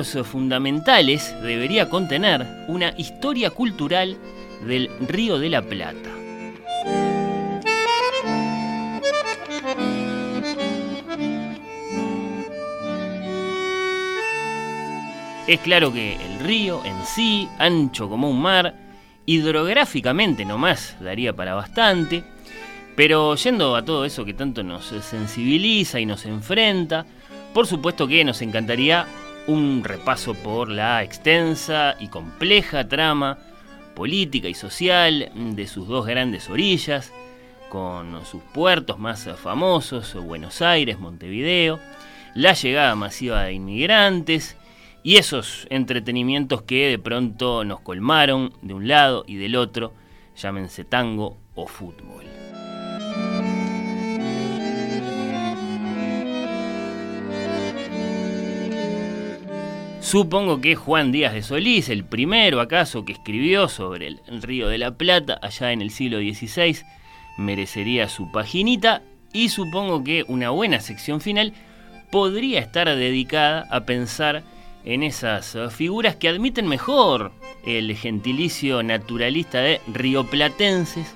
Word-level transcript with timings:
¿Qué 0.00 0.06
capítulos 0.06 0.28
fundamentales 0.28 1.34
debería 1.42 1.90
contener 1.90 2.64
una 2.68 2.94
historia 2.96 3.50
cultural 3.50 4.16
del 4.66 4.88
Río 5.06 5.38
de 5.38 5.50
la 5.50 5.60
Plata? 5.60 6.08
Es 15.46 15.60
claro 15.60 15.92
que 15.92 16.14
el 16.14 16.38
río 16.46 16.82
en 16.82 17.04
sí, 17.04 17.46
ancho 17.58 18.08
como 18.08 18.30
un 18.30 18.40
mar, 18.40 18.74
hidrográficamente 19.26 20.46
nomás 20.46 20.96
daría 20.98 21.36
para 21.36 21.54
bastante, 21.54 22.24
pero 22.96 23.34
yendo 23.34 23.76
a 23.76 23.84
todo 23.84 24.06
eso 24.06 24.24
que 24.24 24.32
tanto 24.32 24.62
nos 24.62 24.86
sensibiliza 24.86 26.00
y 26.00 26.06
nos 26.06 26.24
enfrenta, 26.24 27.04
por 27.52 27.66
supuesto 27.66 28.08
que 28.08 28.24
nos 28.24 28.40
encantaría 28.40 29.06
un 29.46 29.82
repaso 29.84 30.34
por 30.34 30.68
la 30.68 31.02
extensa 31.02 31.96
y 31.98 32.08
compleja 32.08 32.88
trama 32.88 33.38
política 33.94 34.48
y 34.48 34.54
social 34.54 35.30
de 35.34 35.66
sus 35.66 35.88
dos 35.88 36.06
grandes 36.06 36.48
orillas, 36.48 37.12
con 37.68 38.24
sus 38.24 38.42
puertos 38.42 38.98
más 38.98 39.28
famosos, 39.36 40.14
Buenos 40.14 40.62
Aires, 40.62 40.98
Montevideo, 40.98 41.78
la 42.34 42.54
llegada 42.54 42.94
masiva 42.94 43.44
de 43.44 43.52
inmigrantes 43.52 44.56
y 45.02 45.16
esos 45.16 45.66
entretenimientos 45.70 46.62
que 46.62 46.88
de 46.88 46.98
pronto 46.98 47.64
nos 47.64 47.80
colmaron 47.80 48.52
de 48.62 48.74
un 48.74 48.88
lado 48.88 49.24
y 49.26 49.36
del 49.36 49.56
otro, 49.56 49.92
llámense 50.36 50.84
tango 50.84 51.38
o 51.54 51.66
fútbol. 51.66 52.39
Supongo 60.10 60.60
que 60.60 60.74
Juan 60.74 61.12
Díaz 61.12 61.34
de 61.34 61.42
Solís, 61.44 61.88
el 61.88 62.04
primero 62.04 62.60
acaso 62.60 63.04
que 63.04 63.12
escribió 63.12 63.68
sobre 63.68 64.08
el 64.08 64.42
Río 64.42 64.66
de 64.66 64.76
la 64.76 64.90
Plata 64.96 65.38
allá 65.40 65.70
en 65.70 65.80
el 65.80 65.92
siglo 65.92 66.18
XVI, 66.18 66.78
merecería 67.38 68.08
su 68.08 68.32
paginita 68.32 69.04
y 69.32 69.50
supongo 69.50 70.02
que 70.02 70.24
una 70.26 70.50
buena 70.50 70.80
sección 70.80 71.20
final 71.20 71.52
podría 72.10 72.58
estar 72.58 72.88
dedicada 72.88 73.68
a 73.70 73.84
pensar 73.84 74.42
en 74.84 75.04
esas 75.04 75.56
figuras 75.72 76.16
que 76.16 76.28
admiten 76.28 76.66
mejor 76.66 77.30
el 77.64 77.94
gentilicio 77.94 78.82
naturalista 78.82 79.60
de 79.60 79.80
rioplatenses 79.86 81.14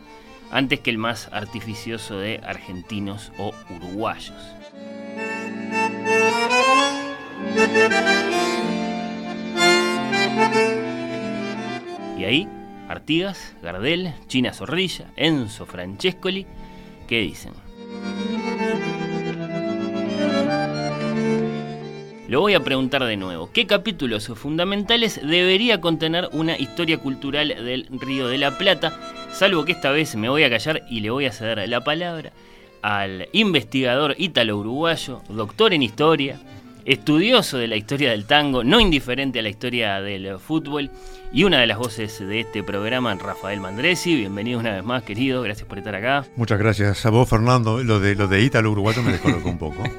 antes 0.53 0.79
que 0.79 0.91
el 0.91 0.99
más 0.99 1.29
artificioso 1.33 2.19
de 2.19 2.41
argentinos 2.45 3.33
o 3.39 3.53
uruguayos. 3.75 4.37
Y 12.19 12.25
ahí, 12.25 12.49
Artigas, 12.89 13.57
Gardel, 13.63 14.13
China 14.27 14.53
Zorrilla, 14.53 15.11
Enzo 15.17 15.67
Francescoli, 15.67 16.47
¿qué 17.09 17.21
dicen? 17.21 17.53
Lo 22.29 22.41
voy 22.41 22.55
a 22.55 22.61
preguntar 22.61 23.05
de 23.05 23.17
nuevo. 23.17 23.51
¿Qué 23.53 23.67
capítulos 23.67 24.29
fundamentales 24.29 25.21
debería 25.23 25.81
contener 25.81 26.29
una 26.33 26.59
historia 26.59 26.99
cultural 26.99 27.49
del 27.49 27.87
Río 27.91 28.29
de 28.29 28.39
la 28.39 28.57
Plata? 28.57 28.99
Salvo 29.33 29.65
que 29.65 29.73
esta 29.73 29.91
vez 29.91 30.17
me 30.17 30.29
voy 30.29 30.43
a 30.45 30.51
callar 30.51 30.83
y 30.89 31.01
le 31.01 31.11
voy 31.11 31.27
a 31.27 31.33
ceder 31.33 31.69
la 31.69 31.83
palabra 31.83 32.33
al 32.85 33.29
investigador 33.33 34.15
ítalo-uruguayo, 34.19 35.23
doctor 35.31 35.73
en 35.73 35.83
historia, 35.83 36.39
estudioso 36.85 37.59
de 37.59 37.69
la 37.69 37.77
historia 37.77 38.11
del 38.11 38.27
tango, 38.27 38.65
no 38.65 38.81
indiferente 38.81 39.39
a 39.39 39.43
la 39.43 39.49
historia 39.49 40.01
del 40.01 40.39
fútbol 40.39 40.91
y 41.33 41.45
una 41.45 41.61
de 41.61 41.67
las 41.67 41.79
voces 41.79 42.19
de 42.21 42.41
este 42.41 42.63
programa, 42.63 43.15
Rafael 43.15 43.61
Mandresi. 43.61 44.15
Bienvenido 44.15 44.61
una 44.61 44.73
vez 44.73 44.85
más, 44.85 45.03
querido. 45.03 45.43
Gracias 45.43 45.67
por 45.67 45.79
estar 45.79 45.95
acá. 45.95 46.25
Muchas 46.37 46.59
gracias 46.59 47.05
a 47.07 47.11
vos, 47.11 47.29
Fernando. 47.29 47.83
Lo 47.83 48.01
de, 48.01 48.15
lo 48.15 48.29
de 48.29 48.43
ítalo-uruguayo 48.43 49.03
me 49.03 49.13
descolocó 49.13 49.49
un 49.49 49.59
poco. 49.59 49.83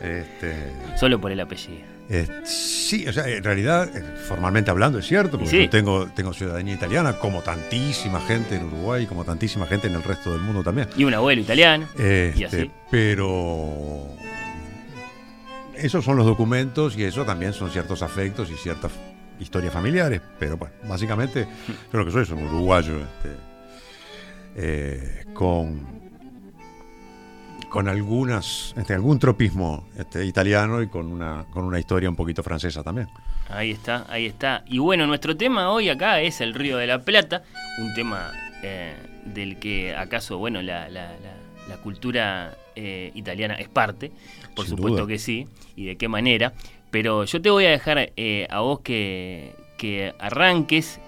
Este, 0.00 0.72
Solo 0.98 1.20
por 1.20 1.30
el 1.30 1.38
apellido. 1.40 1.82
Eh, 2.08 2.26
sí, 2.42 3.06
o 3.06 3.12
sea, 3.12 3.28
en 3.28 3.44
realidad, 3.44 3.94
eh, 3.94 4.02
formalmente 4.26 4.70
hablando, 4.70 4.98
es 4.98 5.06
cierto, 5.06 5.38
porque 5.38 5.64
yo 5.64 5.68
tengo, 5.68 6.06
tengo 6.16 6.32
ciudadanía 6.32 6.72
italiana, 6.72 7.18
como 7.18 7.42
tantísima 7.42 8.18
gente 8.22 8.56
en 8.56 8.64
Uruguay, 8.64 9.04
como 9.06 9.26
tantísima 9.26 9.66
gente 9.66 9.88
en 9.88 9.96
el 9.96 10.02
resto 10.02 10.32
del 10.32 10.40
mundo 10.40 10.62
también. 10.62 10.88
Y 10.96 11.04
un 11.04 11.12
abuelo 11.12 11.42
italiano. 11.42 11.86
y 11.98 12.02
este, 12.02 12.44
así. 12.46 12.70
Pero 12.90 14.06
esos 15.80 16.04
son 16.04 16.16
los 16.16 16.26
documentos 16.26 16.96
y 16.96 17.04
eso 17.04 17.24
también 17.24 17.52
son 17.52 17.70
ciertos 17.70 18.02
afectos 18.02 18.50
y 18.50 18.54
ciertas 18.54 18.92
historias 19.38 19.72
familiares. 19.72 20.20
Pero 20.38 20.56
bueno, 20.56 20.74
básicamente, 20.88 21.46
yo 21.92 21.98
lo 21.98 22.04
que 22.04 22.10
soy 22.10 22.22
es 22.22 22.30
un 22.30 22.42
uruguayo 22.44 22.98
este, 22.98 23.36
eh, 24.56 25.24
con 25.32 26.00
con 27.70 27.88
algunas, 27.88 28.74
este, 28.76 28.92
algún 28.92 29.18
tropismo 29.18 29.88
este, 29.96 30.26
italiano 30.26 30.82
y 30.82 30.88
con 30.88 31.06
una, 31.06 31.46
con 31.50 31.64
una 31.64 31.78
historia 31.78 32.10
un 32.10 32.16
poquito 32.16 32.42
francesa 32.42 32.82
también. 32.82 33.08
Ahí 33.48 33.70
está, 33.70 34.04
ahí 34.08 34.26
está. 34.26 34.64
Y 34.66 34.78
bueno, 34.78 35.06
nuestro 35.06 35.36
tema 35.36 35.70
hoy 35.70 35.88
acá 35.88 36.20
es 36.20 36.40
el 36.40 36.52
Río 36.52 36.76
de 36.76 36.88
la 36.88 37.02
Plata, 37.02 37.42
un 37.78 37.94
tema 37.94 38.32
eh, 38.62 38.94
del 39.24 39.58
que 39.58 39.94
acaso, 39.96 40.36
bueno, 40.36 40.60
la, 40.60 40.90
la, 40.90 41.16
cultura 41.84 42.56
eh, 42.74 43.12
italiana 43.14 43.54
es 43.54 43.68
parte, 43.68 44.10
por 44.60 44.76
supuesto 44.76 45.06
que 45.06 45.18
sí, 45.18 45.46
y 45.76 45.86
de 45.86 45.96
qué 45.96 46.08
manera. 46.08 46.52
Pero 46.90 47.24
yo 47.24 47.40
te 47.40 47.50
voy 47.50 47.66
a 47.66 47.70
dejar 47.70 48.12
eh, 48.16 48.46
a 48.50 48.60
vos 48.60 48.80
que, 48.80 49.52
que 49.78 50.12
arranques 50.18 51.00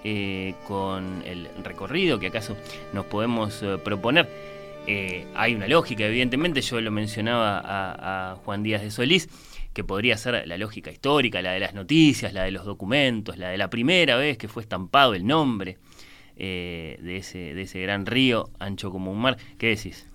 con 0.67 1.23
el 1.25 1.49
recorrido 1.63 2.19
que 2.19 2.27
acaso 2.27 2.55
nos 2.93 3.05
podemos 3.05 3.63
proponer. 3.83 4.53
Eh, 4.85 5.25
hay 5.35 5.55
una 5.55 5.67
lógica, 5.67 6.05
evidentemente, 6.05 6.61
yo 6.61 6.81
lo 6.81 6.91
mencionaba 6.91 7.61
a, 7.63 8.35
Juan 8.43 8.63
Díaz 8.63 8.81
de 8.81 8.91
Solís, 8.91 9.29
que 9.73 9.83
podría 9.83 10.17
ser 10.17 10.45
la 10.47 10.57
lógica 10.57 10.91
histórica, 10.91 11.41
la 11.41 11.51
de 11.51 11.59
las 11.59 11.73
noticias, 11.73 12.33
la 12.33 12.43
de 12.43 12.51
los 12.51 12.65
documentos, 12.65 13.37
la 13.37 13.49
de 13.49 13.57
la 13.57 13.69
primera 13.69 14.17
vez 14.17 14.37
que 14.37 14.47
fue 14.47 14.61
estampado 14.61 15.13
el 15.13 15.25
nombre 15.25 15.77
eh, 16.37 16.99
de, 17.01 17.17
ese, 17.17 17.53
de 17.53 17.61
ese 17.63 17.81
gran 17.81 18.05
río 18.05 18.49
ancho 18.59 18.91
como 18.91 19.11
un 19.11 19.19
mar. 19.19 19.37
¿Qué 19.57 19.67
decís? 19.67 20.07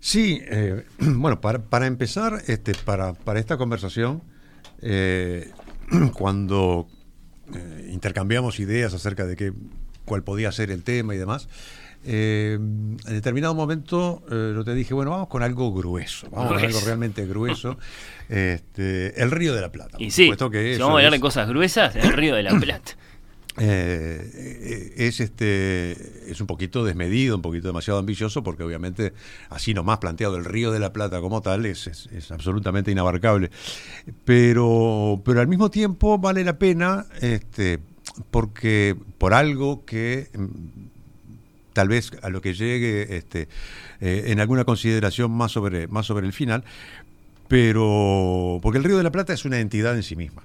Sí, 0.00 0.40
eh, 0.44 0.84
bueno, 0.98 1.40
para, 1.40 1.86
empezar, 1.86 2.42
este, 2.46 2.72
para, 2.74 3.14
para 3.14 3.40
esta 3.40 3.56
conversación, 3.56 4.22
cuando 6.14 6.88
intercambiamos 7.90 8.58
ideas 8.58 8.94
acerca 8.94 9.26
de 9.26 9.36
qué, 9.36 9.52
cuál 10.04 10.24
podía 10.24 10.50
ser 10.50 10.70
el 10.70 10.82
tema 10.82 11.14
y 11.14 11.18
demás, 11.18 11.48
eh, 12.04 12.54
en 12.54 12.98
determinado 12.98 13.54
momento 13.54 14.22
eh, 14.28 14.60
te 14.64 14.74
dije, 14.74 14.92
bueno, 14.92 15.12
vamos 15.12 15.28
con 15.28 15.42
algo 15.44 15.72
grueso, 15.72 16.28
vamos 16.30 16.52
con 16.52 16.64
algo 16.64 16.80
realmente 16.84 17.26
grueso. 17.26 17.78
Este, 18.28 19.20
el 19.22 19.30
Río 19.30 19.54
de 19.54 19.60
la 19.60 19.70
Plata. 19.70 19.98
Y 20.00 20.10
sí, 20.10 20.30
que 20.50 20.74
si 20.74 20.80
vamos 20.80 20.94
a 20.94 20.98
hablar 21.00 21.12
de 21.12 21.20
cosas 21.20 21.46
gruesas, 21.46 21.94
el 21.96 22.14
Río 22.14 22.34
de 22.34 22.42
la 22.42 22.58
Plata. 22.60 22.92
Eh, 23.58 24.94
es 24.96 25.20
este 25.20 26.30
es 26.30 26.40
un 26.40 26.46
poquito 26.46 26.84
desmedido, 26.84 27.36
un 27.36 27.42
poquito 27.42 27.66
demasiado 27.66 27.98
ambicioso, 27.98 28.42
porque 28.42 28.62
obviamente 28.62 29.12
así 29.50 29.74
nomás 29.74 29.98
planteado 29.98 30.36
el 30.36 30.44
Río 30.44 30.72
de 30.72 30.78
la 30.78 30.92
Plata 30.92 31.20
como 31.20 31.42
tal 31.42 31.66
es, 31.66 31.86
es, 31.86 32.30
absolutamente 32.30 32.90
inabarcable. 32.90 33.50
Pero, 34.24 35.20
pero 35.24 35.40
al 35.40 35.48
mismo 35.48 35.70
tiempo 35.70 36.18
vale 36.18 36.44
la 36.44 36.58
pena, 36.58 37.06
este, 37.20 37.78
porque 38.30 38.96
por 39.18 39.34
algo 39.34 39.84
que 39.84 40.30
tal 41.72 41.88
vez 41.88 42.10
a 42.22 42.28
lo 42.28 42.40
que 42.40 42.54
llegue 42.54 43.16
este, 43.16 43.48
eh, 44.00 44.24
en 44.26 44.40
alguna 44.40 44.64
consideración 44.64 45.30
más 45.30 45.52
sobre, 45.52 45.88
más 45.88 46.06
sobre 46.06 46.26
el 46.26 46.32
final, 46.32 46.64
pero 47.48 48.60
porque 48.62 48.78
el 48.78 48.84
Río 48.84 48.96
de 48.96 49.02
la 49.02 49.12
Plata 49.12 49.32
es 49.32 49.44
una 49.44 49.60
entidad 49.60 49.94
en 49.94 50.02
sí 50.02 50.16
misma. 50.16 50.42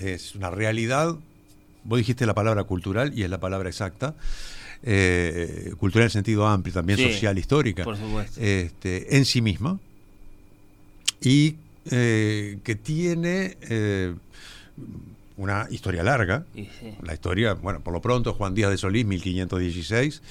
Es 0.00 0.34
una 0.34 0.50
realidad, 0.50 1.16
vos 1.86 1.98
dijiste 1.98 2.26
la 2.26 2.34
palabra 2.34 2.64
cultural 2.64 3.12
y 3.16 3.22
es 3.22 3.30
la 3.30 3.40
palabra 3.40 3.68
exacta, 3.68 4.14
eh, 4.82 5.72
cultural 5.78 6.04
en 6.04 6.10
sentido 6.10 6.46
amplio, 6.46 6.74
también 6.74 6.98
social, 6.98 7.38
histórica, 7.38 7.84
Este, 8.36 9.16
en 9.16 9.24
sí 9.24 9.40
misma, 9.40 9.78
y 11.20 11.56
eh, 11.90 12.58
que 12.62 12.74
tiene 12.74 13.56
una 15.36 15.66
historia 15.70 16.02
larga. 16.02 16.44
La 17.02 17.14
historia, 17.14 17.54
bueno, 17.54 17.80
por 17.80 17.92
lo 17.92 18.00
pronto, 18.00 18.32
Juan 18.34 18.54
Díaz 18.54 18.70
de 18.70 18.78
Solís, 18.78 19.04
1516. 19.06 20.22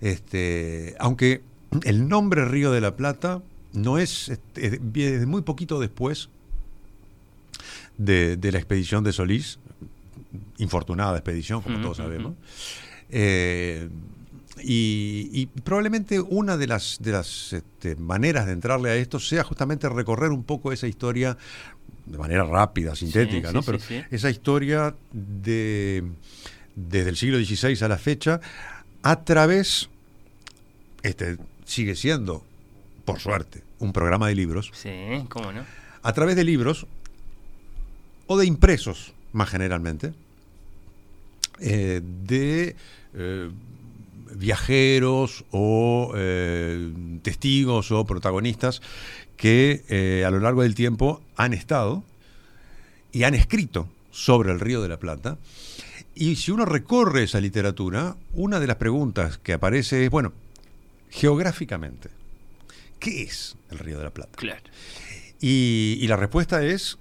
Este, 0.00 0.94
aunque 0.98 1.42
el 1.84 2.08
nombre 2.08 2.44
Río 2.44 2.72
de 2.72 2.80
la 2.80 2.96
Plata 2.96 3.42
no 3.72 3.98
es, 3.98 4.28
este, 4.28 4.80
es 4.94 5.26
muy 5.26 5.42
poquito 5.42 5.80
después 5.80 6.28
de, 7.98 8.38
la 8.40 8.58
expedición 8.58 9.04
de 9.04 9.12
Solís, 9.12 9.58
infortunada 10.58 11.16
expedición, 11.16 11.62
como 11.62 11.80
todos 11.80 11.96
sabemos. 11.98 12.34
Eh, 13.10 13.88
y, 14.62 15.46
probablemente 15.64 16.20
una 16.20 16.56
de 16.56 16.66
las, 16.68 16.98
de 17.00 17.12
las 17.12 17.52
este, 17.52 17.96
maneras 17.96 18.46
de 18.46 18.52
entrarle 18.52 18.90
a 18.90 18.94
esto 18.96 19.18
sea 19.18 19.42
justamente 19.44 19.88
recorrer 19.88 20.30
un 20.30 20.44
poco 20.44 20.72
esa 20.72 20.86
historia 20.86 21.36
de 22.06 22.18
manera 22.18 22.44
rápida, 22.44 22.94
sintética, 22.94 23.48
Sí, 23.48 23.54
¿no? 23.54 23.62
sí, 23.62 23.66
Pero 23.66 23.78
sí. 23.80 24.02
esa 24.10 24.30
historia 24.30 24.94
de 25.12 26.04
desde 26.76 27.08
el 27.10 27.16
siglo 27.16 27.38
XVI 27.38 27.84
a 27.84 27.88
la 27.88 27.98
fecha, 27.98 28.40
a 29.02 29.24
través, 29.24 29.88
este 31.02 31.36
sigue 31.64 31.94
siendo, 31.94 32.44
por 33.04 33.20
suerte, 33.20 33.62
un 33.78 33.92
programa 33.92 34.28
de 34.28 34.34
libros, 34.34 34.70
Sí, 34.74 34.90
¿cómo 35.28 35.52
no? 35.52 35.64
a 36.02 36.12
través 36.12 36.36
de 36.36 36.44
libros 36.44 36.86
o 38.26 38.36
de 38.38 38.46
impresos, 38.46 39.12
más 39.32 39.48
generalmente, 39.50 40.14
eh, 41.60 42.00
de 42.02 42.76
eh, 43.14 43.50
viajeros 44.34 45.44
o 45.52 46.12
eh, 46.16 46.92
testigos 47.22 47.92
o 47.92 48.04
protagonistas 48.04 48.82
que 49.36 50.24
a 50.26 50.30
lo 50.30 50.40
largo 50.40 50.62
del 50.62 50.74
tiempo 50.74 51.22
han 51.36 51.52
estado 51.52 52.02
y 53.12 53.24
han 53.24 53.34
escrito 53.34 53.88
sobre 54.10 54.52
el 54.52 54.60
Río 54.60 54.80
de 54.80 54.88
la 54.88 54.98
Plata. 54.98 55.38
Y 56.14 56.36
si 56.36 56.52
uno 56.52 56.64
recorre 56.64 57.24
esa 57.24 57.40
literatura, 57.40 58.16
una 58.32 58.60
de 58.60 58.68
las 58.68 58.76
preguntas 58.76 59.38
que 59.38 59.52
aparece 59.52 60.04
es, 60.04 60.10
bueno, 60.10 60.32
geográficamente, 61.10 62.10
¿qué 63.00 63.22
es 63.22 63.56
el 63.70 63.80
Río 63.80 63.98
de 63.98 64.04
la 64.04 64.10
Plata? 64.10 64.36
Claro. 64.36 64.62
Y, 65.40 65.98
y 66.00 66.06
la 66.06 66.16
respuesta 66.16 66.64
es 66.64 66.96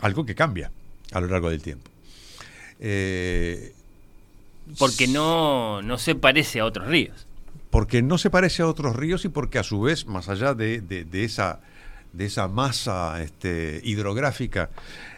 algo 0.00 0.26
que 0.26 0.34
cambia 0.34 0.72
a 1.12 1.20
lo 1.20 1.28
largo 1.28 1.48
del 1.48 1.62
tiempo. 1.62 1.90
Eh, 2.80 3.72
Porque 4.78 5.06
no, 5.08 5.80
no 5.82 5.96
se 5.98 6.14
parece 6.14 6.60
a 6.60 6.64
otros 6.64 6.86
ríos. 6.88 7.26
porque 7.70 8.00
no 8.02 8.16
se 8.18 8.30
parece 8.30 8.62
a 8.62 8.66
otros 8.66 8.96
ríos 8.96 9.24
y 9.24 9.28
porque 9.28 9.58
a 9.58 9.62
su 9.62 9.80
vez, 9.82 10.06
más 10.06 10.28
allá 10.28 10.54
de, 10.54 10.80
de- 10.80 11.04
de 11.04 11.24
esa, 11.24 11.60
de 12.12 12.24
esa 12.26 12.48
masa 12.48 13.22
este, 13.22 13.80
hidrográfica, 13.84 14.70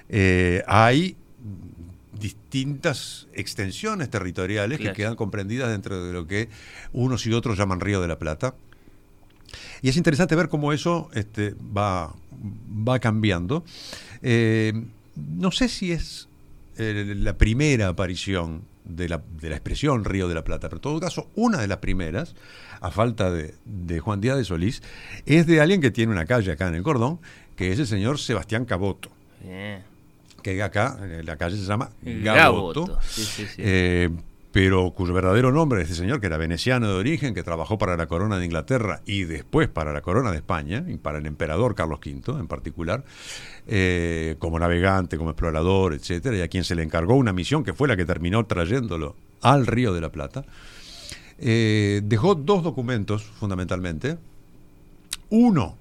eh, 0.09 0.63
hay 0.67 1.17
distintas 2.13 3.29
extensiones 3.35 4.11
territoriales 4.11 4.79
Claro. 4.79 4.93
que 4.95 5.03
quedan 5.03 5.17
comprendidas 5.17 5.71
dentro 5.71 6.05
de 6.05 6.13
lo 6.13 6.27
que 6.27 6.49
unos 6.93 7.27
y 7.27 7.33
otros 7.33 7.57
llaman 7.59 7.81
Río 7.81 8.01
de 8.01 8.09
la 8.09 8.19
Plata. 8.19 8.55
Y 9.83 9.89
es 9.89 9.97
interesante 9.97 10.37
ver 10.37 10.49
cómo 10.49 10.73
eso 10.73 11.09
este, 11.15 11.55
va, 11.77 12.15
va 12.87 12.99
cambiando. 12.99 13.65
Eh, 14.23 14.73
no 15.17 15.51
sé 15.51 15.69
si 15.69 15.93
es 15.93 16.29
eh, 16.77 17.15
la 17.17 17.37
primera 17.39 17.89
aparición 17.89 18.63
de 18.97 19.09
la, 19.09 19.23
de 19.41 19.49
la 19.51 19.57
expresión 19.57 20.05
Río 20.05 20.29
de 20.29 20.35
la 20.35 20.45
Plata, 20.45 20.69
pero 20.69 20.79
en 20.79 20.83
todo 20.83 21.01
caso, 21.01 21.31
una 21.35 21.59
de 21.59 21.67
las 21.69 21.79
primeras, 21.79 22.35
a 22.81 22.91
falta 22.91 23.31
de, 23.31 23.55
de 23.65 24.01
Juan 24.01 24.21
Díaz 24.21 24.37
de 24.37 24.45
Solís, 24.45 24.83
es 25.27 25.47
de 25.47 25.61
alguien 25.61 25.81
que 25.81 25.91
tiene 25.91 26.13
una 26.13 26.27
calle 26.27 26.53
acá 26.53 26.69
en 26.69 26.75
el 26.75 26.83
Cordón, 26.83 27.21
que 27.57 27.73
es 27.73 27.79
el 27.79 27.87
señor 27.87 28.19
Sebastián 28.19 28.65
Caboto, 28.65 29.11
Bien. 29.43 29.83
que 30.43 30.63
acá, 30.63 30.99
eh, 31.03 31.23
la 31.25 31.37
calle 31.37 31.57
se 31.57 31.65
llama 31.65 31.91
Gaboto. 32.03 32.87
Gaboto. 32.87 32.99
Sí, 33.07 33.23
sí, 33.25 33.47
sí. 33.47 33.55
Eh, 33.59 34.11
pero 34.53 34.91
cuyo 34.91 35.13
verdadero 35.15 35.53
nombre 35.53 35.83
es 35.83 35.91
este 35.91 36.03
señor, 36.03 36.21
que 36.21 36.27
era 36.27 36.37
veneciano 36.37 36.89
de 36.89 36.95
origen, 36.95 37.35
que 37.35 37.43
trabajó 37.43 37.79
para 37.79 37.97
la 37.97 38.07
corona 38.07 38.39
de 38.39 38.47
Inglaterra 38.47 39.01
y 39.07 39.23
después 39.25 39.69
para 39.69 39.93
la 39.93 40.01
corona 40.01 40.33
de 40.33 40.39
España, 40.39 40.85
y 40.89 40.97
para 40.97 41.19
el 41.19 41.27
emperador 41.27 41.77
Carlos 41.77 42.01
V 42.05 42.39
en 42.39 42.49
particular, 42.49 43.05
eh, 43.69 44.35
como 44.41 44.59
navegante, 44.59 45.19
como 45.19 45.31
explorador, 45.31 45.95
etcétera, 45.95 46.37
y 46.37 46.41
a 46.41 46.49
quien 46.49 46.65
se 46.65 46.75
le 46.75 46.83
encargó 46.83 47.15
una 47.15 47.33
misión 47.33 47.63
que 47.63 47.75
fue 47.75 47.87
la 47.87 47.97
que 47.97 48.05
terminó 48.05 48.45
trayéndolo 48.45 49.15
al 49.41 49.67
Río 49.67 49.95
de 49.95 50.01
la 50.01 50.11
Plata. 50.11 50.45
Eh, 51.39 52.03
dejó 52.05 52.35
dos 52.35 52.65
documentos 52.65 53.23
fundamentalmente. 53.23 54.19
Uno 55.31 55.77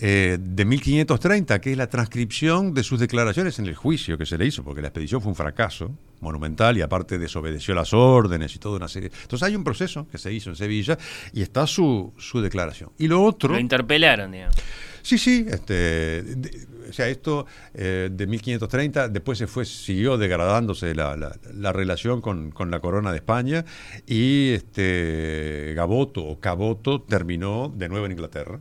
eh, 0.00 0.36
de 0.40 0.64
1530, 0.64 1.60
que 1.60 1.72
es 1.72 1.78
la 1.78 1.88
transcripción 1.88 2.74
de 2.74 2.82
sus 2.82 2.98
declaraciones 2.98 3.60
en 3.60 3.66
el 3.66 3.76
juicio 3.76 4.18
que 4.18 4.26
se 4.26 4.36
le 4.36 4.46
hizo, 4.46 4.64
porque 4.64 4.82
la 4.82 4.88
expedición 4.88 5.20
fue 5.20 5.30
un 5.30 5.36
fracaso 5.36 5.92
monumental 6.20 6.76
y 6.78 6.82
aparte 6.82 7.18
desobedeció 7.18 7.74
las 7.74 7.92
órdenes 7.94 8.54
y 8.54 8.58
toda 8.58 8.76
una 8.76 8.88
serie. 8.88 9.10
Entonces 9.22 9.46
hay 9.46 9.54
un 9.56 9.64
proceso 9.64 10.06
que 10.10 10.18
se 10.18 10.32
hizo 10.32 10.50
en 10.50 10.56
Sevilla 10.56 10.98
y 11.32 11.42
está 11.42 11.66
su, 11.66 12.12
su 12.18 12.40
declaración. 12.40 12.90
Y 12.98 13.08
lo 13.08 13.22
otro... 13.22 13.52
Lo 13.54 13.60
interpelaron, 13.60 14.32
digamos. 14.32 14.56
Sí, 15.02 15.16
sí, 15.16 15.46
este, 15.48 15.74
de- 16.22 16.66
o 16.88 16.92
sea, 16.92 17.08
esto 17.08 17.46
eh, 17.74 18.08
de 18.10 18.26
1530, 18.26 19.08
después 19.08 19.38
se 19.38 19.46
fue, 19.46 19.64
siguió 19.64 20.16
degradándose 20.18 20.94
la, 20.94 21.16
la- 21.16 21.36
la 21.54 21.72
relación 21.72 22.20
con, 22.20 22.50
con 22.50 22.70
la 22.70 22.80
corona 22.80 23.10
de 23.12 23.18
España 23.18 23.64
y 24.06 24.50
este, 24.52 25.72
Gaboto 25.76 26.24
o 26.24 26.40
Caboto 26.40 27.02
terminó 27.02 27.72
de 27.74 27.88
nuevo 27.88 28.06
en 28.06 28.12
Inglaterra. 28.12 28.58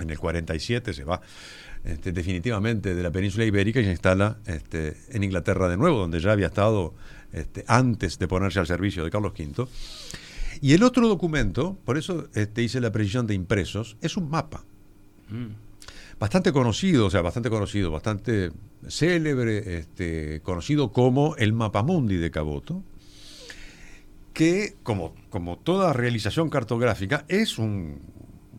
En 0.00 0.08
el 0.10 0.18
47 0.18 0.94
se 0.94 1.04
va 1.04 1.20
este, 1.84 2.12
definitivamente 2.12 2.94
de 2.94 3.02
la 3.02 3.10
península 3.10 3.44
ibérica 3.44 3.80
y 3.80 3.84
se 3.84 3.90
instala 3.90 4.38
este, 4.46 4.96
en 5.10 5.24
Inglaterra 5.24 5.68
de 5.68 5.76
nuevo, 5.76 5.98
donde 5.98 6.20
ya 6.20 6.32
había 6.32 6.46
estado 6.46 6.94
este, 7.32 7.64
antes 7.66 8.18
de 8.18 8.28
ponerse 8.28 8.60
al 8.60 8.66
servicio 8.66 9.04
de 9.04 9.10
Carlos 9.10 9.32
V. 9.38 9.66
Y 10.60 10.74
el 10.74 10.82
otro 10.84 11.08
documento, 11.08 11.76
por 11.84 11.98
eso 11.98 12.28
este, 12.34 12.62
hice 12.62 12.80
la 12.80 12.92
precisión 12.92 13.26
de 13.26 13.34
impresos, 13.34 13.96
es 14.00 14.16
un 14.16 14.30
mapa 14.30 14.64
Mm. 15.28 15.54
bastante 16.20 16.52
conocido, 16.52 17.06
o 17.06 17.10
sea, 17.10 17.22
bastante 17.22 17.48
conocido, 17.48 17.90
bastante 17.90 18.52
célebre, 18.86 19.86
conocido 20.42 20.92
como 20.92 21.34
el 21.36 21.52
Mapamundi 21.52 22.16
de 22.16 22.30
Caboto, 22.30 22.82
que 24.34 24.74
como, 24.82 25.14
como 25.30 25.58
toda 25.58 25.92
realización 25.92 26.48
cartográfica 26.50 27.24
es 27.28 27.58
un- 27.58 28.00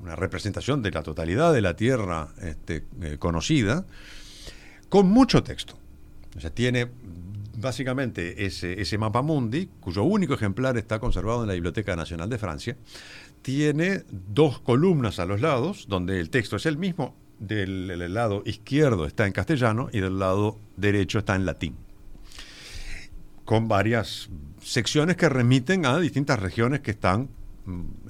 una 0.04 0.16
representación 0.18 0.82
de 0.82 0.92
la 0.92 1.02
totalidad 1.02 1.54
de 1.54 1.62
la 1.62 1.76
Tierra 1.76 2.28
este, 2.42 2.84
eh, 3.02 3.18
conocida, 3.18 3.86
con 4.90 5.08
mucho 5.08 5.44
texto. 5.44 5.76
O 6.36 6.42
sea, 6.42 6.50
tiene 6.50 6.90
básicamente 7.56 8.46
ese, 8.46 8.98
mapa 8.98 9.22
mundi, 9.22 9.70
cuyo 9.80 10.04
único 10.04 10.34
ejemplar 10.34 10.78
está 10.78 11.00
conservado 11.00 11.44
en 11.44 11.48
la 11.48 11.54
Biblioteca 11.54 11.96
Nacional 11.96 12.30
de 12.30 12.38
Francia, 12.38 12.76
tiene 13.42 14.04
dos 14.12 14.60
columnas 14.60 15.20
a 15.20 15.26
los 15.26 15.40
lados, 15.40 15.86
donde 15.88 16.20
el 16.20 16.30
texto 16.30 16.58
es 16.58 16.66
el 16.66 16.78
mismo, 16.78 17.16
del, 17.40 17.88
del 17.88 18.14
lado 18.14 18.44
izquierdo 18.46 19.06
está 19.06 19.26
en 19.26 19.34
castellano 19.34 19.90
y 19.92 20.00
del 20.00 20.20
lado 20.20 20.60
derecho 20.78 21.20
está 21.20 21.36
en 21.36 21.46
latín, 21.46 21.76
con 23.46 23.68
varias 23.68 24.30
secciones 24.62 25.16
que 25.16 25.30
remiten 25.30 25.86
a 25.86 25.98
distintas 26.00 26.40
regiones 26.40 26.82
que 26.82 26.92
están 26.92 27.30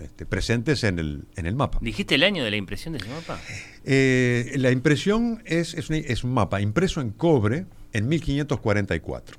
este, 0.01 0.25
presentes 0.25 0.83
en 0.83 0.99
el, 0.99 1.25
en 1.35 1.45
el 1.45 1.55
mapa. 1.55 1.79
¿Dijiste 1.81 2.15
el 2.15 2.23
año 2.23 2.43
de 2.43 2.51
la 2.51 2.57
impresión 2.57 2.93
de 2.93 2.99
ese 2.99 3.09
mapa? 3.09 3.39
Eh, 3.85 4.53
la 4.57 4.71
impresión 4.71 5.41
es, 5.45 5.73
es, 5.75 6.23
un 6.23 6.33
mapa 6.33 6.61
impreso 6.61 7.01
en 7.01 7.11
cobre 7.11 7.65
en 7.91 8.07
1544. 8.07 9.37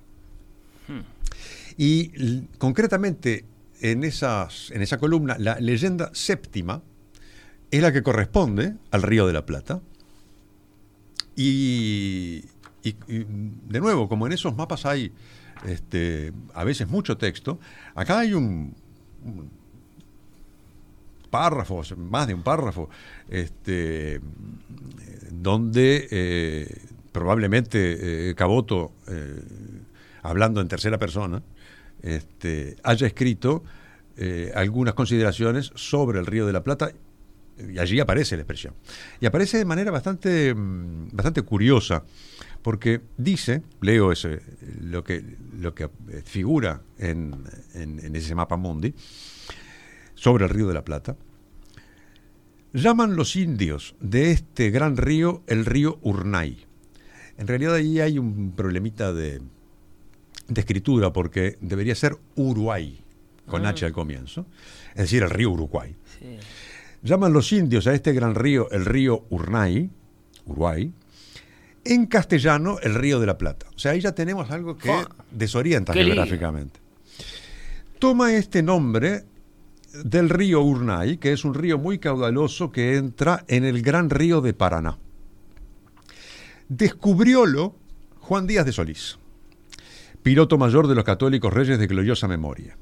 Hmm. 0.89 1.01
Y 1.77 2.13
l- 2.15 2.43
concretamente 2.59 3.45
en, 3.81 4.05
esas, 4.05 4.71
en 4.71 4.83
esa 4.83 4.99
columna, 4.99 5.37
la 5.39 5.59
leyenda 5.59 6.11
séptima 6.15 6.83
es 7.71 7.83
la 7.83 7.93
que 7.93 8.03
corresponde 8.03 8.75
al 8.93 9.03
Río 9.03 9.27
de 9.27 9.33
la 9.33 9.45
Plata. 9.47 9.81
Y, 11.37 12.45
y- 12.85 12.97
y, 13.09 13.25
de 13.69 13.81
nuevo, 13.81 14.09
como 14.09 14.27
en 14.27 14.33
esos 14.33 14.55
mapas 14.55 14.87
hay 14.87 15.11
este, 15.67 16.33
a 16.53 16.63
veces 16.65 16.89
mucho 16.89 17.17
texto, 17.17 17.59
acá 17.95 18.21
hay 18.21 18.35
un, 18.35 18.75
un 19.25 19.51
párrafo, 21.39 21.83
más 21.97 22.27
de 22.29 22.35
un 22.35 22.43
párrafo, 22.43 22.89
este, 23.29 24.21
donde 25.33 26.07
eh, 26.11 26.79
probablemente 27.11 28.31
eh, 28.31 28.35
Caboto, 28.37 28.93
eh, 29.09 29.41
hablando 30.23 30.61
en 30.61 30.69
tercera 30.69 30.97
persona, 30.99 31.43
este, 32.03 32.77
haya 32.85 33.07
escrito 33.07 33.65
algunas 34.55 34.95
consideraciones 34.95 35.73
sobre 35.75 36.21
el 36.21 36.27
Río 36.27 36.47
de 36.47 36.53
la 36.53 36.63
Plata 36.63 36.93
y 37.59 37.79
allí 37.81 37.99
aparece 37.99 38.37
la 38.37 38.43
expresión. 38.43 38.73
Y 39.21 39.27
aparece 39.27 39.59
de 39.59 39.65
manera 39.65 39.91
bastante, 39.91 40.55
mm, 40.55 41.09
bastante 41.11 41.43
curiosa, 41.43 42.05
porque 42.63 43.01
dice, 43.17 43.63
leo 43.81 44.13
ese, 44.13 44.41
lo, 44.83 45.03
que, 45.03 45.25
lo 45.59 45.75
que 45.75 45.89
figura 46.25 46.81
en- 46.99 47.35
en 47.75 48.15
ese 48.15 48.37
mapa 48.37 48.57
mundi, 48.57 48.95
sobre 50.15 50.45
el 50.45 50.51
Río 50.51 50.69
de 50.69 50.75
la 50.75 50.85
Plata, 50.85 51.17
llaman 52.73 53.17
los 53.17 53.37
indios 53.37 53.95
de 54.01 54.31
este 54.33 54.71
gran 54.71 54.97
río 54.97 55.43
el 55.47 55.65
río 55.65 55.99
Urnay. 56.03 56.65
En 57.39 57.47
realidad 57.47 57.75
ahí 57.75 58.01
hay 58.01 58.19
un 58.19 58.53
problemita 58.53 59.13
de, 59.13 59.41
de 60.49 60.61
escritura, 60.61 61.13
porque 61.13 61.57
debería 61.61 61.95
ser 61.95 62.17
Uruguay, 62.37 63.01
con 63.47 63.67
Ah. 63.67 63.71
H 63.71 63.87
al 63.87 63.93
comienzo, 63.93 64.47
es 64.91 65.03
decir, 65.03 65.23
el 65.23 65.31
río 65.31 65.51
Uruguay. 65.51 65.95
Sí. 66.19 66.37
Llaman 67.03 67.33
los 67.33 67.53
indios 67.53 67.87
a 67.87 67.93
este 67.95 68.13
gran 68.13 68.35
río 68.35 68.71
el 68.71 68.85
río 68.87 69.25
Urnay, 69.31 69.91
Uruguay, 70.47 70.93
en 71.85 72.07
castellano 72.07 72.79
el 72.83 72.95
río 72.95 73.21
de 73.21 73.27
la 73.27 73.37
Plata. 73.37 73.67
O 73.75 73.79
sea, 73.79 73.93
ahí 73.93 74.01
ya 74.01 74.13
tenemos 74.15 74.51
algo 74.51 74.79
que 74.79 74.91
desorienta 75.31 75.93
geográficamente. 75.93 76.81
Toma 77.99 78.33
este 78.35 78.63
nombre 78.63 79.25
del 80.03 80.29
río 80.29 80.63
Urnay, 80.63 81.19
que 81.19 81.33
es 81.33 81.45
un 81.45 81.55
río 81.55 81.79
muy 81.79 81.99
caudaloso 81.99 82.73
que 82.73 82.97
entra 82.97 83.45
en 83.47 83.65
el 83.65 83.83
gran 83.83 84.11
río 84.11 84.41
de 84.41 84.53
Paraná. 84.53 84.99
Descubriólo 86.69 87.77
Juan 88.19 88.47
Díaz 88.47 88.67
de 88.67 88.73
Solís, 88.73 89.19
piloto 90.23 90.59
mayor 90.59 90.89
de 90.89 90.95
los 90.95 91.05
católicos 91.05 91.53
reyes 91.53 91.79
de 91.79 91.87
gloriosa 91.87 92.27
memoria. 92.27 92.77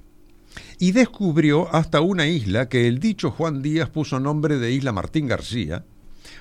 Y 0.78 0.92
descubrió 0.92 1.72
hasta 1.74 2.00
una 2.00 2.26
isla 2.26 2.68
que 2.68 2.88
el 2.88 2.98
dicho 2.98 3.30
Juan 3.30 3.62
Díaz 3.62 3.90
puso 3.90 4.20
nombre 4.20 4.58
de 4.58 4.72
Isla 4.72 4.92
Martín 4.92 5.26
García, 5.26 5.84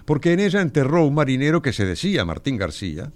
porque 0.06 0.34
en 0.34 0.40
ella 0.40 0.62
enterró 0.62 1.06
un 1.06 1.16
marinero 1.16 1.62
que 1.62 1.74
se 1.74 1.86
decía 1.86 2.26
Martín 2.26 2.58
García, 2.58 3.12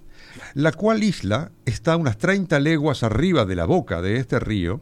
la 0.54 0.72
cual 0.72 1.02
isla 1.02 1.52
está 1.64 1.96
unas 1.96 2.18
30 2.18 2.60
leguas 2.60 3.02
arriba 3.02 3.44
de 3.44 3.56
la 3.56 3.64
boca 3.64 4.02
de 4.02 4.16
este 4.16 4.38
río, 4.38 4.80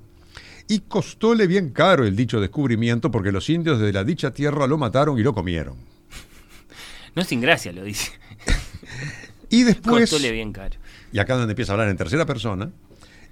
y 0.69 0.81
costóle 0.81 1.47
bien 1.47 1.71
caro 1.71 2.05
el 2.05 2.17
dicho 2.17 2.41
descubrimiento 2.41 3.11
porque 3.11 3.33
los 3.33 3.49
indios 3.51 3.81
de 3.81 3.93
la 3.93 4.05
dicha 4.05 4.33
tierra 4.33 4.67
lo 4.67 4.79
mataron 4.79 5.19
y 5.19 5.23
lo 5.23 5.35
comieron. 5.35 5.77
No 7.15 7.23
sin 7.25 7.41
gracia 7.41 7.73
lo 7.73 7.85
dice. 7.85 8.13
y 9.51 9.63
después... 9.63 10.11
Costóle 10.11 10.33
bien 10.33 10.53
caro. 10.53 10.77
Y 11.13 11.19
acá 11.19 11.37
donde 11.37 11.53
empieza 11.53 11.73
a 11.73 11.75
hablar 11.75 11.89
en 11.89 11.97
tercera 11.97 12.27
persona. 12.27 12.71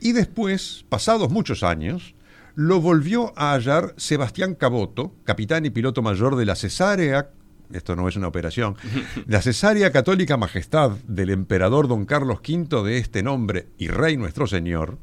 Y 0.01 0.12
después, 0.12 0.85
pasados 0.89 1.31
muchos 1.31 1.62
años, 1.62 2.15
lo 2.55 2.81
volvió 2.81 3.33
a 3.37 3.53
hallar 3.53 3.95
Sebastián 3.97 4.55
Caboto, 4.55 5.15
capitán 5.25 5.65
y 5.65 5.71
piloto 5.71 6.03
mayor 6.03 6.37
de 6.37 6.45
la 6.45 6.55
Cesárea 6.55 7.31
esto 7.73 7.97
no 7.97 8.09
es 8.09 8.17
una 8.17 8.29
operación, 8.29 8.77
la 9.27 9.41
cesárea 9.43 9.91
católica 9.93 10.37
majestad 10.37 10.91
del 11.07 11.31
emperador 11.31 11.89
don 11.89 12.05
Carlos 12.05 12.41
V 12.47 12.83
de 12.83 12.99
este 12.99 13.23
nombre 13.23 13.69
y 13.79 13.89
rey 13.89 14.17
nuestro 14.17 14.47
señor, 14.47 14.99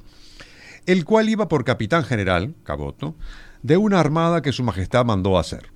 el 0.85 1.05
cual 1.05 1.29
iba 1.29 1.47
por 1.47 1.63
capitán 1.63 2.03
general, 2.03 2.55
Caboto, 2.63 3.15
de 3.61 3.77
una 3.77 3.99
armada 3.99 4.41
que 4.41 4.51
su 4.51 4.63
majestad 4.63 5.05
mandó 5.05 5.37
hacer. 5.37 5.71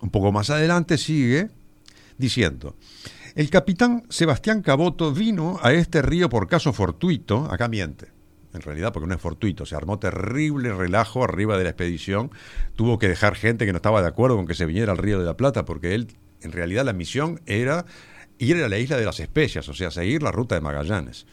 Un 0.00 0.10
poco 0.10 0.32
más 0.32 0.50
adelante 0.50 0.98
sigue 0.98 1.50
diciendo, 2.18 2.76
el 3.34 3.50
capitán 3.50 4.04
Sebastián 4.08 4.62
Caboto 4.62 5.12
vino 5.12 5.58
a 5.62 5.72
este 5.72 6.02
río 6.02 6.28
por 6.28 6.48
caso 6.48 6.72
fortuito, 6.72 7.50
acá 7.50 7.68
miente, 7.68 8.08
en 8.54 8.60
realidad 8.60 8.92
porque 8.92 9.06
no 9.06 9.14
es 9.14 9.20
fortuito, 9.20 9.66
se 9.66 9.76
armó 9.76 9.98
terrible 9.98 10.72
relajo 10.72 11.24
arriba 11.24 11.56
de 11.56 11.64
la 11.64 11.70
expedición, 11.70 12.30
tuvo 12.76 12.98
que 12.98 13.08
dejar 13.08 13.34
gente 13.34 13.66
que 13.66 13.72
no 13.72 13.76
estaba 13.76 14.02
de 14.02 14.08
acuerdo 14.08 14.36
con 14.36 14.46
que 14.46 14.54
se 14.54 14.66
viniera 14.66 14.92
al 14.92 14.98
río 14.98 15.18
de 15.18 15.24
la 15.24 15.36
Plata, 15.36 15.64
porque 15.64 15.94
él, 15.94 16.08
en 16.42 16.52
realidad 16.52 16.84
la 16.84 16.92
misión 16.92 17.40
era 17.46 17.84
ir 18.38 18.62
a 18.62 18.68
la 18.68 18.78
isla 18.78 18.96
de 18.96 19.04
las 19.04 19.20
especias, 19.20 19.68
o 19.68 19.74
sea, 19.74 19.90
seguir 19.90 20.22
la 20.22 20.32
ruta 20.32 20.54
de 20.54 20.60
Magallanes. 20.60 21.26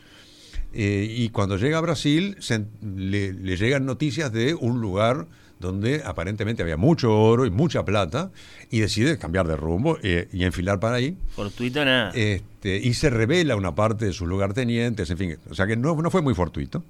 Eh, 0.77 1.07
y 1.09 1.29
cuando 1.29 1.55
llega 1.55 1.77
a 1.77 1.81
Brasil, 1.81 2.37
le, 2.83 3.57
llegan 3.57 3.85
noticias 3.85 4.29
de 4.33 4.53
un 4.53 4.81
lugar 4.81 5.25
donde 5.57 6.03
aparentemente 6.03 6.63
había 6.63 6.75
mucho 6.75 7.17
oro 7.17 7.45
y 7.45 7.49
mucha 7.49 7.85
plata, 7.85 8.29
y 8.69 8.81
decide 8.81 9.17
cambiar 9.17 9.47
de 9.47 9.55
rumbo 9.55 9.97
eh, 10.03 10.27
y 10.33 10.43
enfilar 10.43 10.81
para 10.81 10.97
ahí. 10.97 11.17
Fortuito 11.29 11.85
nada. 11.85 12.11
Este, 12.13 12.75
y 12.75 12.93
se 12.93 13.09
revela 13.09 13.55
una 13.55 13.73
parte 13.73 14.03
de 14.03 14.11
sus 14.11 14.27
lugartenientes, 14.27 15.09
en 15.09 15.17
fin. 15.17 15.37
O 15.49 15.55
sea 15.55 15.65
que 15.65 15.77
no, 15.77 15.95
no 15.95 16.11
fue 16.11 16.21
muy 16.21 16.35
fortuito. 16.35 16.83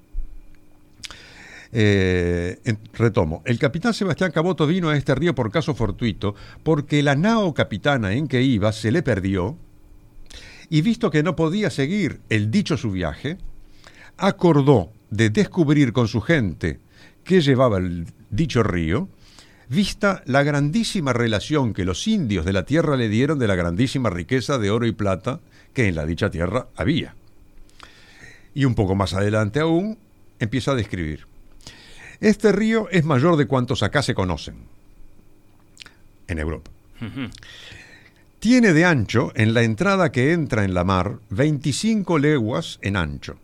Eh, 1.71 2.57
retomo, 2.93 3.43
el 3.45 3.59
capitán 3.59 3.93
Sebastián 3.93 4.31
Caboto 4.31 4.65
vino 4.65 4.89
a 4.89 4.97
este 4.97 5.13
río 5.13 5.35
por 5.35 5.51
caso 5.51 5.75
fortuito, 5.75 6.33
porque 6.63 7.03
la 7.03 7.15
nao 7.15 7.53
capitana 7.53 8.13
en 8.13 8.27
que 8.27 8.41
iba 8.41 8.71
se 8.71 8.91
le 8.91 9.03
perdió, 9.03 9.57
y 10.71 10.81
visto 10.81 11.11
que 11.11 11.21
no 11.21 11.35
podía 11.35 11.69
seguir 11.69 12.21
el 12.29 12.49
dicho 12.49 12.77
su 12.77 12.91
viaje, 12.91 13.37
acordó 14.17 14.91
de 15.09 15.29
descubrir 15.29 15.93
con 15.93 16.07
su 16.07 16.21
gente 16.21 16.79
que 17.23 17.41
llevaba 17.41 17.77
el 17.77 18.07
dicho 18.29 18.63
río, 18.63 19.09
vista 19.67 20.21
la 20.25 20.43
grandísima 20.43 21.13
relación 21.13 21.73
que 21.73 21.85
los 21.85 22.07
indios 22.07 22.45
de 22.45 22.53
la 22.53 22.65
tierra 22.65 22.97
le 22.97 23.09
dieron 23.09 23.39
de 23.39 23.47
la 23.47 23.55
grandísima 23.55 24.09
riqueza 24.09 24.57
de 24.57 24.69
oro 24.69 24.85
y 24.85 24.91
plata 24.91 25.39
que 25.73 25.87
en 25.87 25.95
la 25.95 26.05
dicha 26.05 26.29
tierra 26.29 26.67
había. 26.75 27.15
Y 28.53 28.65
un 28.65 28.75
poco 28.75 28.95
más 28.95 29.13
adelante 29.13 29.59
aún 29.59 29.97
empieza 30.39 30.71
a 30.71 30.75
describir. 30.75 31.27
Este 32.21 32.51
río 32.51 32.87
es 32.89 33.03
mayor 33.03 33.35
de 33.35 33.47
cuantos 33.47 33.83
acá 33.83 34.01
se 34.01 34.15
conocen 34.15 34.55
en 36.27 36.39
Europa. 36.39 36.71
Tiene 38.39 38.73
de 38.73 38.85
ancho, 38.85 39.31
en 39.35 39.53
la 39.53 39.63
entrada 39.63 40.11
que 40.11 40.31
entra 40.31 40.63
en 40.63 40.73
la 40.73 40.83
mar, 40.83 41.19
25 41.29 42.19
leguas 42.19 42.79
en 42.81 42.95
ancho 42.95 43.37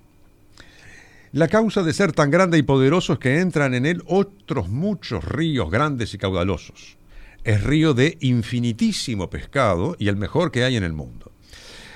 la 1.34 1.48
causa 1.48 1.84
de 1.84 1.94
ser 1.94 2.12
tan 2.12 2.30
grande 2.30 2.58
y 2.58 2.64
poderoso 2.64 3.14
es 3.14 3.20
que 3.20 3.40
entran 3.40 3.74
en 3.74 3.86
él 3.86 4.04
otros 4.06 4.68
muchos 4.68 5.24
ríos 5.24 5.72
grandes 5.72 6.14
y 6.14 6.18
caudalosos. 6.18 6.98
Es 7.44 7.64
río 7.64 7.94
de 7.94 8.18
infinitísimo 8.20 9.30
pescado 9.30 9.96
y 9.98 10.10
el 10.10 10.18
mejor 10.18 10.52
que 10.52 10.64
hay 10.64 10.76
en 10.76 10.84
el 10.84 10.94
mundo. 10.94 11.32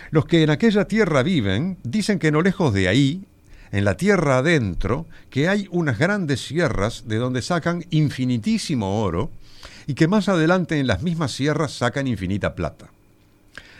Los 0.09 0.25
que 0.25 0.43
en 0.43 0.49
aquella 0.49 0.85
tierra 0.85 1.21
viven 1.21 1.77
dicen 1.83 2.17
que 2.17 2.31
no 2.31 2.41
lejos 2.41 2.73
de 2.73 2.87
ahí, 2.87 3.25
en 3.71 3.83
la 3.83 3.97
tierra 3.97 4.37
adentro, 4.37 5.05
que 5.29 5.49
hay 5.49 5.67
unas 5.69 5.99
grandes 5.99 6.39
sierras 6.39 7.03
de 7.07 7.17
donde 7.17 7.41
sacan 7.41 7.83
infinitísimo 7.89 9.01
oro 9.01 9.31
y 9.85 9.95
que 9.95 10.07
más 10.07 10.29
adelante 10.29 10.79
en 10.79 10.87
las 10.87 11.03
mismas 11.03 11.33
sierras 11.33 11.73
sacan 11.73 12.07
infinita 12.07 12.55
plata. 12.55 12.89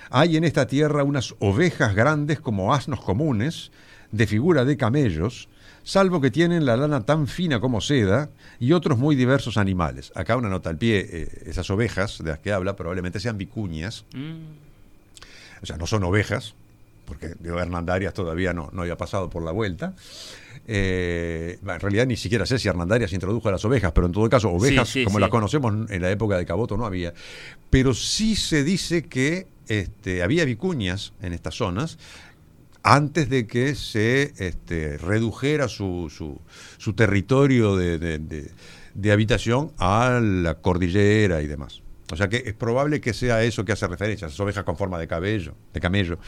Hay 0.09 0.35
en 0.35 0.43
esta 0.43 0.67
tierra 0.67 1.03
unas 1.03 1.33
ovejas 1.39 1.95
grandes 1.95 2.41
como 2.41 2.73
asnos 2.73 3.01
comunes, 3.01 3.71
de 4.11 4.27
figura 4.27 4.65
de 4.65 4.77
camellos, 4.77 5.47
salvo 5.83 6.19
que 6.21 6.31
tienen 6.31 6.65
la 6.65 6.77
lana 6.77 7.05
tan 7.05 7.27
fina 7.27 7.59
como 7.59 7.81
seda 7.81 8.29
y 8.59 8.73
otros 8.73 8.97
muy 8.97 9.15
diversos 9.15 9.57
animales. 9.57 10.11
Acá 10.15 10.35
una 10.35 10.49
nota 10.49 10.69
al 10.69 10.77
pie, 10.77 11.07
eh, 11.07 11.43
esas 11.45 11.69
ovejas 11.69 12.19
de 12.23 12.31
las 12.31 12.39
que 12.39 12.51
habla 12.51 12.75
probablemente 12.75 13.19
sean 13.19 13.37
vicuñas, 13.37 14.05
mm. 14.13 15.61
o 15.61 15.65
sea, 15.65 15.77
no 15.77 15.87
son 15.87 16.03
ovejas, 16.03 16.55
porque 17.05 17.29
de 17.39 17.49
Hernandarias 17.49 18.13
todavía 18.13 18.53
no, 18.53 18.69
no 18.73 18.81
había 18.81 18.97
pasado 18.97 19.29
por 19.29 19.43
la 19.43 19.51
vuelta. 19.51 19.93
Eh, 20.67 21.59
en 21.61 21.79
realidad 21.79 22.07
ni 22.07 22.17
siquiera 22.17 22.45
sé 22.47 22.57
si 22.57 22.67
Hernandarias 22.67 23.13
introdujo 23.13 23.49
a 23.49 23.51
las 23.51 23.63
ovejas, 23.65 23.91
pero 23.91 24.07
en 24.07 24.13
todo 24.13 24.27
caso, 24.29 24.49
ovejas 24.49 24.95
como 25.03 25.19
las 25.19 25.29
conocemos 25.29 25.91
en 25.91 26.01
la 26.01 26.09
época 26.09 26.37
de 26.37 26.45
Caboto 26.45 26.75
no 26.75 26.85
había. 26.85 27.13
Pero 27.69 27.93
sí 27.93 28.35
se 28.35 28.63
dice 28.63 29.03
que 29.03 29.47
este, 29.67 30.23
había 30.23 30.45
vicuñas 30.45 31.13
en 31.21 31.33
estas 31.33 31.55
zonas 31.55 31.97
antes 32.85 33.29
de 33.29 33.47
que 33.47 33.73
se 33.73 34.31
este, 34.37 34.99
redujera 34.99 35.67
su, 35.67 36.07
su, 36.77 36.93
territorio 36.93 37.75
de, 37.75 39.11
habitación 39.11 39.71
a 39.79 40.21
la 40.21 40.53
cordillera 40.61 41.41
y 41.41 41.47
demás. 41.47 41.81
O 42.11 42.15
sea 42.15 42.29
que 42.29 42.43
es 42.45 42.53
probable 42.53 43.01
que 43.01 43.13
sea 43.13 43.43
eso 43.43 43.65
que 43.65 43.71
hace 43.71 43.87
referencia, 43.87 44.27
esas 44.27 44.39
ovejas 44.39 44.63
con 44.63 44.77
forma 44.77 44.99
de 44.99 45.07
cabello, 45.07 45.55
de 45.73 45.79
camello. 45.81 46.19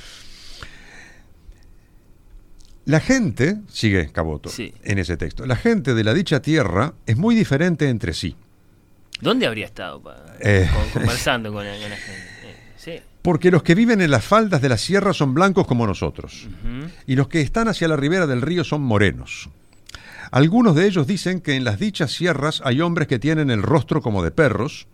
La 2.85 3.01
gente, 3.01 3.57
sigue 3.69 4.11
Caboto 4.11 4.49
en 4.57 4.97
ese 4.97 5.15
texto, 5.15 5.45
la 5.45 5.57
gente 5.57 5.93
de 5.93 6.03
la 6.03 6.15
dicha 6.15 6.41
tierra 6.41 6.95
es 7.05 7.17
muy 7.17 7.35
diferente 7.35 7.87
entre 7.87 8.15
sí. 8.15 8.35
¿Dónde 9.21 9.45
habría 9.45 9.65
estado 9.65 10.01
eh. 10.39 10.67
conversando 10.91 11.53
con, 11.53 11.67
la 11.67 11.73
gente? 11.75 11.97
sí. 12.77 12.99
Porque 13.27 13.51
los 13.51 13.61
que 13.61 13.75
viven 13.75 13.99
en 13.99 14.09
las 14.09 14.23
faldas 14.23 14.61
de 14.61 14.69
la 14.69 14.77
sierra 14.77 15.11
son 15.11 15.33
blancos 15.33 15.67
como 15.67 15.85
nosotros, 15.85 16.47
y 17.05 17.17
los 17.17 17.27
que 17.27 17.41
están 17.41 17.67
hacia 17.67 17.89
la 17.89 17.97
ribera 17.97 18.25
del 18.25 18.41
río 18.41 18.63
son 18.63 18.81
morenos. 18.81 19.49
Algunos 20.31 20.75
de 20.75 20.87
ellos 20.87 21.07
dicen 21.07 21.41
que 21.41 21.55
en 21.55 21.65
las 21.65 21.77
dichas 21.77 22.13
sierras 22.13 22.61
hay 22.63 22.79
hombres 22.79 23.09
que 23.09 23.19
tienen 23.19 23.51
el 23.51 23.63
rostro 23.63 24.01
como 24.01 24.23
de 24.23 24.31
perros, 24.31 24.87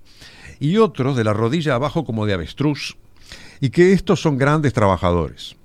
y 0.60 0.78
otros 0.78 1.16
de 1.16 1.24
la 1.24 1.34
rodilla 1.34 1.76
abajo 1.76 2.06
como 2.06 2.26
de 2.26 2.34
avestruz, 2.34 2.98
y 3.62 3.70
que 3.70 3.94
estos 3.94 4.20
son 4.20 4.40
grandes 4.40 4.74
trabajadores. 4.74 5.56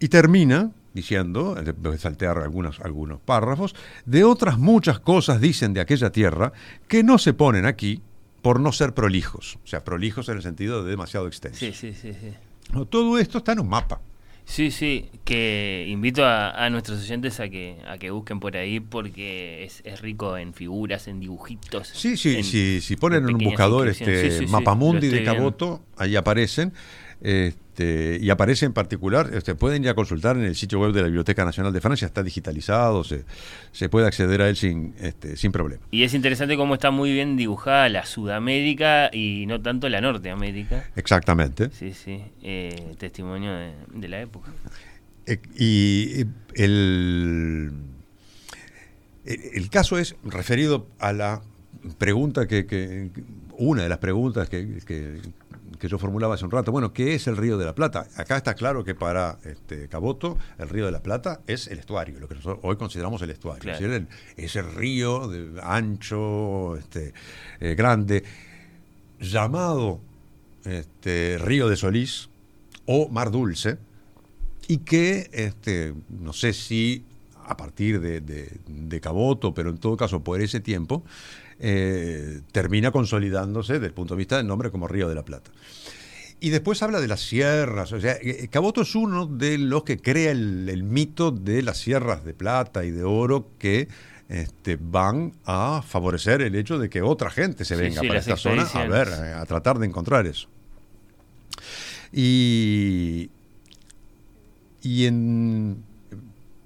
Y 0.00 0.08
termina 0.08 0.72
diciendo, 0.92 1.54
de 1.54 1.98
saltear 1.98 2.38
algunos, 2.38 2.80
algunos 2.80 3.20
párrafos, 3.20 3.76
de 4.06 4.24
otras 4.24 4.58
muchas 4.58 4.98
cosas 4.98 5.40
dicen 5.40 5.72
de 5.72 5.80
aquella 5.80 6.10
tierra 6.10 6.52
que 6.88 7.04
no 7.04 7.16
se 7.16 7.32
ponen 7.32 7.64
aquí, 7.64 8.02
por 8.44 8.60
no 8.60 8.72
ser 8.72 8.92
prolijos. 8.92 9.58
O 9.64 9.66
sea, 9.66 9.84
prolijos 9.84 10.28
en 10.28 10.36
el 10.36 10.42
sentido 10.42 10.84
de 10.84 10.90
demasiado 10.90 11.26
extenso. 11.26 11.60
Sí, 11.60 11.72
sí, 11.72 11.94
sí. 11.94 12.12
todo 12.90 13.18
esto 13.18 13.38
está 13.38 13.52
en 13.52 13.60
un 13.60 13.70
mapa. 13.70 14.02
Sí, 14.44 14.70
sí, 14.70 15.06
que 15.24 15.86
invito 15.88 16.26
a, 16.26 16.68
nuestros 16.68 17.00
oyentes 17.00 17.40
a 17.40 17.48
que, 17.48 17.78
a 17.88 17.96
que 17.96 18.10
busquen 18.10 18.40
por 18.40 18.54
ahí 18.58 18.80
porque 18.80 19.64
es, 19.64 20.00
rico 20.02 20.36
en 20.36 20.52
figuras, 20.52 21.08
en 21.08 21.20
dibujitos. 21.20 21.88
Sí, 21.88 22.18
sí, 22.18 22.42
sí 22.42 22.82
si 22.82 22.96
ponen 22.96 23.26
en 23.26 23.36
un 23.36 23.44
buscador 23.44 23.88
este 23.88 24.46
Mapamundi 24.46 25.08
de 25.08 25.24
Caboto, 25.24 25.80
ahí 25.96 26.14
aparecen. 26.14 26.74
Este, 27.24 28.18
y 28.20 28.28
aparece 28.28 28.66
en 28.66 28.74
particular, 28.74 29.30
este, 29.32 29.54
pueden 29.54 29.82
ya 29.82 29.94
consultar 29.94 30.36
en 30.36 30.44
el 30.44 30.54
sitio 30.54 30.78
web 30.78 30.92
de 30.92 31.00
la 31.00 31.06
Biblioteca 31.06 31.42
Nacional 31.42 31.72
de 31.72 31.80
Francia, 31.80 32.04
está 32.04 32.22
digitalizado, 32.22 33.02
se, 33.02 33.24
se 33.72 33.88
puede 33.88 34.06
acceder 34.06 34.42
a 34.42 34.48
él 34.50 34.56
sin, 34.56 34.94
este, 35.00 35.38
sin 35.38 35.50
problema. 35.50 35.82
Y 35.90 36.02
es 36.02 36.12
interesante 36.12 36.54
cómo 36.58 36.74
está 36.74 36.90
muy 36.90 37.14
bien 37.14 37.38
dibujada 37.38 37.88
la 37.88 38.04
Sudamérica 38.04 39.08
y 39.10 39.46
no 39.46 39.58
tanto 39.62 39.88
la 39.88 40.02
Norteamérica. 40.02 40.90
Exactamente. 40.96 41.70
Sí, 41.70 41.94
sí, 41.94 42.22
eh, 42.42 42.94
testimonio 42.98 43.52
de, 43.94 44.08
la 44.08 44.20
época. 44.20 44.52
Eh, 45.24 45.38
y 45.56 46.26
el, 46.56 47.72
el 49.24 49.70
caso 49.70 49.96
es 49.96 50.14
referido 50.24 50.88
a 50.98 51.14
la 51.14 51.40
pregunta 51.96 52.46
que, 52.46 52.66
que 52.66 53.10
una 53.56 53.84
de 53.84 53.88
las 53.88 53.98
preguntas 53.98 54.48
que, 54.50 54.80
que 54.86 55.20
yo 55.80 55.98
formulaba 55.98 56.34
hace 56.34 56.44
un 56.44 56.50
rato. 56.50 56.72
Bueno, 56.72 56.92
¿qué 56.92 57.14
es 57.14 57.26
el 57.26 57.36
Río 57.36 57.58
de 57.58 57.64
la 57.64 57.74
Plata? 57.74 58.06
Acá 58.16 58.36
está 58.36 58.54
claro 58.54 58.84
que 58.84 58.94
para 58.94 59.38
este, 59.44 59.88
Caboto 59.88 60.38
el 60.58 60.68
Río 60.68 60.86
de 60.86 60.92
la 60.92 61.02
Plata 61.02 61.40
es 61.46 61.66
el 61.68 61.78
estuario, 61.78 62.18
lo 62.20 62.28
que 62.28 62.34
nosotros 62.34 62.60
hoy 62.62 62.76
consideramos 62.76 63.20
el 63.22 63.30
estuario. 63.30 63.72
Es 63.72 63.80
decir, 63.80 64.06
ese 64.36 64.62
río 64.62 65.28
de, 65.28 65.60
ancho, 65.62 66.76
este, 66.76 67.12
eh, 67.60 67.74
grande, 67.74 68.24
llamado 69.20 70.00
este, 70.64 71.38
Río 71.38 71.68
de 71.68 71.76
Solís 71.76 72.28
o 72.86 73.08
Mar 73.08 73.30
Dulce, 73.30 73.78
y 74.66 74.78
que, 74.78 75.28
este, 75.32 75.94
no 76.08 76.32
sé 76.32 76.52
si 76.52 77.04
a 77.46 77.56
partir 77.56 78.00
de, 78.00 78.20
de, 78.20 79.00
Caboto, 79.00 79.52
pero 79.52 79.70
en 79.70 79.78
todo 79.78 79.96
caso 79.96 80.22
por 80.22 80.40
ese 80.40 80.60
tiempo, 80.60 81.04
eh, 81.60 82.40
termina 82.52 82.90
consolidándose 82.90 83.74
desde 83.74 83.86
el 83.86 83.92
punto 83.92 84.14
de 84.14 84.18
vista 84.18 84.36
del 84.36 84.46
nombre 84.46 84.70
como 84.70 84.88
Río 84.88 85.08
de 85.08 85.14
la 85.14 85.24
Plata. 85.24 85.50
Y 86.40 86.50
después 86.50 86.82
habla 86.82 87.00
de 87.00 87.08
las 87.08 87.20
sierras, 87.20 87.92
o 87.92 88.00
sea, 88.00 88.18
eh, 88.20 88.48
Caboto 88.50 88.82
es 88.82 88.94
uno 88.94 89.26
de 89.26 89.56
los 89.56 89.84
que 89.84 89.98
crea 89.98 90.30
el, 90.32 90.82
mito 90.82 91.30
de 91.30 91.62
las 91.62 91.78
sierras 91.78 92.24
de 92.24 92.34
plata 92.34 92.84
y 92.84 92.90
de 92.90 93.04
oro 93.04 93.48
que 93.58 93.88
este, 94.28 94.76
van 94.78 95.32
a 95.46 95.82
favorecer 95.86 96.42
el 96.42 96.54
hecho 96.54 96.78
de 96.78 96.90
que 96.90 97.02
otra 97.02 97.30
gente 97.30 97.64
se 97.64 97.76
venga 97.76 98.02
para 98.02 98.18
esta 98.18 98.36
zona 98.36 98.64
a 98.64 98.86
ver, 98.86 99.08
a 99.08 99.46
tratar 99.46 99.78
de 99.78 99.86
encontrar 99.86 100.26
eso. 100.26 100.48
Y, 102.12 103.30
y 104.82 105.06
en, 105.06 105.82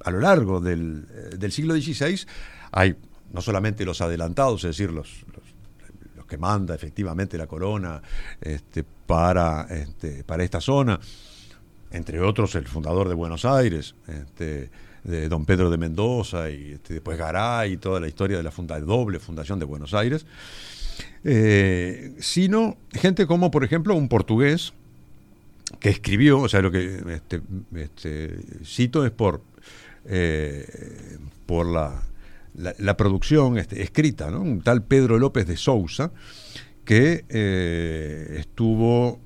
a 0.03 0.11
lo 0.11 0.21
largo 0.21 0.61
del, 0.61 1.07
del 1.39 1.53
siglo 1.53 1.75
XVI 1.75 2.27
hay 2.73 2.97
no 3.33 3.41
solamente 3.41 3.85
los 3.85 4.01
adelantados, 4.01 4.65
es 4.65 4.77
decir, 4.77 4.91
los, 4.91 5.25
los, 5.35 5.49
que 6.29 6.37
manda 6.37 6.75
efectivamente 6.75 7.37
la 7.39 7.47
corona 7.47 8.01
este, 8.41 8.85
para, 8.85 9.67
este, 9.71 10.23
para 10.23 10.45
esta 10.45 10.61
zona, 10.61 11.01
entre 11.91 12.21
otros 12.21 12.55
el 12.55 12.69
fundador 12.69 13.09
de 13.09 13.15
Buenos 13.15 13.45
Aires, 13.45 13.95
este, 14.07 14.71
de 15.05 15.29
don 15.29 15.45
Pedro 15.47 15.71
de 15.71 15.79
Mendoza, 15.79 16.51
y 16.51 16.73
este, 16.73 16.95
después 16.95 17.19
Garay 17.19 17.73
y 17.73 17.77
toda 17.79 17.99
la 17.99 18.07
historia 18.07 18.37
de 18.37 18.43
la 18.43 18.51
funda, 18.51 18.79
doble 18.79 19.19
fundación 19.19 19.59
de 19.59 19.65
Buenos 19.65 19.95
Aires, 19.95 20.27
eh, 21.25 22.15
sino 22.21 22.77
gente 22.93 23.27
como, 23.27 23.51
por 23.51 23.65
ejemplo, 23.65 23.95
un 23.95 24.09
portugués 24.09 24.75
que 25.81 25.89
escribió, 25.89 26.41
o 26.41 26.49
sea, 26.49 26.61
lo 26.61 26.71
que 26.71 27.03
este, 27.09 27.41
este, 27.75 28.39
cito 28.65 29.05
es 29.05 29.13
por, 29.13 29.41
eh, 30.05 31.19
por 31.47 31.67
la, 31.67 32.03
la, 32.59 32.97
producción 32.97 33.59
este, 33.59 33.83
escrita, 33.83 34.29
un 34.29 34.61
tal 34.63 34.83
Pedro 34.85 35.19
López 35.19 35.47
de 35.47 35.57
Sousa, 35.57 36.13
que 36.85 37.25
eh, 37.29 38.37
estuvo 38.39 39.21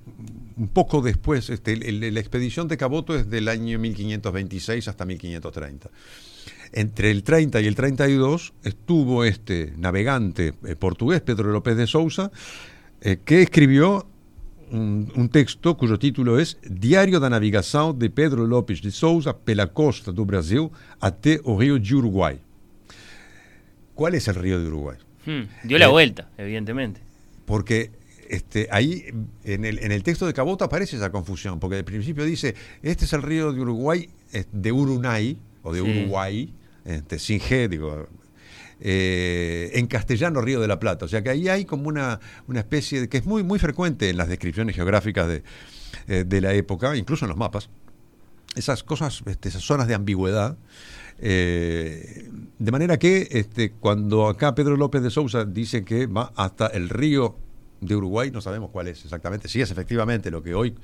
un 0.57 0.69
poco 0.69 1.01
después, 1.01 1.49
este, 1.51 1.77
la 1.77 2.21
expedición 2.21 2.69
de 2.69 2.77
Caboto 2.77 3.15
es 3.15 3.31
del 3.31 3.49
año 3.49 3.79
1526 3.79 4.89
hasta 4.89 5.05
1530. 5.05 5.91
Entre 6.73 7.11
el 7.11 7.23
30 7.23 7.61
y 7.61 7.67
el 7.67 7.75
32 7.75 8.53
estuvo 8.65 9.25
este 9.25 9.73
navegante 9.77 10.55
eh, 10.65 10.77
portugués, 10.77 11.21
Pedro 11.21 11.53
López 11.53 11.77
de 11.77 11.87
Sousa, 11.87 12.31
eh, 13.01 13.19
que 13.25 13.43
escribió 13.43 14.07
un, 14.71 15.29
texto 15.31 15.77
cuyo 15.77 15.99
título 15.99 16.39
es 16.39 16.57
Diario 16.63 17.21
da 17.21 17.29
Navegação 17.29 17.93
de 17.93 18.09
Pedro 18.09 18.47
López 18.47 18.81
de 18.81 18.91
Sousa 18.91 19.35
pela 19.35 19.67
costa 19.67 20.13
do 20.13 20.25
Brasil 20.25 20.71
até 20.99 21.41
o 21.45 21.57
rio 21.57 21.79
de 21.79 21.95
Uruguay. 21.95 22.41
¿Cuál 24.03 24.17
es 24.17 24.27
el 24.27 24.35
río 24.35 24.59
de 24.59 24.67
Uruguay? 24.67 24.99
Hmm, 25.27 25.43
dio 25.63 25.79
la 25.79 25.85
eh, 25.85 25.89
vuelta, 25.89 26.29
evidentemente. 26.37 27.01
Porque 27.45 27.93
este, 28.29 28.67
ahí 28.73 29.05
en 29.45 29.65
el, 29.65 29.79
en 29.79 29.93
el, 29.93 30.03
texto 30.03 30.27
de 30.27 30.35
Caboto 30.35 30.65
aparece 30.65 30.97
esa 30.97 31.13
confusión, 31.13 31.61
porque 31.61 31.77
al 31.77 31.85
principio 31.85 32.25
dice, 32.25 32.57
este 32.83 33.05
es 33.05 33.13
el 33.13 33.23
río 33.23 33.53
de 33.53 33.61
Uruguay, 33.61 34.11
de 34.51 34.73
Urunay, 34.73 35.39
o 35.63 35.73
de 35.73 35.83
Uruguay, 35.83 36.53
este, 36.85 37.21
sin 37.21 37.39
G, 37.39 37.69
digo, 37.69 38.09
eh, 38.81 39.71
en 39.75 39.87
castellano 39.87 40.41
Río 40.41 40.61
de 40.61 40.67
la 40.67 40.81
Plata. 40.81 41.05
O 41.05 41.09
sea 41.09 41.23
que 41.23 41.31
ahí 41.31 41.49
hay 41.49 41.65
como 41.65 41.87
una, 41.87 42.19
una 42.49 42.59
especie 42.59 43.03
de, 43.03 43.09
que 43.09 43.19
es 43.19 43.25
muy, 43.25 43.45
muy 43.45 43.61
frecuente 43.61 44.11
en 44.11 44.17
las 44.17 44.27
descripciones 44.27 44.75
geográficas 44.75 45.29
de, 45.29 45.45
eh, 46.09 46.25
de 46.27 46.41
la 46.41 46.53
época, 46.55 46.97
incluso 46.97 47.25
en 47.25 47.29
los 47.29 47.39
mapas, 47.39 47.71
esas 48.57 48.83
cosas, 48.83 49.23
este, 49.27 49.49
esas 49.49 49.63
zonas 49.63 49.87
de 49.87 49.95
ambigüedad. 49.95 50.57
Eh, 51.25 52.29
de 52.59 52.73
manera 52.73 52.99
que 52.99 53.29
este, 53.31 53.71
cuando 53.71 54.27
acá 54.27 54.57
Pedro 54.57 54.77
López 54.77 55.03
de 55.03 55.11
Sousa 55.11 55.45
dice 55.45 55.85
que 55.85 56.07
va 56.07 56.33
hasta 56.35 56.67
el 56.67 56.89
río 56.89 57.37
de 57.81 57.95
Uruguay, 57.95 58.33
no 58.33 58.41
sabemos 58.41 58.71
cuál 58.71 58.89
es 58.89 59.05
exactamente, 59.05 59.49
si 59.49 59.61
es 59.61 59.71
efectivamente 59.71 60.33
lo 60.33 60.43
que 60.43 60.53
hoy 60.55 60.75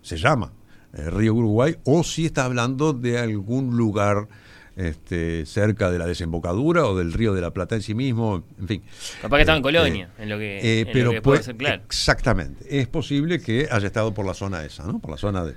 se 0.00 0.16
llama 0.16 0.52
el 0.94 1.10
río 1.12 1.34
Uruguay 1.34 1.76
o 1.84 2.02
si 2.04 2.24
está 2.24 2.46
hablando 2.46 2.94
de 2.94 3.18
algún 3.18 3.76
lugar 3.76 4.28
este, 4.76 5.44
cerca 5.44 5.90
de 5.90 5.98
la 5.98 6.06
desembocadura 6.06 6.86
o 6.86 6.96
del 6.96 7.12
río 7.12 7.34
de 7.34 7.42
la 7.42 7.50
Plata 7.50 7.74
en 7.74 7.82
sí 7.82 7.94
mismo, 7.94 8.44
en 8.58 8.68
fin. 8.68 8.82
Capaz 9.20 9.36
que 9.36 9.42
estaba 9.42 9.56
en 9.58 9.62
Colonia, 9.62 10.10
en 10.18 10.28
lo 10.30 10.38
que, 10.38 10.80
eh, 10.80 10.86
pero 10.90 11.20
puede 11.20 11.42
ser 11.42 11.56
claro. 11.56 11.82
Exactamente. 11.84 12.80
Es 12.80 12.88
posible 12.88 13.40
que 13.40 13.68
haya 13.70 13.86
estado 13.86 14.14
por 14.14 14.24
la 14.24 14.32
zona 14.32 14.64
esa, 14.64 14.86
¿no? 14.86 14.98
Por 15.00 15.10
la 15.10 15.18
zona 15.18 15.44
de, 15.44 15.54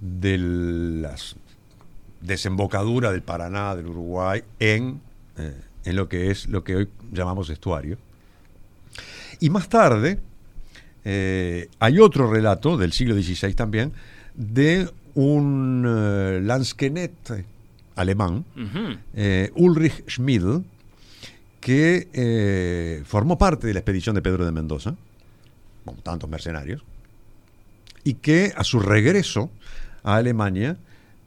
de 0.00 0.38
las 0.38 1.36
desembocadura 2.20 3.12
del 3.12 3.22
Paraná, 3.22 3.74
del 3.74 3.86
Uruguay, 3.86 4.42
en, 4.58 5.00
eh, 5.38 5.54
en 5.84 5.96
lo 5.96 6.08
que 6.08 6.30
es 6.30 6.48
lo 6.48 6.64
que 6.64 6.76
hoy 6.76 6.88
llamamos 7.12 7.50
estuario. 7.50 7.98
Y 9.40 9.50
más 9.50 9.68
tarde 9.68 10.18
eh, 11.04 11.68
hay 11.78 11.98
otro 11.98 12.30
relato 12.30 12.76
del 12.76 12.92
siglo 12.92 13.14
XVI 13.14 13.54
también 13.54 13.92
de 14.34 14.90
un 15.14 16.46
Landskenet 16.46 17.44
alemán, 17.96 18.44
Ulrich 19.54 20.04
Schmidl, 20.08 20.62
que 21.60 23.02
formó 23.04 23.36
parte 23.36 23.66
de 23.66 23.74
la 23.74 23.80
expedición 23.80 24.14
de 24.14 24.22
Pedro 24.22 24.44
de 24.44 24.52
Mendoza, 24.52 24.94
como 25.84 26.00
tantos 26.02 26.30
mercenarios, 26.30 26.82
y 28.04 28.14
que 28.14 28.52
a 28.56 28.64
su 28.64 28.80
regreso 28.80 29.50
a 30.02 30.16
Alemania 30.16 30.76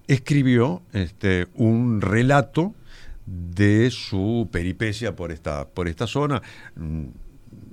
escribió 0.08 0.82
este, 0.94 1.48
un 1.56 2.02
relato 2.02 2.74
de 3.26 3.90
su 3.92 4.50
peripecia 4.52 5.16
por 5.16 5.32
esta, 5.32 5.68
por 5.68 5.88
esta 5.88 6.08
zona. 6.08 6.42
Mm, 6.76 7.06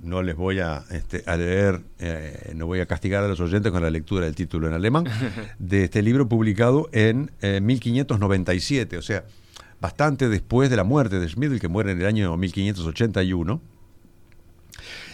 no 0.02 0.22
les 0.22 0.36
voy 0.36 0.60
a, 0.60 0.84
este, 0.90 1.22
leer, 1.36 1.82
eh, 1.98 2.52
no 2.54 2.66
voy 2.66 2.80
a 2.80 2.86
castigar 2.86 3.22
a 3.22 3.28
los 3.28 3.40
oyentes 3.40 3.70
con 3.70 3.82
la 3.82 3.90
lectura 3.90 4.24
del 4.24 4.34
título 4.34 4.66
en 4.66 4.74
alemán, 4.74 5.04
de 5.58 5.84
este 5.84 6.02
libro 6.02 6.28
publicado 6.28 6.88
en 6.92 7.30
1597, 7.42 8.96
eh, 8.96 8.98
o 8.98 9.02
sea, 9.02 9.24
bastante 9.80 10.28
después 10.28 10.70
de 10.70 10.76
la 10.76 10.84
muerte 10.84 11.18
de 11.18 11.28
Schmidl, 11.28 11.58
que 11.58 11.68
muere 11.68 11.92
en 11.92 12.00
el 12.00 12.06
año 12.06 12.36
1581, 12.36 13.60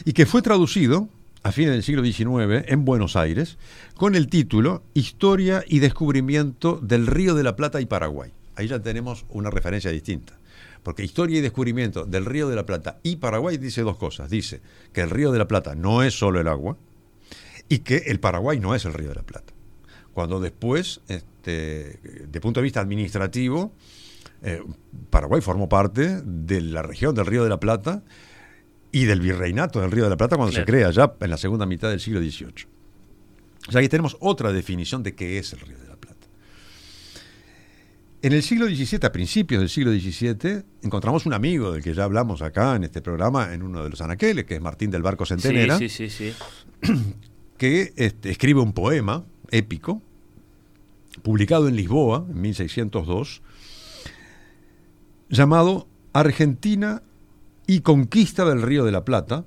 y 0.05 0.13
que 0.13 0.27
fue 0.27 0.43
traducido 0.43 1.09
a 1.47 1.53
fines 1.53 1.71
del 1.71 1.85
siglo 1.85 2.05
XIX 2.05 2.65
en 2.67 2.85
Buenos 2.85 3.15
Aires 3.15 3.57
con 3.95 4.17
el 4.17 4.27
título 4.27 4.83
Historia 4.95 5.63
y 5.69 5.79
descubrimiento 5.79 6.81
del 6.83 7.07
Río 7.07 7.37
de 7.37 7.45
la 7.45 7.55
Plata 7.55 7.81
y 7.81 7.87
Paraguay. 7.87 8.33
Ahí 8.57 8.67
ya 8.67 8.81
tenemos 8.81 9.25
una 9.29 9.49
referencia 9.49 9.93
distinta. 9.93 10.33
Porque 10.83 11.05
historia 11.05 11.39
y 11.39 11.43
descubrimiento 11.43 12.05
del 12.05 12.25
Río 12.25 12.49
de 12.49 12.57
la 12.57 12.67
Plata 12.67 12.99
y 13.05 13.17
Paraguay 13.17 13.59
dice 13.59 13.83
dos 13.83 13.97
cosas. 13.97 14.29
Dice 14.29 14.61
que 14.93 15.03
el 15.03 15.11
Río 15.11 15.31
de 15.31 15.39
la 15.39 15.47
Plata 15.47 15.77
no 15.77 16.03
es 16.03 16.19
solo 16.19 16.41
el 16.41 16.49
agua 16.49 16.77
y 17.69 17.79
que 17.79 17.99
el 18.07 18.19
Paraguay 18.19 18.59
no 18.59 18.75
es 18.75 18.85
el 18.85 18.93
Río 18.95 19.11
de 19.11 19.15
la 19.15 19.23
Plata. 19.23 19.53
Cuando 20.15 20.41
después, 20.41 21.01
este, 21.07 22.01
de 22.27 22.41
punto 22.41 22.59
de 22.59 22.65
vista 22.65 22.81
administrativo, 22.81 23.71
eh, 24.43 24.65
Paraguay 25.11 25.41
formó 25.41 25.69
parte 25.69 26.23
de 26.25 26.61
la 26.61 26.83
región 26.83 27.15
del 27.15 27.27
Río 27.27 27.45
de 27.45 27.51
la 27.51 27.61
Plata 27.61 28.03
y 28.93 29.05
del 29.05 29.21
virreinato 29.21 29.81
del 29.81 29.91
Río 29.91 30.05
de 30.05 30.11
la 30.11 30.17
Plata 30.17 30.37
cuando 30.37 30.55
se 30.55 30.65
crea 30.65 30.91
ya 30.91 31.15
en 31.21 31.31
la 31.31 31.37
segunda 31.37 31.67
mitad 31.67 31.91
del 31.91 32.01
siglo 32.01 32.21
XVIII. 32.21 32.67
O 33.69 33.73
sea, 33.73 33.81
aquí 33.81 33.89
tenemos 33.89 34.17
otra 34.21 34.53
definición 34.53 35.03
de 35.03 35.15
qué 35.15 35.39
es 35.39 35.53
el 35.53 35.61
Río 35.61 35.79
de 35.79 35.89
la 35.89 35.97
Plata. 35.97 36.27
En 38.23 38.33
el 38.33 38.43
siglo 38.43 38.67
XVII, 38.67 39.01
a 39.03 39.13
principios 39.13 39.61
del 39.61 39.69
siglo 39.69 39.93
XVII, 39.93 40.63
encontramos 40.83 41.27
un 41.27 41.35
amigo 41.35 41.73
del 41.73 41.83
que 41.83 41.95
ya 41.95 42.05
hablamos 42.05 42.43
acá 42.43 42.77
en 42.77 42.85
este 42.85 43.03
programa, 43.03 43.53
en 43.53 43.63
uno 43.63 43.83
de 43.85 43.91
los 43.91 44.01
anaqueles, 44.01 44.45
que 44.45 44.55
es 44.55 44.61
Martín 44.61 44.91
del 44.91 45.03
Barco 45.03 45.27
Centenera, 45.27 45.79
sí, 45.79 45.89
sí, 45.89 46.09
sí, 46.09 46.33
que 47.59 47.93
este, 47.97 48.31
escribe 48.31 48.61
un 48.61 48.73
poema 48.73 49.25
épico, 49.51 50.03
publicado 51.23 51.69
en 51.69 51.77
Lisboa, 51.77 52.27
en 52.29 52.41
1602, 52.41 53.43
llamado 55.29 55.89
Argentina 56.13 57.03
y 57.67 57.81
conquista 57.81 58.45
del 58.45 58.63
Río 58.63 58.85
de 58.85 58.93
la 58.93 59.05
Plata, 59.05 59.45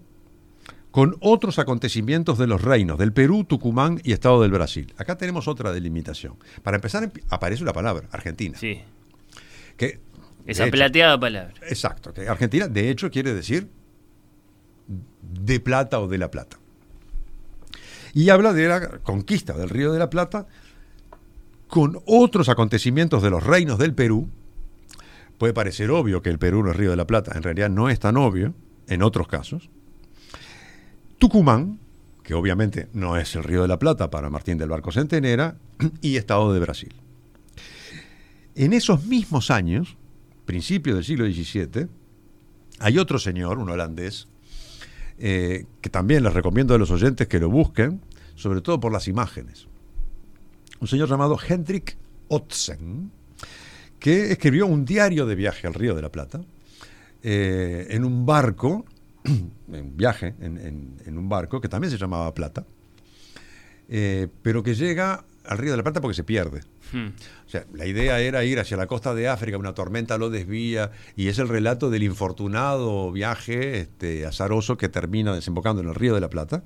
con 0.91 1.17
otros 1.21 1.59
acontecimientos 1.59 2.37
de 2.37 2.47
los 2.47 2.61
reinos 2.61 2.97
del 2.97 3.13
Perú, 3.13 3.43
Tucumán 3.43 4.01
y 4.03 4.11
Estado 4.11 4.41
del 4.41 4.51
Brasil. 4.51 4.93
Acá 4.97 5.17
tenemos 5.17 5.47
otra 5.47 5.71
delimitación. 5.71 6.35
Para 6.63 6.77
empezar, 6.77 7.11
aparece 7.29 7.63
una 7.63 7.73
palabra, 7.73 8.07
Argentina. 8.11 8.57
Sí. 8.57 8.81
Que, 9.77 9.99
Esa 10.45 10.67
plateada 10.67 11.19
palabra. 11.19 11.53
Exacto. 11.67 12.13
Que 12.13 12.27
Argentina, 12.27 12.67
de 12.67 12.89
hecho, 12.89 13.11
quiere 13.11 13.33
decir 13.33 13.69
de 15.21 15.59
plata 15.59 15.99
o 15.99 16.07
de 16.07 16.17
la 16.17 16.31
plata. 16.31 16.57
Y 18.13 18.29
habla 18.29 18.53
de 18.53 18.67
la 18.67 18.87
conquista 18.99 19.53
del 19.53 19.69
Río 19.69 19.93
de 19.93 19.99
la 19.99 20.09
Plata 20.09 20.47
con 21.67 22.01
otros 22.07 22.49
acontecimientos 22.49 23.21
de 23.21 23.29
los 23.29 23.43
reinos 23.43 23.77
del 23.77 23.93
Perú. 23.93 24.27
Puede 25.39 25.53
parecer 25.53 25.89
obvio 25.89 26.21
que 26.21 26.29
el 26.29 26.37
Perú 26.37 26.61
no 26.61 26.71
es 26.71 26.75
Río 26.75 26.91
de 26.91 26.97
la 26.97 27.07
Plata, 27.07 27.31
en 27.35 27.43
realidad 27.43 27.69
no 27.69 27.89
es 27.89 27.97
tan 27.97 28.17
obvio 28.17 28.53
en 28.87 29.01
otros 29.01 29.29
casos. 29.29 29.69
Tucumán, 31.17 31.79
que 32.23 32.33
obviamente 32.33 32.89
no 32.91 33.15
es 33.17 33.35
el 33.37 33.45
Río 33.45 33.61
de 33.61 33.69
la 33.69 33.79
Plata 33.79 34.11
para 34.11 34.29
Martín 34.29 34.57
del 34.57 34.67
Barco 34.67 34.91
Centenera, 34.91 35.55
y 36.01 36.17
Estado 36.17 36.51
de 36.51 36.59
Brasil. 36.59 36.93
En 38.55 38.73
esos 38.73 39.05
mismos 39.05 39.49
años, 39.49 39.95
principios 40.43 40.97
del 40.97 41.05
siglo 41.05 41.25
XVII, 41.25 41.87
hay 42.79 42.97
otro 42.97 43.17
señor, 43.17 43.59
un 43.59 43.69
holandés, 43.69 44.27
eh, 45.19 45.67
que 45.79 45.89
también 45.89 46.23
les 46.23 46.33
recomiendo 46.33 46.75
a 46.75 46.77
los 46.77 46.91
oyentes 46.91 47.29
que 47.29 47.39
lo 47.39 47.49
busquen, 47.49 48.01
sobre 48.35 48.59
todo 48.59 48.81
por 48.81 48.91
las 48.91 49.07
imágenes. 49.07 49.67
Un 50.81 50.87
señor 50.89 51.07
llamado 51.07 51.37
Hendrik 51.39 51.97
Otzen, 52.27 53.11
que 53.99 54.31
escribió 54.31 54.65
un 54.65 54.85
diario 54.85 55.25
de 55.25 55.35
viaje 55.35 55.67
al 55.67 55.73
Río 55.73 55.95
de 55.95 56.01
la 56.01 56.11
Plata, 56.11 56.41
eh, 57.21 57.87
en 57.89 58.05
un 58.05 58.25
barco, 58.25 58.85
en 59.71 59.97
viaje, 59.97 60.35
en, 60.39 61.17
un 61.17 61.29
barco 61.29 61.59
que 61.59 61.67
también 61.67 61.91
se 61.91 61.97
llamaba 61.97 62.33
Plata, 62.33 62.65
eh, 63.89 64.27
pero 64.41 64.63
que 64.63 64.73
llega 64.73 65.25
al 65.45 65.57
Río 65.57 65.71
de 65.71 65.77
la 65.77 65.83
Plata 65.83 65.99
porque 65.99 66.15
se 66.15 66.23
pierde. 66.23 66.61
Hmm. 66.91 67.07
O 67.45 67.49
sea, 67.49 67.65
la 67.73 67.85
idea 67.85 68.19
era 68.19 68.43
ir 68.43 68.59
hacia 68.59 68.77
la 68.77 68.87
costa 68.87 69.13
de 69.13 69.27
África, 69.27 69.57
una 69.57 69.73
tormenta 69.73 70.17
lo 70.17 70.29
desvía, 70.29 70.91
y 71.15 71.27
es 71.27 71.39
el 71.39 71.49
relato 71.49 71.89
del 71.89 72.03
infortunado 72.03 73.11
viaje 73.11 73.79
este, 73.79 74.25
azaroso 74.25 74.77
que 74.77 74.89
termina 74.89 75.33
desembocando 75.33 75.81
en 75.81 75.89
el 75.89 75.95
Río 75.95 76.15
de 76.15 76.21
la 76.21 76.29
Plata, 76.29 76.63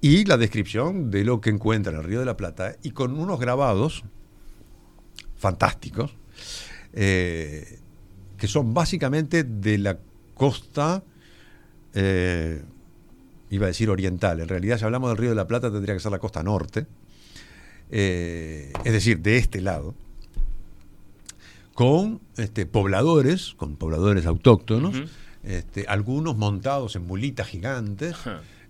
y 0.00 0.24
la 0.24 0.36
descripción 0.36 1.10
de 1.10 1.24
lo 1.24 1.40
que 1.40 1.50
encuentra 1.50 1.92
en 1.92 1.98
el 1.98 2.04
Río 2.04 2.20
de 2.20 2.26
la 2.26 2.36
Plata, 2.36 2.76
y 2.82 2.90
con 2.90 3.18
unos 3.18 3.38
grabados 3.38 4.04
fantásticos, 5.36 6.16
eh, 6.96 7.78
que 8.38 8.48
son 8.48 8.72
básicamente 8.72 9.44
de 9.44 9.76
la 9.76 9.98
costa, 10.34 11.02
eh, 11.94 12.62
iba 13.50 13.66
a 13.66 13.68
decir 13.68 13.90
oriental, 13.90 14.40
en 14.40 14.48
realidad 14.48 14.78
si 14.78 14.84
hablamos 14.84 15.10
del 15.10 15.18
Río 15.18 15.30
de 15.30 15.36
la 15.36 15.46
Plata 15.46 15.70
tendría 15.70 15.94
que 15.94 16.00
ser 16.00 16.10
la 16.10 16.18
costa 16.18 16.42
norte, 16.42 16.86
eh, 17.90 18.72
es 18.84 18.92
decir, 18.92 19.20
de 19.20 19.36
este 19.36 19.60
lado, 19.60 19.94
con 21.74 22.20
este, 22.38 22.64
pobladores, 22.64 23.54
con 23.58 23.76
pobladores 23.76 24.24
autóctonos, 24.24 24.96
este, 25.44 25.84
algunos 25.86 26.36
montados 26.36 26.96
en 26.96 27.06
mulitas 27.06 27.46
gigantes, 27.46 28.16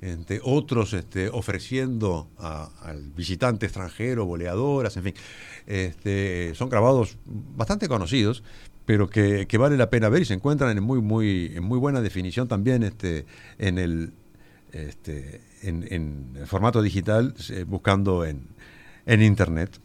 este, 0.07 0.41
otros 0.45 0.93
este, 0.93 1.29
ofreciendo 1.29 2.29
al 2.39 3.11
visitante 3.17 3.67
extranjero 3.67 4.25
boleadoras, 4.25 4.97
en 4.97 5.03
fin. 5.03 5.15
Este, 5.67 6.55
son 6.55 6.69
grabados 6.69 7.19
bastante 7.25 7.89
conocidos, 7.89 8.45
pero 8.85 9.11
que, 9.11 9.49
vale 9.59 9.77
la 9.77 9.91
pena 9.91 10.09
ver 10.09 10.23
y 10.23 10.25
se 10.25 10.35
encuentran 10.35 10.77
en 10.77 10.83
muy, 10.85 11.01
muy, 11.01 11.53
en 11.57 11.65
muy 11.65 11.79
buena 11.79 12.01
definición 12.01 12.47
también 12.47 12.85
este, 12.85 13.27
en, 13.59 13.79
el, 13.79 14.13
este, 14.71 15.41
en, 15.63 16.39
formato 16.47 16.83
digital, 16.83 17.35
buscando 17.67 18.25
en, 18.25 18.47
en 19.07 19.23
Internet. 19.23 19.81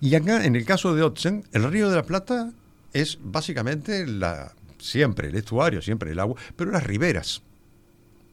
Y 0.00 0.14
acá, 0.14 0.44
en 0.44 0.54
el 0.54 0.64
caso 0.64 0.94
de 0.94 1.02
Otzen, 1.02 1.44
el 1.52 1.64
Río 1.64 1.90
de 1.90 1.96
la 1.96 2.04
Plata 2.04 2.52
es 2.92 3.18
básicamente 3.20 4.06
la, 4.06 4.54
siempre 4.78 5.28
el 5.28 5.34
estuario, 5.34 5.82
siempre 5.82 6.12
el 6.12 6.20
agua, 6.20 6.40
pero 6.54 6.70
las 6.70 6.84
riberas. 6.84 7.42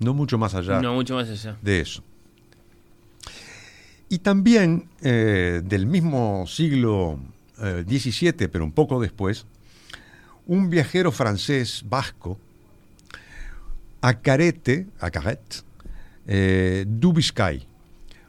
No 0.04 0.14
mucho 0.14 0.38
más 0.38 0.54
allá. 0.56 0.82
No 0.82 0.94
mucho 0.94 1.16
más 1.16 1.30
allá. 1.30 1.58
De 1.62 1.80
eso. 1.80 2.04
Y 4.10 4.20
también 4.20 4.90
eh, 5.02 5.62
del 5.64 5.88
mismo 5.88 6.46
siglo 6.48 7.20
XVII, 7.58 8.30
eh, 8.40 8.50
pero 8.50 8.64
un 8.64 8.72
poco 8.72 9.02
después, 9.02 9.46
un 10.46 10.70
viajero 10.70 11.12
francés 11.12 11.84
vasco, 11.88 12.38
Acarete, 14.02 14.88
Acaret, 15.00 15.64
eh, 16.28 16.86
Dubiscay. 16.88 17.66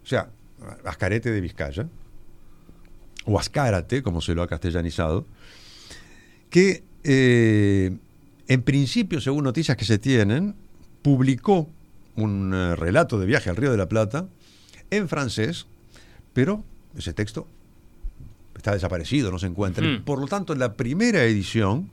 O 0.03 0.07
sea, 0.07 0.29
Ascarete 0.85 1.31
de 1.31 1.41
Vizcaya, 1.41 1.89
o 3.25 3.39
Ascárate, 3.39 4.03
como 4.03 4.21
se 4.21 4.35
lo 4.35 4.43
ha 4.43 4.47
castellanizado, 4.47 5.27
que 6.51 6.85
eh, 7.03 7.97
en 8.49 8.63
principio, 8.63 9.21
según 9.21 9.45
noticias 9.45 9.77
que 9.77 9.85
se 9.85 9.99
tienen, 9.99 10.55
publicó 11.05 11.69
un 12.17 12.55
eh, 12.55 12.75
relato 12.77 13.21
de 13.21 13.27
viaje 13.27 13.51
al 13.51 13.57
Río 13.57 13.71
de 13.71 13.77
la 13.77 13.91
Plata 13.91 14.27
en 14.91 15.07
francés, 15.07 15.67
pero 16.33 16.65
ese 16.97 17.13
texto 17.13 17.47
está 18.57 18.73
desaparecido, 18.73 19.31
no 19.31 19.39
se 19.39 19.47
encuentra. 19.47 19.85
Por 20.07 20.19
lo 20.19 20.27
tanto, 20.27 20.55
la 20.55 20.73
primera 20.73 21.23
edición 21.25 21.91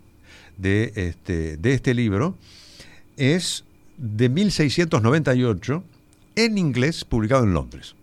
de 0.58 0.93
este, 0.95 1.58
de 1.58 1.74
este 1.74 1.93
libro 1.93 2.38
es 3.17 3.65
de 3.97 4.30
1698 4.30 5.84
en 6.38 6.58
inglés, 6.58 7.04
publicado 7.04 7.43
en 7.43 7.54
Londres. 7.54 7.95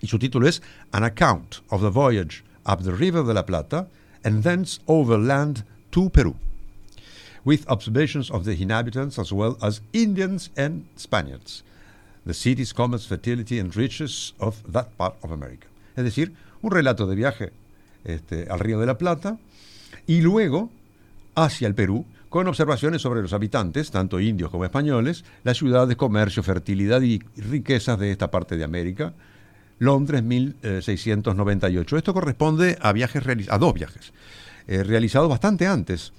Y 0.00 0.06
su 0.06 0.18
título 0.18 0.48
es 0.48 0.62
An 0.92 1.04
Account 1.04 1.56
of 1.68 1.82
the 1.82 1.90
Voyage 1.90 2.42
up 2.64 2.82
the 2.82 2.92
River 2.92 3.22
de 3.24 3.34
la 3.34 3.44
Plata 3.44 3.86
and 4.24 4.42
thence 4.42 4.80
overland 4.86 5.64
to 5.90 6.08
Peru, 6.08 6.34
with 7.44 7.66
observations 7.68 8.30
of 8.30 8.44
the 8.44 8.52
inhabitants 8.60 9.18
as 9.18 9.32
well 9.32 9.56
as 9.62 9.80
Indians 9.92 10.50
and 10.56 10.84
Spaniards, 10.96 11.62
the 12.24 12.34
cities, 12.34 12.72
commerce, 12.72 13.06
fertility 13.06 13.58
and 13.58 13.74
riches 13.74 14.34
of 14.38 14.62
that 14.70 14.96
part 14.96 15.14
of 15.22 15.32
America. 15.32 15.66
Es 15.96 16.04
decir, 16.04 16.32
un 16.62 16.70
relato 16.70 17.06
de 17.06 17.16
viaje 17.16 17.52
este, 18.04 18.46
al 18.50 18.60
Río 18.60 18.78
de 18.80 18.86
la 18.86 18.98
Plata 18.98 19.38
y 20.06 20.20
luego 20.20 20.70
hacia 21.34 21.66
el 21.66 21.74
Perú, 21.74 22.04
con 22.28 22.46
observaciones 22.46 23.02
sobre 23.02 23.22
los 23.22 23.32
habitantes, 23.32 23.90
tanto 23.90 24.20
indios 24.20 24.50
como 24.50 24.64
españoles, 24.64 25.24
las 25.42 25.58
ciudades, 25.58 25.96
comercio, 25.96 26.42
fertilidad 26.42 27.02
y 27.02 27.20
riquezas 27.36 27.98
de 27.98 28.12
esta 28.12 28.30
parte 28.30 28.56
de 28.56 28.64
América, 28.64 29.14
Londres 29.78 30.22
1698. 30.22 31.96
Esto 31.96 32.14
corresponde 32.14 32.78
a 32.80 32.92
viajes 32.92 33.24
a 33.48 33.58
dos 33.58 33.74
viajes 33.74 34.12
eh, 34.70 34.84
realizados 34.84 35.28
bastante 35.28 35.66
antes. 35.66 36.12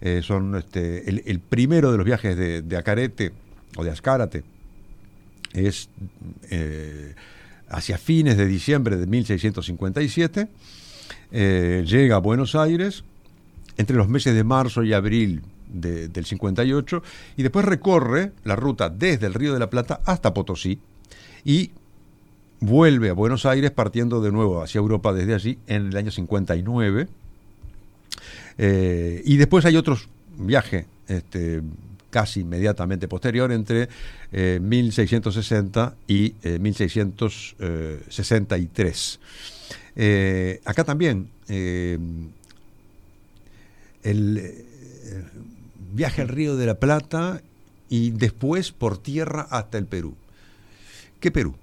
Eh, 0.00 0.22
son 0.24 0.56
este, 0.56 1.08
el, 1.08 1.38
primero 1.38 1.92
de 1.92 1.98
los 1.98 2.04
viajes 2.04 2.36
de, 2.36 2.76
Acarete 2.76 3.30
o 3.76 3.84
de 3.84 3.90
Ascárate 3.92 4.42
es 5.52 5.88
eh, 6.50 7.14
hacia 7.68 7.98
fines 7.98 8.36
de 8.36 8.46
diciembre 8.46 8.96
de 8.96 9.06
1657. 9.06 10.48
llega 11.30 12.16
a 12.16 12.18
Buenos 12.18 12.56
Aires 12.56 13.04
entre 13.76 13.94
los 13.94 14.08
meses 14.08 14.34
de 14.34 14.42
marzo 14.42 14.82
y 14.82 14.92
abril 14.94 15.42
del 15.68 16.24
58 16.24 17.04
y 17.36 17.42
después 17.44 17.64
recorre 17.64 18.32
la 18.42 18.56
ruta 18.56 18.90
desde 18.90 19.28
el 19.28 19.34
Río 19.34 19.52
de 19.52 19.60
la 19.60 19.70
Plata 19.70 20.00
hasta 20.06 20.34
Potosí 20.34 20.80
y 21.44 21.70
vuelve 22.58 23.10
a 23.10 23.12
Buenos 23.12 23.46
Aires 23.46 23.70
partiendo 23.70 24.20
de 24.20 24.32
nuevo 24.32 24.60
hacia 24.60 24.80
Europa 24.80 25.12
desde 25.12 25.34
allí 25.34 25.58
en 25.68 25.86
el 25.86 25.96
año 25.96 26.10
59. 26.10 27.21
Eh, 28.58 29.22
y 29.24 29.36
después 29.36 29.64
hay 29.64 29.76
otros 29.76 30.08
viajes 30.36 30.86
este, 31.08 31.62
casi 32.10 32.40
inmediatamente 32.40 33.06
posterior 33.08 33.50
entre 33.52 33.88
1660 34.32 35.94
y 36.06 36.34
1663. 36.60 39.20
Eh, 39.94 39.94
eh, 39.94 40.58
acá 40.64 40.84
también 40.84 41.28
el 44.02 44.64
viaje 45.92 46.22
al 46.22 46.28
Río 46.28 46.56
de 46.56 46.66
la 46.66 46.74
Plata 46.74 47.42
y 47.88 48.10
después 48.10 48.72
por 48.72 48.98
tierra 48.98 49.46
hasta 49.50 49.78
el 49.78 49.86
Perú. 49.86 50.14
¿Qué 51.20 51.30
Perú? 51.30 51.54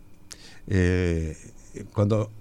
Eh, 0.68 1.36
cuando 1.94 2.32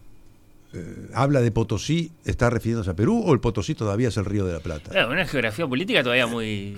eh, 0.73 1.09
habla 1.15 1.41
de 1.41 1.51
Potosí, 1.51 2.13
¿está 2.25 2.51
refiriéndose 2.51 2.91
a 2.91 2.95
Perú 2.95 3.23
o 3.25 3.33
el 3.33 3.41
Potosí 3.41 3.75
todavía 3.75 4.09
es 4.09 4.17
el 4.17 4.25
Río 4.25 4.45
de 4.45 4.53
la 4.53 4.61
Plata? 4.61 5.09
una 5.09 5.27
geografía 5.27 5.67
política 5.67 6.03
todavía 6.03 6.27
muy, 6.27 6.77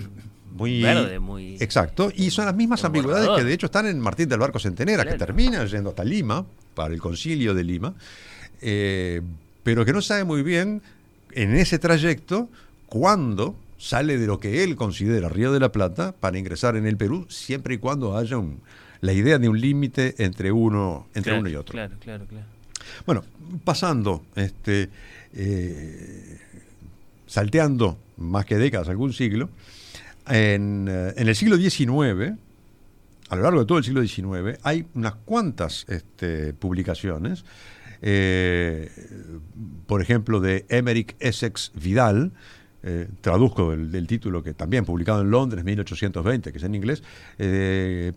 muy 0.53 0.81
verde, 0.81 1.19
muy... 1.19 1.57
Exacto, 1.59 2.11
y 2.15 2.31
son 2.31 2.45
las 2.45 2.55
mismas 2.55 2.83
ambigüedades 2.85 3.29
que 3.35 3.43
de 3.43 3.53
hecho 3.53 3.65
están 3.65 3.87
en 3.87 3.99
Martín 3.99 4.29
del 4.29 4.39
Barco 4.39 4.59
Centenera, 4.59 5.05
que 5.05 5.17
termina 5.17 5.65
yendo 5.65 5.89
hasta 5.89 6.03
Lima, 6.03 6.45
para 6.73 6.93
el 6.93 7.01
concilio 7.01 7.53
de 7.53 7.63
Lima, 7.63 7.93
eh, 8.61 9.21
pero 9.63 9.83
que 9.85 9.93
no 9.93 10.01
sabe 10.01 10.23
muy 10.23 10.41
bien 10.41 10.81
en 11.33 11.55
ese 11.55 11.79
trayecto 11.79 12.49
cuándo 12.87 13.55
sale 13.77 14.17
de 14.17 14.27
lo 14.27 14.39
que 14.39 14.63
él 14.63 14.75
considera 14.75 15.27
Río 15.27 15.51
de 15.51 15.59
la 15.59 15.71
Plata 15.71 16.13
para 16.13 16.37
ingresar 16.37 16.75
en 16.75 16.85
el 16.85 16.97
Perú, 16.97 17.25
siempre 17.29 17.75
y 17.75 17.77
cuando 17.77 18.15
haya 18.17 18.37
un, 18.37 18.61
la 19.01 19.11
idea 19.11 19.39
de 19.39 19.49
un 19.49 19.59
límite 19.59 20.15
entre 20.19 20.51
uno, 20.51 21.07
entre 21.13 21.37
uno 21.37 21.49
y 21.49 21.55
otro. 21.55 21.73
Claro, 21.73 21.95
claro, 21.99 22.25
claro. 22.25 22.45
Bueno, 23.05 23.23
pasando, 23.63 24.23
este, 24.35 24.89
eh, 25.33 26.37
salteando 27.27 27.97
más 28.17 28.45
que 28.45 28.57
décadas, 28.57 28.89
algún 28.89 29.13
siglo, 29.13 29.49
en, 30.27 30.87
eh, 30.89 31.13
el 31.17 31.35
siglo 31.35 31.57
XIX 31.57 32.37
a 33.29 33.35
lo 33.37 33.43
largo 33.43 33.61
de 33.61 33.65
todo 33.65 33.77
el 33.77 33.83
siglo 33.85 34.05
XIX, 34.05 34.59
hay 34.61 34.85
unas 34.93 35.13
cuantas 35.15 35.85
este, 35.87 36.53
publicaciones, 36.53 37.45
eh, 38.01 38.91
por 39.87 40.01
ejemplo, 40.01 40.41
de 40.41 40.65
Emerick 40.67 41.15
Essex 41.19 41.71
Vidal, 41.75 42.33
traduzco 43.21 43.73
el, 43.73 44.07
título 44.07 44.43
que 44.43 44.53
también 44.53 44.83
publicado 44.83 45.21
en 45.21 45.29
Londres, 45.29 45.63
1820, 45.63 46.51
que 46.51 46.57
es 46.57 46.63
en 46.63 46.75
inglés, 46.75 47.03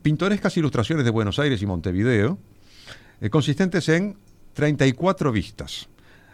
pintorescas 0.03 0.57
ilustraciones 0.57 1.05
de 1.05 1.11
Buenos 1.11 1.39
Aires 1.39 1.61
y 1.61 1.67
Montevideo, 1.67 2.39
consistentes 3.31 3.89
en 3.91 4.17
34 4.55 5.33
vistas, 5.33 5.89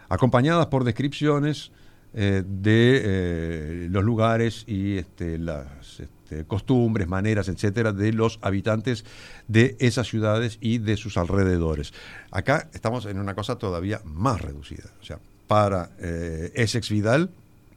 acompañadas 0.09 0.67
por 0.67 0.83
descripciones 0.83 1.71
de 2.13 3.87
los 3.89 4.03
lugares 4.03 4.65
y 4.67 4.97
este, 4.97 5.37
las 5.37 6.01
este, 6.31 6.45
costumbres, 6.45 7.09
maneras, 7.09 7.49
etcétera, 7.49 7.91
de 7.91 8.13
los 8.13 8.39
habitantes 8.41 9.03
de 9.49 9.75
esas 9.79 10.07
ciudades 10.07 10.57
y 10.61 10.77
de 10.77 10.95
sus 10.95 11.17
alrededores. 11.17 11.93
Acá 12.31 12.69
estamos 12.73 13.05
en 13.05 13.19
una 13.19 13.35
cosa 13.35 13.57
todavía 13.57 13.99
más 14.05 14.39
reducida. 14.39 14.89
O 15.01 15.03
sea, 15.03 15.19
para 15.47 15.89
eh, 15.99 16.53
Essex 16.55 16.89
Vidal, 16.89 17.29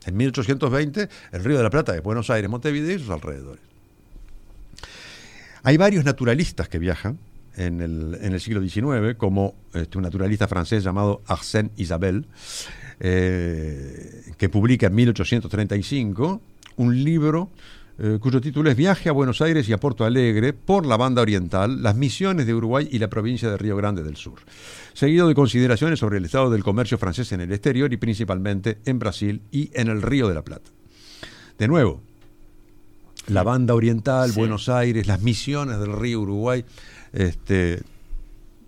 en 0.06 0.16
1820, 0.16 1.08
el 1.32 1.44
Río 1.44 1.56
de 1.56 1.64
la 1.64 1.70
Plata 1.70 1.92
de 1.92 1.98
Buenos 1.98 2.30
Aires, 2.30 2.48
Montevideo 2.48 2.94
y 2.94 3.00
sus 3.00 3.10
alrededores. 3.10 3.62
Hay 5.64 5.76
varios 5.76 6.04
naturalistas 6.04 6.68
que 6.68 6.78
viajan 6.78 7.18
en 7.56 7.80
el, 7.80 8.40
siglo 8.40 8.60
XIX, 8.60 9.16
como 9.16 9.54
este, 9.72 9.98
un 9.98 10.04
naturalista 10.04 10.48
francés 10.48 10.84
llamado 10.84 11.22
Arsène 11.26 11.70
Isabel, 11.76 12.26
eh, 13.00 14.32
que 14.36 14.48
publica 14.48 14.86
en 14.86 14.94
1835 14.94 16.40
un 16.76 17.04
libro 17.04 17.50
eh, 17.96 18.18
cuyo 18.20 18.40
título 18.40 18.70
es 18.70 18.76
Viaje 18.76 19.08
a 19.08 19.12
Buenos 19.12 19.40
Aires 19.40 19.68
y 19.68 19.72
a 19.72 19.78
Porto 19.78 20.04
Alegre 20.04 20.52
por 20.52 20.84
la 20.84 20.96
banda 20.96 21.22
oriental, 21.22 21.80
las 21.80 21.94
misiones 21.94 22.44
de 22.44 22.54
Uruguay 22.54 22.88
y 22.90 22.98
la 22.98 23.08
provincia 23.08 23.48
de 23.48 23.56
Río 23.56 23.76
Grande 23.76 24.02
del 24.02 24.16
Sur, 24.16 24.40
seguido 24.94 25.28
de 25.28 25.34
consideraciones 25.34 26.00
sobre 26.00 26.18
el 26.18 26.24
estado 26.24 26.50
del 26.50 26.64
comercio 26.64 26.98
francés 26.98 27.30
en 27.30 27.40
el 27.40 27.52
exterior 27.52 27.92
y 27.92 27.96
principalmente 27.96 28.78
en 28.84 28.98
Brasil 28.98 29.42
y 29.52 29.70
en 29.74 29.88
el 29.88 30.02
Río 30.02 30.26
de 30.26 30.34
la 30.34 30.42
Plata. 30.42 30.70
De 31.56 31.68
nuevo, 31.68 32.00
la 33.28 33.44
banda 33.44 33.74
oriental, 33.74 34.32
Buenos 34.32 34.68
Aires, 34.68 35.06
las 35.06 35.22
misiones 35.22 35.78
del 35.78 35.92
río 35.92 36.20
Uruguay, 36.20 36.64
este, 37.14 37.80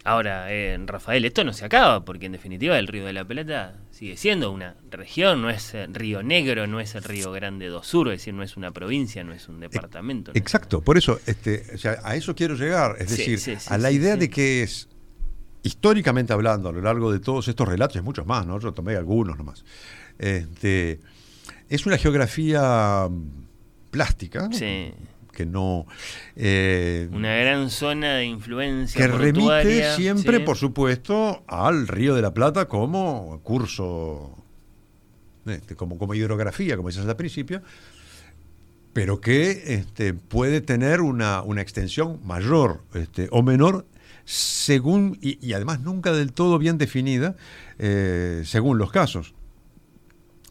Ahora, 0.07 0.53
eh, 0.53 0.79
Rafael, 0.87 1.25
esto 1.25 1.43
no 1.43 1.53
se 1.53 1.65
acaba, 1.65 2.05
porque 2.05 2.27
en 2.27 2.33
definitiva 2.33 2.79
el 2.79 2.87
Río 2.87 3.07
de 3.07 3.13
la 3.13 3.25
Plata 3.25 3.75
sigue 3.91 4.17
siendo 4.17 4.53
una 4.53 4.77
región, 4.89 5.43
no 5.43 5.51
es 5.51 5.75
eh, 5.75 5.89
Río 5.93 6.23
Negro, 6.23 6.69
no 6.69 6.79
es 6.79 6.95
el 6.95 7.03
Río 7.03 7.33
Grande 7.33 7.67
do 7.67 7.83
Sur, 7.83 8.07
es 8.13 8.21
decir, 8.21 8.33
no 8.33 8.45
es 8.45 8.57
una 8.57 8.71
provincia, 8.71 9.25
no 9.25 9.33
es 9.33 9.49
un 9.49 9.59
departamento. 9.59 10.31
Exacto, 10.37 10.81
por 10.81 10.97
eso 10.97 11.19
este, 11.27 11.65
a 12.05 12.15
eso 12.15 12.37
quiero 12.37 12.55
llegar, 12.55 12.95
es 13.01 13.17
decir, 13.17 13.59
a 13.67 13.79
la 13.79 13.91
idea 13.91 14.15
de 14.15 14.31
que 14.31 14.63
es, 14.63 14.89
históricamente 15.65 16.33
hablando, 16.33 16.69
a 16.69 16.73
lo 16.73 16.83
largo 16.83 17.11
de 17.11 17.19
todos 17.19 17.49
estos 17.49 17.67
relatos, 17.67 17.97
y 17.97 18.01
muchos 18.01 18.27
más, 18.27 18.47
¿no? 18.47 18.61
yo 18.61 18.73
tomé 18.73 18.95
algunos 18.95 19.37
nomás, 19.37 19.65
este, 20.21 21.01
es 21.69 21.85
una 21.85 21.99
geografía 21.99 23.09
plástica. 23.91 24.49
Sí 24.53 24.93
que 25.37 25.45
no... 25.45 25.87
Eh, 26.35 27.09
Una 27.13 27.37
gran 27.37 27.69
zona 27.69 28.15
de 28.15 28.25
influencia. 28.25 28.99
Que 28.99 29.07
remite 29.07 29.95
siempre, 29.95 30.41
por 30.41 30.57
supuesto, 30.57 31.45
al 31.47 31.87
Río 31.87 32.15
de 32.15 32.23
la 32.23 32.33
Plata 32.33 32.67
como 32.67 33.39
curso, 33.43 34.35
este, 35.45 35.77
como, 35.77 35.99
como 35.99 36.15
hidrografía, 36.15 36.77
como 36.77 36.89
decías 36.89 37.07
al 37.07 37.17
principio, 37.17 37.61
pero 38.95 39.21
que 39.21 39.75
este, 39.75 40.15
puede 40.15 40.63
tener 40.63 41.03
una, 41.03 41.45
extensión 41.59 42.19
mayor 42.25 42.83
este, 42.95 43.29
o 43.31 43.43
menor 43.43 43.85
según, 44.25 45.19
y, 45.21 45.53
además 45.53 45.81
nunca 45.81 46.13
del 46.13 46.33
todo 46.33 46.59
bien 46.59 46.79
definida, 46.79 47.37
eh, 47.79 48.43
según 48.47 48.79
los 48.79 48.91
casos. 48.91 49.35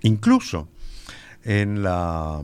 Incluso 0.04 0.69
en 1.43 1.82
la 1.82 2.43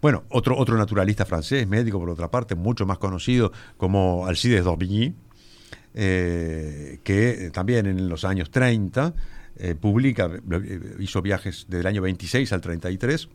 bueno, 0.00 0.24
otro, 0.30 0.56
otro 0.56 0.76
naturalista 0.76 1.24
francés, 1.24 1.66
médico 1.66 1.98
por 1.98 2.10
otra 2.10 2.30
parte, 2.30 2.54
mucho 2.54 2.86
más 2.86 2.98
conocido 2.98 3.52
como 3.76 4.26
Alcides 4.26 4.64
d'Orbigny, 4.64 5.14
eh, 5.94 7.00
que 7.02 7.50
también 7.52 7.86
en 7.86 8.08
los 8.08 8.24
años 8.24 8.50
30 8.50 9.14
eh, 9.56 9.74
publica, 9.74 10.30
eh, 10.50 10.80
hizo 11.00 11.22
viajes 11.22 11.66
del 11.68 11.86
año 11.86 12.02
26 12.02 12.52
al 12.52 12.60
33, 12.60 13.28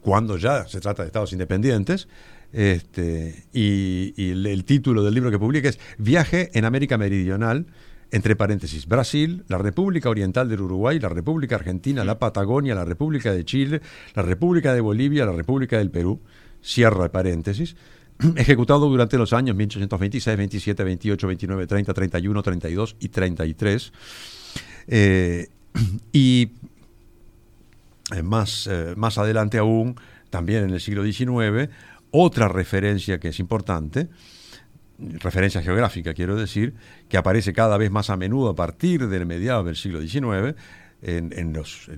cuando 0.00 0.38
ya 0.38 0.66
se 0.66 0.80
trata 0.80 1.02
de 1.02 1.08
estados 1.08 1.32
independientes, 1.32 2.08
este, 2.52 3.44
y, 3.52 4.14
el, 4.30 4.64
título 4.64 5.02
del 5.02 5.14
libro 5.14 5.30
que 5.30 5.38
publica 5.38 5.68
es 5.68 5.78
Viaje 5.98 6.50
en 6.54 6.64
América 6.64 6.96
Meridional, 6.96 7.66
entre 8.16 8.34
paréntesis, 8.34 8.86
Brasil, 8.86 9.44
la 9.46 9.58
República 9.58 10.08
Oriental 10.08 10.48
del 10.48 10.62
Uruguay, 10.62 10.98
la 10.98 11.10
República 11.10 11.56
Argentina, 11.56 12.02
la 12.02 12.18
Patagonia, 12.18 12.74
la 12.74 12.86
República 12.86 13.30
de 13.32 13.44
Chile, 13.44 13.82
la 14.14 14.22
República 14.22 14.72
de 14.72 14.80
Bolivia, 14.80 15.26
la 15.26 15.32
República 15.32 15.76
del 15.76 15.90
Perú, 15.90 16.20
cierra 16.62 17.12
paréntesis, 17.12 17.76
ejecutado 18.36 18.88
durante 18.88 19.18
los 19.18 19.34
años 19.34 19.54
1826, 19.54 20.34
27, 20.34 20.82
28, 20.82 21.26
29, 21.26 21.66
30, 21.66 21.92
31, 21.94 22.42
32 22.42 22.96
y 23.00 23.08
33. 23.10 23.92
Eh, 24.88 25.48
y 26.12 26.52
eh, 28.14 28.22
más, 28.22 28.66
eh, 28.66 28.94
más 28.96 29.18
adelante 29.18 29.58
aún, 29.58 29.96
también 30.30 30.64
en 30.64 30.70
el 30.70 30.80
siglo 30.80 31.04
XIX, 31.04 31.68
otra 32.12 32.48
referencia 32.48 33.20
que 33.20 33.28
es 33.28 33.40
importante, 33.40 34.08
referencia 34.98 35.62
geográfica 35.62 36.14
quiero 36.14 36.36
decir, 36.36 36.74
que 37.08 37.16
aparece 37.16 37.52
cada 37.52 37.76
vez 37.76 37.90
más 37.90 38.10
a 38.10 38.16
menudo 38.16 38.50
a 38.50 38.54
partir 38.54 39.08
del 39.08 39.26
mediados 39.26 39.66
del 39.66 39.76
siglo 39.76 40.00
XIX 40.00 40.56
en, 41.02 41.52
los, 41.52 41.88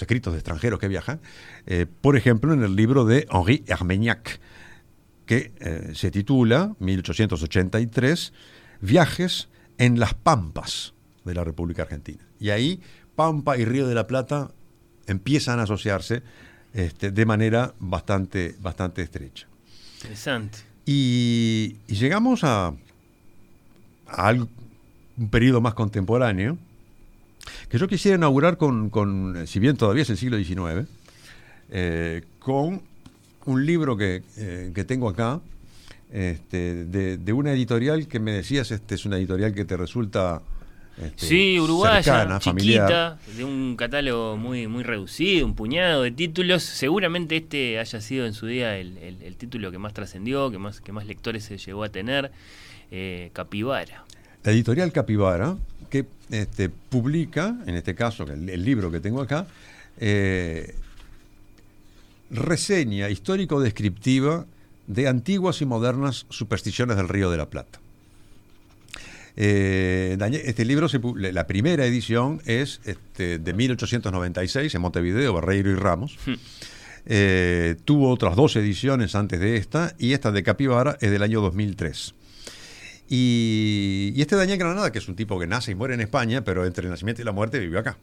escritos 0.00 0.32
de 0.32 0.38
extranjeros 0.38 0.78
que 0.78 0.88
viajan, 0.88 1.20
eh, 1.66 1.86
por 2.00 2.16
ejemplo 2.16 2.52
en 2.52 2.62
el 2.62 2.76
libro 2.76 3.04
de 3.04 3.26
Henri 3.30 3.64
Armagnac, 3.68 4.40
que 5.26 5.52
eh, 5.60 5.92
se 5.94 6.10
titula 6.10 6.74
1883 6.78 8.32
Viajes 8.80 9.48
en 9.78 9.98
las 9.98 10.14
Pampas 10.14 10.94
de 11.24 11.34
la 11.34 11.44
República 11.44 11.82
Argentina. 11.82 12.24
Y 12.38 12.50
ahí 12.50 12.80
Pampa 13.16 13.56
y 13.56 13.64
Río 13.64 13.86
de 13.86 13.94
la 13.94 14.06
Plata 14.06 14.52
empiezan 15.06 15.58
a 15.58 15.62
asociarse 15.62 16.22
este, 16.72 17.10
de 17.10 17.26
manera 17.26 17.74
bastante, 17.78 18.54
bastante 18.60 19.02
estrecha. 19.02 19.46
Interesante. 20.02 20.73
Y, 20.86 21.76
llegamos 21.86 22.44
a, 22.44 22.74
un 25.16 25.28
periodo 25.30 25.60
más 25.60 25.74
contemporáneo, 25.74 26.58
que 27.68 27.78
yo 27.78 27.88
quisiera 27.88 28.16
inaugurar 28.16 28.58
con, 28.58 29.46
si 29.46 29.58
bien 29.60 29.76
todavía 29.76 30.02
es 30.02 30.10
el 30.10 30.16
siglo 30.16 30.36
XIX, 30.36 30.88
eh, 31.70 32.22
con 32.38 32.82
un 33.46 33.66
libro 33.66 33.96
que, 33.96 34.22
eh, 34.36 34.84
tengo 34.86 35.08
acá, 35.08 35.40
este, 36.12 36.84
de, 36.84 37.32
una 37.32 37.52
editorial 37.52 38.06
que 38.06 38.20
me 38.20 38.32
decías, 38.32 38.70
este 38.70 38.94
es 38.94 39.04
una 39.04 39.16
editorial 39.16 39.54
que 39.54 39.64
te 39.64 39.76
resulta 39.76 40.42
este, 41.02 41.26
sí, 41.26 41.58
uruguaya, 41.58 42.38
chiquita, 42.38 43.18
de 43.36 43.44
un 43.44 43.76
catálogo 43.76 44.36
muy, 44.36 44.68
muy 44.68 44.84
reducido, 44.84 45.44
un 45.46 45.54
puñado 45.54 46.02
de 46.02 46.10
títulos. 46.10 46.62
Seguramente 46.62 47.36
este 47.36 47.78
haya 47.78 48.00
sido 48.00 48.26
en 48.26 48.34
su 48.34 48.46
día 48.46 48.76
el, 48.76 49.36
título 49.36 49.72
que 49.72 49.78
más 49.78 49.92
trascendió, 49.92 50.50
que 50.50 50.58
más, 50.58 50.80
que 50.80 50.92
más 50.92 51.06
lectores 51.06 51.44
se 51.44 51.58
llegó 51.58 51.84
a 51.84 51.88
tener, 51.88 52.30
eh, 52.90 53.30
Capibara. 53.32 54.04
La 54.44 54.52
editorial 54.52 54.92
Capibara, 54.92 55.56
que 55.90 56.06
este, 56.30 56.68
publica, 56.68 57.56
en 57.66 57.74
este 57.74 57.94
caso, 57.94 58.24
el, 58.24 58.64
libro 58.64 58.90
que 58.90 59.00
tengo 59.00 59.20
acá, 59.20 59.46
eh, 59.98 60.74
reseña 62.30 63.10
histórico-descriptiva 63.10 64.46
de 64.86 65.08
antiguas 65.08 65.60
y 65.60 65.66
modernas 65.66 66.26
supersticiones 66.28 66.96
del 66.96 67.08
Río 67.08 67.30
de 67.30 67.36
la 67.36 67.46
Plata. 67.46 67.80
Eh, 69.36 70.16
este 70.44 70.64
libro, 70.64 70.86
la 71.16 71.46
primera 71.46 71.84
edición 71.84 72.40
es 72.46 72.80
este, 72.84 73.38
de 73.38 73.52
1896 73.52 74.74
en 74.74 74.80
Montevideo, 74.80 75.32
Barreiro 75.32 75.70
y 75.70 75.74
Ramos. 75.74 76.18
Hmm. 76.24 76.34
Eh, 77.06 77.76
tuvo 77.84 78.10
otras 78.10 78.34
dos 78.34 78.56
ediciones 78.56 79.14
antes 79.14 79.38
de 79.38 79.56
esta 79.56 79.94
y 79.98 80.12
esta 80.12 80.32
de 80.32 80.42
Capibara 80.42 80.96
es 81.00 81.10
del 81.10 81.22
año 81.22 81.40
2003. 81.40 82.14
Y, 83.08 84.14
este 84.16 84.36
Daniel 84.36 84.58
Granada, 84.58 84.90
que 84.90 84.98
es 84.98 85.08
un 85.08 85.16
tipo 85.16 85.38
que 85.38 85.46
nace 85.46 85.72
y 85.72 85.74
muere 85.74 85.94
en 85.94 86.00
España, 86.00 86.42
pero 86.42 86.64
entre 86.64 86.84
el 86.84 86.90
nacimiento 86.90 87.20
y 87.20 87.24
la 87.24 87.32
muerte 87.32 87.58
vivió 87.58 87.78
acá. 87.78 87.98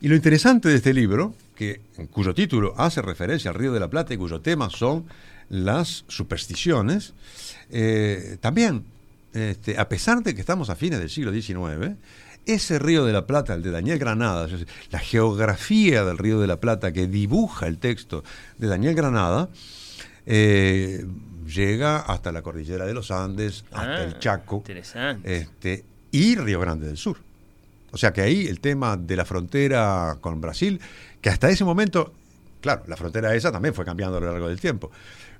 Y 0.00 0.08
lo 0.08 0.14
interesante 0.14 0.68
de 0.68 0.76
este 0.76 0.94
libro, 0.94 1.34
que, 1.54 1.80
cuyo 2.10 2.32
título 2.32 2.72
hace 2.78 3.02
referencia 3.02 3.50
al 3.50 3.56
Río 3.56 3.72
de 3.72 3.80
la 3.80 3.88
Plata 3.88 4.14
y 4.14 4.16
cuyo 4.16 4.40
tema 4.40 4.70
son 4.70 5.04
las 5.50 6.04
supersticiones, 6.08 7.14
eh, 7.70 8.38
también 8.40 8.84
este, 9.32 9.78
a 9.78 9.88
pesar 9.88 10.22
de 10.22 10.34
que 10.34 10.40
estamos 10.40 10.70
a 10.70 10.76
fines 10.76 10.98
del 10.98 11.10
siglo 11.10 11.32
XIX, 11.32 11.96
ese 12.46 12.78
río 12.78 13.04
de 13.04 13.12
la 13.12 13.26
Plata, 13.26 13.54
el 13.54 13.62
de 13.62 13.70
Daniel 13.70 13.98
Granada, 13.98 14.48
la 14.90 14.98
geografía 14.98 16.04
del 16.04 16.16
río 16.18 16.40
de 16.40 16.46
la 16.46 16.58
Plata 16.60 16.92
que 16.92 17.06
dibuja 17.06 17.66
el 17.66 17.78
texto 17.78 18.24
de 18.56 18.68
Daniel 18.68 18.94
Granada, 18.94 19.50
eh, 20.26 21.04
llega 21.46 21.98
hasta 21.98 22.32
la 22.32 22.42
cordillera 22.42 22.84
de 22.86 22.94
los 22.94 23.10
Andes, 23.10 23.64
hasta 23.70 23.96
Ah, 23.96 24.04
el 24.04 24.18
Chaco 24.18 24.56
Interesante. 24.58 25.36
este, 25.38 25.84
y 26.10 26.36
Río 26.36 26.60
Grande 26.60 26.86
del 26.86 26.96
Sur. 26.96 27.18
O 27.90 27.96
sea 27.96 28.12
que 28.12 28.20
ahí 28.20 28.46
el 28.46 28.60
tema 28.60 28.96
de 28.98 29.16
la 29.16 29.24
frontera 29.24 30.18
con 30.20 30.40
Brasil, 30.40 30.80
que 31.22 31.30
hasta 31.30 31.48
ese 31.48 31.64
momento, 31.64 32.12
claro, 32.60 32.82
la 32.86 32.96
frontera 32.96 33.34
esa 33.34 33.50
también 33.50 33.74
fue 33.74 33.84
cambiando 33.84 34.18
a 34.18 34.20
lo 34.20 34.30
largo 34.30 34.48
del 34.48 34.60
tiempo, 34.60 34.90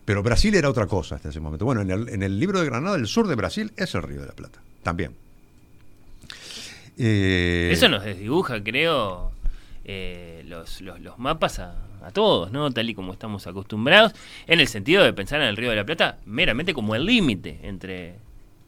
pero 0.09 0.23
Brasil 0.23 0.55
era 0.55 0.71
otra 0.71 0.87
cosa 0.87 1.16
hasta 1.16 1.29
ese 1.29 1.38
momento. 1.38 1.66
Bueno, 1.66 1.83
en 1.83 1.90
el, 1.90 2.09
en 2.09 2.23
el 2.23 2.40
libro 2.40 2.61
de 2.61 2.64
Granada, 2.64 2.97
el 2.97 3.07
sur 3.07 3.29
de 3.29 3.35
Brasil 3.35 3.73
es 3.77 3.94
el 3.94 4.03
Río 4.03 4.23
de 4.23 4.27
la 4.29 4.33
Plata, 4.33 4.59
también. 4.83 5.12
Eh, 6.97 7.68
Eso 7.73 7.90
nos 7.90 8.03
desdibuja, 8.05 8.62
creo, 8.64 9.33
eh, 9.85 10.42
los, 10.47 10.81
los- 10.81 10.99
los 11.01 11.18
mapas 11.18 11.59
a, 11.59 11.77
a 12.03 12.11
todos, 12.11 12.51
¿no? 12.53 12.71
Tal 12.71 12.88
y 12.88 12.94
como 12.94 13.12
estamos 13.12 13.47
acostumbrados, 13.47 14.14
en 14.47 14.61
el 14.61 14.68
sentido 14.68 15.05
de 15.05 15.12
pensar 15.12 15.42
en 15.42 15.49
el 15.49 15.57
Río 15.59 15.68
de 15.68 15.77
la 15.77 15.85
Plata 15.85 16.18
meramente 16.25 16.73
como 16.73 16.94
el 16.94 17.05
límite 17.05 17.61
entre, 17.64 18.14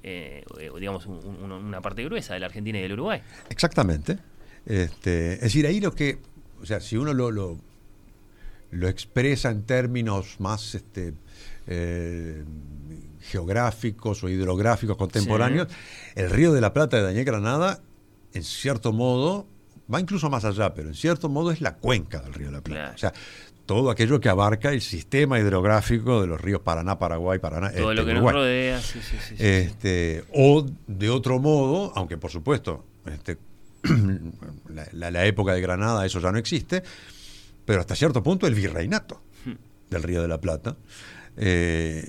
eh, 0.02 0.44
digamos, 0.78 1.06
un- 1.06 1.24
un- 1.42 1.52
una 1.52 1.80
parte 1.80 2.04
gruesa 2.04 2.34
de 2.34 2.40
la 2.40 2.46
Argentina 2.46 2.78
y 2.78 2.82
del 2.82 2.92
Uruguay. 2.92 3.22
Exactamente. 3.48 4.18
Este, 4.66 5.34
es 5.36 5.40
decir, 5.40 5.66
ahí 5.66 5.80
lo 5.80 5.92
que, 5.94 6.18
o 6.62 6.66
sea, 6.66 6.80
si 6.80 6.98
uno 6.98 7.14
lo, 7.14 7.30
lo, 7.30 7.56
lo 8.72 8.88
expresa 8.88 9.50
en 9.50 9.62
términos 9.64 10.36
más 10.38 10.74
este, 10.74 11.14
eh, 11.70 12.44
geográficos 13.20 14.22
o 14.24 14.28
hidrográficos 14.28 14.96
contemporáneos, 14.96 15.68
el 16.14 16.30
río 16.30 16.52
de 16.52 16.60
la 16.60 16.72
Plata 16.72 16.96
de 16.96 17.04
Daniel 17.04 17.24
Granada, 17.24 17.80
en 18.34 18.42
cierto 18.44 18.92
modo, 18.92 19.46
va 19.92 20.00
incluso 20.00 20.28
más 20.30 20.44
allá, 20.44 20.74
pero 20.74 20.88
en 20.88 20.94
cierto 20.94 21.28
modo 21.28 21.50
es 21.50 21.60
la 21.60 21.76
cuenca 21.76 22.20
del 22.20 22.34
río 22.34 22.48
de 22.48 22.52
la 22.54 22.60
Plata. 22.60 22.80
Claro. 22.80 22.94
O 22.94 22.98
sea, 22.98 23.12
todo 23.66 23.90
aquello 23.90 24.18
que 24.20 24.28
abarca 24.28 24.72
el 24.72 24.80
sistema 24.80 25.38
hidrográfico 25.38 26.20
de 26.20 26.26
los 26.26 26.40
ríos 26.40 26.60
Paraná, 26.60 26.98
Paraguay, 26.98 27.38
Paraná, 27.38 27.70
Todo 27.70 27.92
este, 27.92 28.02
lo 28.02 28.06
que 28.06 28.14
nos 28.14 28.32
rodea, 28.32 28.80
sí, 28.80 28.98
sí, 29.00 29.08
sí, 29.10 29.16
sí, 29.28 29.36
sí. 29.36 29.44
Este, 29.46 30.24
o 30.34 30.66
de 30.88 31.10
otro 31.10 31.38
modo, 31.38 31.92
aunque 31.94 32.16
por 32.18 32.30
supuesto 32.32 32.84
este, 33.06 33.38
la, 34.74 34.86
la- 34.92 35.10
la 35.12 35.24
época 35.26 35.52
de 35.54 35.60
Granada 35.60 36.04
eso 36.04 36.18
ya 36.20 36.32
no 36.32 36.38
existe, 36.38 36.82
pero 37.64 37.78
hasta 37.80 37.94
cierto 37.94 38.22
punto 38.24 38.46
el 38.48 38.54
virreinato 38.54 39.22
del 39.88 40.02
Río 40.02 40.22
de 40.22 40.28
la 40.28 40.40
Plata. 40.40 40.76
Eh, 41.42 42.06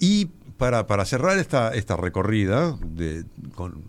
y 0.00 0.26
para, 0.56 0.86
para 0.88 1.04
cerrar 1.04 1.38
esta, 1.38 1.72
esta 1.72 1.96
recorrida 1.96 2.76
de, 2.84 3.24
con 3.54 3.84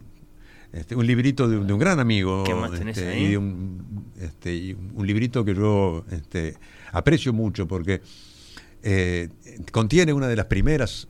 este, 0.72 0.96
un 0.96 1.06
librito 1.08 1.48
de, 1.50 1.58
un- 1.58 1.66
de 1.68 1.74
un 1.74 1.80
gran 1.80 2.00
amigo 2.00 2.44
¿Qué 2.44 2.54
más 2.54 2.72
tenés 2.72 2.98
este, 2.98 3.10
ahí? 3.10 3.24
y 3.26 3.30
de 3.32 3.38
un, 3.38 4.06
este, 4.22 4.54
y 4.56 4.74
un 4.74 5.06
librito 5.08 5.44
que 5.44 5.56
yo 5.56 6.06
aprecio 6.92 7.34
mucho 7.34 7.68
porque 7.68 8.02
eh, 8.84 9.30
contiene 9.72 10.14
una 10.14 10.28
de 10.28 10.36
las 10.36 10.46
primeras 10.46 11.08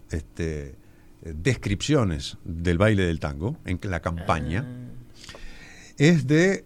descripciones 1.22 2.38
del 2.44 2.78
baile 2.78 3.04
del 3.04 3.20
tango 3.20 3.58
en 3.66 3.80
la 3.84 4.02
campaña. 4.02 4.66
Ah, 4.68 4.90
Es 5.98 6.28
de, 6.28 6.66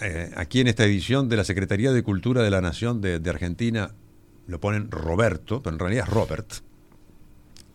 eh, 0.00 0.30
aquí 0.36 0.60
en 0.60 0.66
esta 0.68 0.84
edición 0.84 1.28
de 1.28 1.36
la 1.36 1.44
Secretaría 1.44 1.92
de 1.92 2.02
Cultura 2.02 2.42
de 2.42 2.50
la 2.50 2.60
Nación 2.60 3.00
de, 3.00 3.18
de 3.18 3.30
Argentina, 3.30 3.92
lo 4.50 4.60
ponen 4.60 4.90
Roberto, 4.90 5.62
pero 5.62 5.74
en 5.74 5.80
realidad 5.80 6.04
es 6.08 6.12
Robert, 6.14 6.52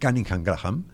Cunningham 0.02 0.44
Graham. 0.44 0.86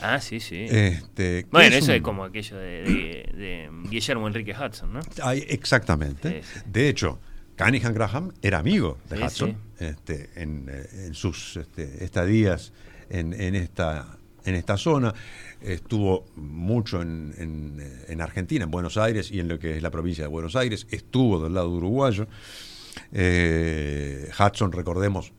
Ah, 0.00 0.20
sí, 0.20 0.38
sí. 0.40 0.66
Este, 0.68 1.46
bueno, 1.50 1.74
eso 1.74 1.86
un- 1.86 1.96
es 1.96 2.02
como 2.02 2.24
aquello 2.24 2.56
de, 2.56 2.82
de- 2.82 3.32
de 3.36 3.70
Guillermo 3.88 4.26
Enrique 4.28 4.52
Hudson, 4.54 4.92
¿no? 4.92 5.00
Ay, 5.22 5.44
exactamente. 5.48 6.42
Sí, 6.42 6.48
sí. 6.54 6.60
De 6.66 6.88
hecho, 6.88 7.18
Cunningham 7.56 7.94
Graham 7.94 8.32
era 8.42 8.58
amigo 8.58 8.98
de 9.10 9.16
Sí, 9.16 9.22
Hudson 9.24 9.56
este, 9.78 10.30
en, 10.36 10.68
eh, 10.70 10.86
en 11.06 11.14
sus 11.14 11.56
este, 11.56 12.04
estadías 12.04 12.72
en, 13.10 13.32
en 13.32 13.54
esta, 13.56 14.18
en 14.44 14.54
esta 14.54 14.76
zona. 14.76 15.12
Estuvo 15.60 16.26
mucho 16.36 17.02
en, 17.02 17.34
en, 17.36 18.04
en 18.06 18.20
Argentina, 18.20 18.64
en 18.64 18.70
Buenos 18.70 18.96
Aires 18.96 19.32
y 19.32 19.40
en 19.40 19.48
lo 19.48 19.58
que 19.58 19.76
es 19.76 19.82
la 19.82 19.90
provincia 19.90 20.22
de 20.22 20.28
Buenos 20.28 20.54
Aires. 20.54 20.86
Estuvo 20.90 21.42
del 21.42 21.54
lado 21.54 21.70
uruguayo. 21.70 22.28
Eh, 23.12 24.30
Hudson, 24.38 24.72
recordemos, 24.72 25.32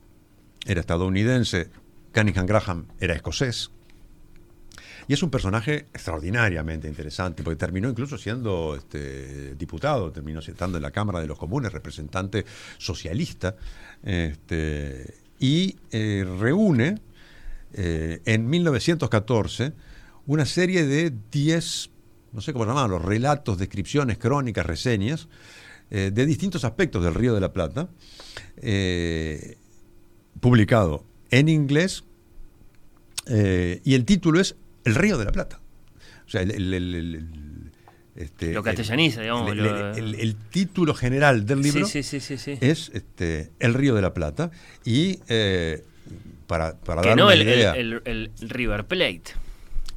era 0.65 0.81
estadounidense. 0.81 1.69
Cunningham 2.13 2.45
Graham 2.45 2.87
era 2.99 3.13
escocés. 3.13 3.71
Y 5.07 5.13
es 5.13 5.23
un 5.23 5.31
personaje 5.31 5.87
extraordinariamente 5.91 6.87
interesante, 6.87 7.41
porque 7.41 7.57
terminó 7.57 7.89
incluso 7.89 8.15
siendo 8.15 8.75
este, 8.75 9.55
diputado, 9.55 10.11
terminó 10.11 10.39
estando 10.39 10.77
en 10.77 10.83
la 10.83 10.91
Cámara 10.91 11.19
de 11.19 11.25
los 11.25 11.39
Comunes, 11.39 11.71
representante 11.73 12.45
socialista, 12.77 13.55
este, 14.03 15.15
y 15.39 15.77
eh, 15.89 16.27
reúne 16.39 16.99
eh, 17.73 18.21
en 18.25 18.47
1914 18.47 19.73
una 20.27 20.45
serie 20.45 20.85
de 20.85 21.11
10, 21.31 21.89
no 22.33 22.41
sé 22.41 22.53
cómo 22.53 22.67
llamarlos, 22.67 23.03
relatos, 23.03 23.57
descripciones, 23.57 24.19
crónicas, 24.19 24.63
reseñas, 24.65 25.27
eh, 25.91 26.11
de 26.13 26.25
distintos 26.25 26.63
aspectos 26.65 27.03
del 27.03 27.13
Río 27.13 27.33
de 27.33 27.41
la 27.41 27.51
Plata, 27.53 27.89
eh, 28.57 29.57
publicado 30.39 31.05
en 31.31 31.49
inglés, 31.49 32.03
eh, 33.27 33.81
y 33.83 33.93
el 33.95 34.05
título 34.05 34.39
es 34.39 34.55
El 34.85 34.95
Río 34.95 35.17
de 35.17 35.25
la 35.25 35.31
Plata. 35.31 35.59
O 36.25 36.29
sea, 36.29 36.41
el, 36.41 37.29
este, 38.15 38.53
Lo 38.53 38.61
castellaniza, 38.63 39.19
el- 39.21 39.25
digamos, 39.25 39.51
el- 39.51 39.57
lo- 39.57 39.93
el- 39.93 40.15
el 40.15 40.35
título 40.35 40.93
general 40.93 41.45
del 41.45 41.61
libro 41.61 41.85
Sí, 41.85 42.03
sí, 42.03 42.19
sí, 42.19 42.57
es 42.61 42.91
este, 42.93 43.51
El 43.59 43.73
Río 43.73 43.95
de 43.95 44.01
la 44.01 44.13
Plata. 44.13 44.51
Y 44.85 45.19
para, 46.47 46.75
para 46.79 47.01
que 47.01 47.09
dar 47.09 47.17
no 47.17 47.25
una 47.25 47.33
el, 47.33 47.41
el- 47.41 47.47
idea, 47.47 47.73
el- 47.73 48.01
el 48.05 48.31
River 48.41 48.85
Plate. 48.85 49.23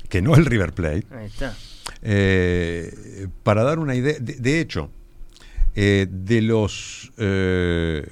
que 0.08 0.20
no 0.22 0.34
el 0.36 0.44
River 0.46 0.72
Plate, 0.74 1.06
Ahí 1.10 1.26
está. 1.26 1.56
eh, 2.02 3.26
para 3.42 3.62
dar 3.64 3.78
una 3.78 3.94
idea, 3.94 4.18
de, 4.20 4.34
de 4.34 4.60
hecho, 4.60 4.90
eh, 5.74 6.06
de 6.10 6.42
los 6.42 7.12
eh, 7.18 8.06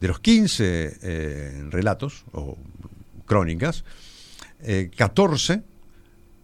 de 0.00 0.08
los 0.08 0.20
15 0.20 0.98
eh, 1.02 1.64
relatos 1.70 2.24
o 2.32 2.58
crónicas, 3.26 3.84
eh, 4.62 4.90
14 4.94 5.62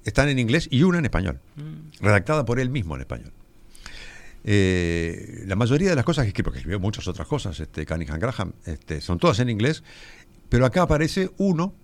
están 0.05 0.29
en 0.29 0.39
inglés 0.39 0.67
y 0.71 0.83
una 0.83 0.99
en 0.99 1.05
español, 1.05 1.41
Mm. 1.57 2.05
redactada 2.05 2.45
por 2.45 2.59
él 2.59 2.71
mismo 2.71 2.95
en 2.95 3.01
español. 3.03 3.33
La 4.43 5.57
mayoría 5.57 5.91
de 5.91 5.97
las 5.97 6.05
cosas 6.05 6.25
que 6.25 6.29
escribe, 6.29 6.45
porque 6.45 6.59
escribió 6.61 6.81
muchas 6.81 7.07
otras 7.07 7.29
cosas, 7.29 7.61
este, 7.61 7.85
Cunningham 7.85 8.19
Graham, 8.19 8.53
este, 8.65 9.03
son 9.03 9.19
todas 9.19 9.39
en 9.41 9.51
inglés, 9.51 9.83
pero 10.49 10.65
acá 10.65 10.83
aparece 10.83 11.31
uno 11.37 11.75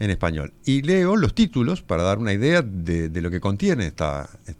en 0.00 0.10
español. 0.10 0.54
Y 0.64 0.82
leo 0.82 1.14
los 1.14 1.34
títulos 1.34 1.82
para 1.82 2.02
dar 2.02 2.18
una 2.18 2.32
idea 2.32 2.62
de, 2.62 3.08
lo 3.20 3.30
que 3.30 3.38
contiene 3.38 3.86
esta, 3.86 4.28
eh, 4.46 4.54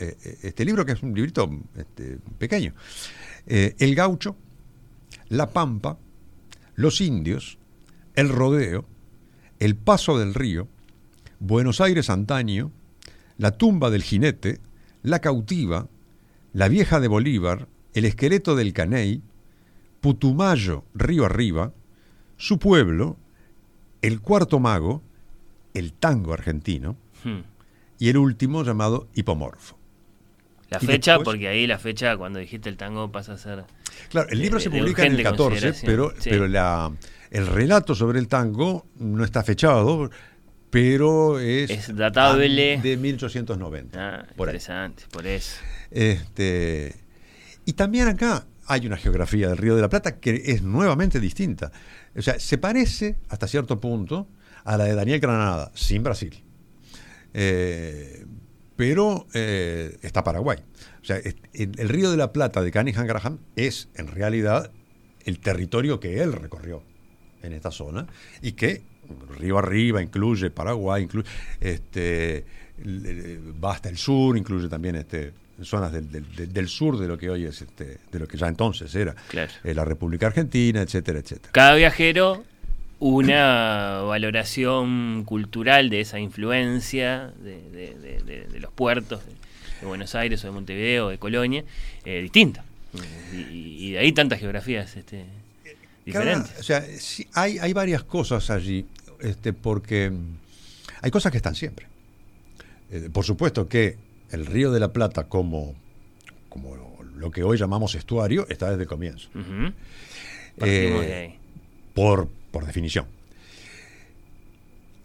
eh, 0.00 0.38
este 0.42 0.64
libro, 0.64 0.84
que 0.84 0.92
es 0.92 1.02
un 1.02 1.14
librito 1.14 1.48
este, 1.76 2.18
pequeño. 2.36 2.74
Eh, 3.46 3.76
el 3.78 3.94
gaucho, 3.94 4.36
La 5.28 5.50
Pampa, 5.50 5.98
Los 6.74 7.00
Indios, 7.00 7.58
El 8.14 8.28
Rodeo, 8.28 8.84
El 9.60 9.76
Paso 9.76 10.18
del 10.18 10.34
Río, 10.34 10.66
Buenos 11.38 11.80
Aires 11.80 12.10
Antaño, 12.10 12.72
La 13.38 13.52
Tumba 13.52 13.88
del 13.88 14.02
Jinete, 14.02 14.58
La 15.04 15.20
Cautiva, 15.20 15.86
La 16.52 16.66
Vieja 16.66 16.98
de 16.98 17.06
Bolívar, 17.06 17.68
El 17.94 18.04
Esqueleto 18.04 18.56
del 18.56 18.72
Caney, 18.72 19.22
Putumayo, 20.00 20.84
Río 20.92 21.24
Arriba, 21.24 21.72
Su 22.36 22.58
Pueblo, 22.58 23.16
El 24.02 24.20
Cuarto 24.20 24.58
Mago, 24.60 25.02
El 25.74 25.92
Tango 25.92 26.32
Argentino 26.34 26.96
Hmm. 27.24 27.40
y 27.98 28.08
el 28.08 28.16
último 28.18 28.62
llamado 28.64 29.08
Hipomorfo. 29.14 29.78
La 30.70 30.78
Y 30.80 30.86
fecha, 30.86 31.12
después- 31.12 31.24
porque 31.34 31.48
ahí 31.48 31.66
la 31.66 31.78
fecha, 31.78 32.16
cuando 32.16 32.38
dijiste 32.38 32.68
el 32.68 32.76
tango, 32.76 33.12
pasa 33.12 33.34
a 33.34 33.38
ser. 33.38 33.64
Claro, 34.08 34.28
el 34.30 34.38
libro 34.40 34.58
de- 34.58 34.64
se 34.64 34.70
de 34.70 34.78
publica 34.78 35.02
en 35.02 35.08
el 35.08 35.12
urgente 35.20 35.30
14, 35.30 35.50
consideración, 35.72 35.86
pero, 35.86 36.10
sí. 36.18 36.30
pero 36.30 36.48
la, 36.48 36.90
el 37.30 37.46
relato 37.46 37.94
sobre 37.94 38.18
el 38.18 38.26
tango 38.28 38.86
no 38.96 39.22
está 39.22 39.42
fechado, 39.44 40.10
pero 40.70 41.38
es, 41.38 41.70
Es 41.70 41.94
datable. 41.94 42.78
de 42.82 42.96
1890. 42.96 43.98
Ah, 44.00 44.26
por 44.34 44.48
ahí. 44.48 44.52
interesante, 44.54 45.04
por 45.12 45.26
eso. 45.26 45.56
Este, 45.90 46.96
y 47.66 47.74
también 47.74 48.08
acá 48.08 48.46
hay 48.66 48.86
una 48.86 48.96
geografía 48.96 49.48
del 49.48 49.58
Río 49.58 49.76
de 49.76 49.82
la 49.82 49.88
Plata 49.88 50.18
que 50.18 50.42
es 50.46 50.62
nuevamente 50.62 51.20
distinta. 51.20 51.72
O 52.16 52.22
sea, 52.22 52.38
se 52.38 52.58
parece 52.58 53.16
hasta 53.28 53.46
cierto 53.46 53.80
punto 53.80 54.28
a 54.64 54.76
la 54.76 54.84
de 54.84 54.94
Daniel 54.94 55.20
Granada, 55.20 55.72
sin 55.74 56.02
Brasil. 56.02 56.42
Eh, 57.34 58.24
pero 58.76 59.26
eh, 59.34 59.98
está 60.02 60.22
Paraguay. 60.22 60.58
O 61.00 61.04
sea, 61.04 61.18
el, 61.52 61.88
Río 61.88 62.10
de 62.10 62.16
la 62.16 62.32
Plata 62.32 62.62
de 62.62 62.70
Cunningham 62.70 63.06
Graham 63.06 63.38
es 63.56 63.88
en 63.94 64.06
realidad 64.08 64.70
el 65.24 65.40
territorio 65.40 66.00
que 66.00 66.22
él 66.22 66.32
recorrió 66.32 66.82
en 67.42 67.52
esta 67.52 67.70
zona 67.70 68.06
y 68.40 68.52
que 68.52 68.82
río 69.36 69.58
arriba 69.58 70.00
incluye 70.00 70.50
Paraguay, 70.50 71.02
incluye 71.02 71.28
este 71.60 72.46
va 73.62 73.72
hasta 73.72 73.88
el 73.88 73.98
sur, 73.98 74.36
incluye 74.36 74.68
también 74.68 74.96
este 74.96 75.32
zonas 75.62 75.92
del, 75.92 76.10
del- 76.52 76.68
sur 76.68 76.98
de 76.98 77.06
lo 77.06 77.18
que 77.18 77.30
hoy 77.30 77.44
es 77.44 77.62
este 77.62 77.98
de 78.10 78.18
lo 78.18 78.26
que 78.26 78.36
ya 78.36 78.48
entonces 78.48 78.94
era 78.94 79.14
Claro. 79.28 79.52
eh, 79.64 79.74
la 79.74 79.84
República 79.84 80.26
Argentina, 80.26 80.80
etcétera, 80.82 81.18
etcétera. 81.20 81.52
Cada 81.52 81.74
viajero 81.74 82.44
una 82.98 84.00
valoración 84.02 85.24
cultural 85.24 85.90
de 85.90 86.00
esa 86.00 86.20
influencia 86.20 87.32
de, 87.42 88.46
los 88.60 88.72
puertos 88.72 89.20
de, 89.80 89.86
Buenos 89.86 90.14
Aires 90.14 90.44
o 90.44 90.46
de 90.46 90.52
Montevideo 90.52 91.06
o 91.06 91.08
de 91.10 91.18
Colonia 91.18 91.64
eh, 92.04 92.20
distinta. 92.22 92.64
Y, 93.32 93.90
de 93.92 93.98
ahí 93.98 94.12
tantas 94.12 94.38
geografías 94.38 94.96
este, 94.96 95.24
diferentes. 96.06 96.52
o 96.60 96.62
sea, 96.62 96.84
hay, 97.34 97.58
hay 97.58 97.72
varias 97.72 98.04
cosas 98.04 98.50
allí, 98.50 98.86
este, 99.20 99.52
porque 99.52 100.12
hay 101.00 101.10
cosas 101.10 101.32
que 101.32 101.38
están 101.38 101.56
siempre. 101.56 101.86
Eh, 102.92 103.08
por 103.12 103.24
supuesto 103.24 103.66
que 103.68 103.96
el 104.32 104.46
Río 104.46 104.72
de 104.72 104.80
la 104.80 104.92
Plata 104.92 105.24
como, 105.24 105.74
como 106.48 106.76
lo 107.16 107.30
que 107.30 107.44
hoy 107.44 107.58
llamamos 107.58 107.94
estuario 107.94 108.46
está 108.48 108.70
desde 108.70 108.82
el 108.82 108.88
comienzo. 108.88 109.28
Eh, 110.58 111.36
por, 111.94 112.28
por 112.50 112.66
definición. 112.66 113.06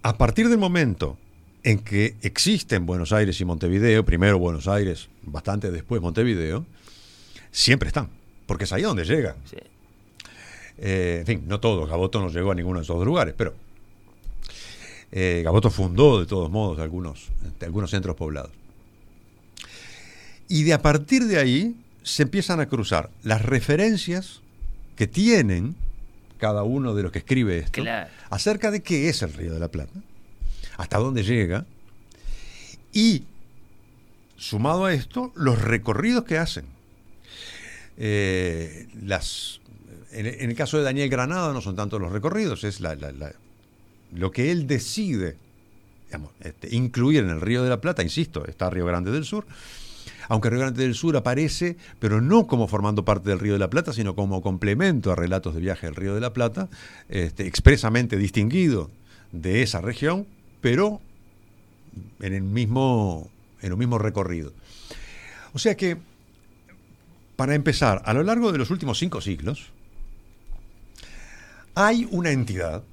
A 0.04 0.18
partir 0.18 0.50
del 0.50 0.58
momento 0.58 1.18
en 1.64 1.80
que 1.80 2.16
existen 2.22 2.86
Buenos 2.86 3.12
Aires 3.12 3.40
y 3.42 3.46
Montevideo, 3.46 4.06
primero 4.06 4.40
Buenos 4.40 4.68
Aires, 4.68 5.10
bastante 5.24 5.70
después 5.70 6.02
Montevideo, 6.02 6.66
siempre 7.52 7.88
están, 7.88 8.10
porque 8.46 8.64
es 8.64 8.72
ahí 8.72 8.84
donde 8.84 9.04
llegan. 9.04 9.36
Eh, 10.78 11.18
en 11.22 11.26
fin, 11.26 11.44
no 11.48 11.60
todos, 11.60 11.90
Gaboto 11.90 12.22
no 12.22 12.30
llegó 12.30 12.52
a 12.52 12.56
ninguno 12.56 12.80
de 12.80 12.84
esos 12.84 13.04
lugares, 13.06 13.34
pero 13.38 13.54
eh, 15.12 15.42
Gaboto 15.44 15.70
fundó 15.70 16.20
de 16.20 16.26
todos 16.26 16.50
modos 16.50 16.80
algunos, 16.80 17.28
algunos 17.62 17.90
centros 17.90 18.16
poblados. 18.16 18.52
Y 20.48 20.64
de 20.64 20.74
a 20.74 20.82
partir 20.82 21.26
de 21.26 21.38
ahí 21.38 21.76
se 22.04 22.24
empiezan 22.24 22.60
a 22.60 22.68
cruzar 22.68 23.10
las 23.24 23.42
referencias 23.42 24.42
que 24.96 25.08
tienen 25.08 25.76
cada 26.38 26.64
uno 26.64 26.96
de 26.96 27.04
los 27.04 27.12
que 27.12 27.20
escribe 27.20 27.58
esto 27.60 27.84
acerca 28.30 28.72
de 28.72 28.82
qué 28.82 29.10
es 29.10 29.22
el 29.22 29.34
Río 29.34 29.54
de 29.54 29.60
la 29.60 29.68
Plata, 29.68 30.00
hasta 30.78 30.98
dónde 30.98 31.24
llega, 31.24 31.66
y 32.94 33.24
sumado 34.38 34.86
a 34.86 34.94
esto, 34.94 35.32
los 35.36 35.62
recorridos 35.62 36.24
que 36.24 36.38
hacen. 36.38 36.66
Eh, 37.98 38.88
las, 39.04 39.60
en, 40.12 40.28
el 40.28 40.56
caso 40.56 40.78
de 40.78 40.84
Daniel 40.84 41.10
Granada 41.10 41.52
no 41.52 41.62
son 41.62 41.76
tanto 41.76 42.00
los 42.00 42.12
recorridos, 42.12 42.64
es 42.64 42.80
la, 42.80 42.96
lo 44.14 44.32
que 44.32 44.52
él 44.52 44.68
decide 44.68 45.36
este, 46.40 46.74
incluir 46.76 47.24
en 47.24 47.32
el 47.32 47.42
Río 47.42 47.64
de 47.64 47.70
la 47.70 47.82
Plata, 47.82 48.04
insisto, 48.04 48.46
está 48.46 48.70
Río 48.70 48.86
Grande 48.86 49.12
del 49.12 49.26
Sur, 49.26 49.46
aunque 50.28 50.50
Río 50.50 50.60
Grande 50.60 50.84
del 50.84 50.96
Sur 50.96 51.16
aparece, 51.18 51.78
pero 52.00 52.22
no 52.22 52.48
como 52.48 52.68
formando 52.68 53.06
parte 53.06 53.30
del 53.30 53.40
Río 53.40 53.54
de 53.54 53.60
la 53.60 53.70
Plata, 53.70 53.94
sino 53.94 54.16
como 54.16 54.42
complemento 54.42 55.12
a 55.12 55.16
relatos 55.16 55.56
de 55.56 55.62
viaje 55.62 55.88
del 55.88 55.96
Río 55.96 56.16
de 56.16 56.22
la 56.22 56.34
Plata, 56.34 56.70
este, 57.10 57.48
expresamente 57.48 58.18
distinguido 58.18 58.90
de 59.32 59.62
esa 59.62 59.82
región, 59.82 60.28
pero 60.62 61.02
en 62.20 62.34
el 62.34 62.44
mismo, 62.44 63.30
en 63.62 63.72
el 63.72 63.78
mismo 63.78 63.98
recorrido. 63.98 64.54
O 65.54 65.60
sea 65.60 65.76
que, 65.76 65.98
para 67.36 67.56
empezar, 67.56 68.02
a 68.06 68.14
lo 68.14 68.24
largo 68.24 68.52
de 68.52 68.58
los 68.58 68.70
últimos 68.70 69.00
cinco 69.00 69.22
siglos, 69.22 69.72
hay 71.76 72.08
una 72.12 72.32
entidad 72.32 72.84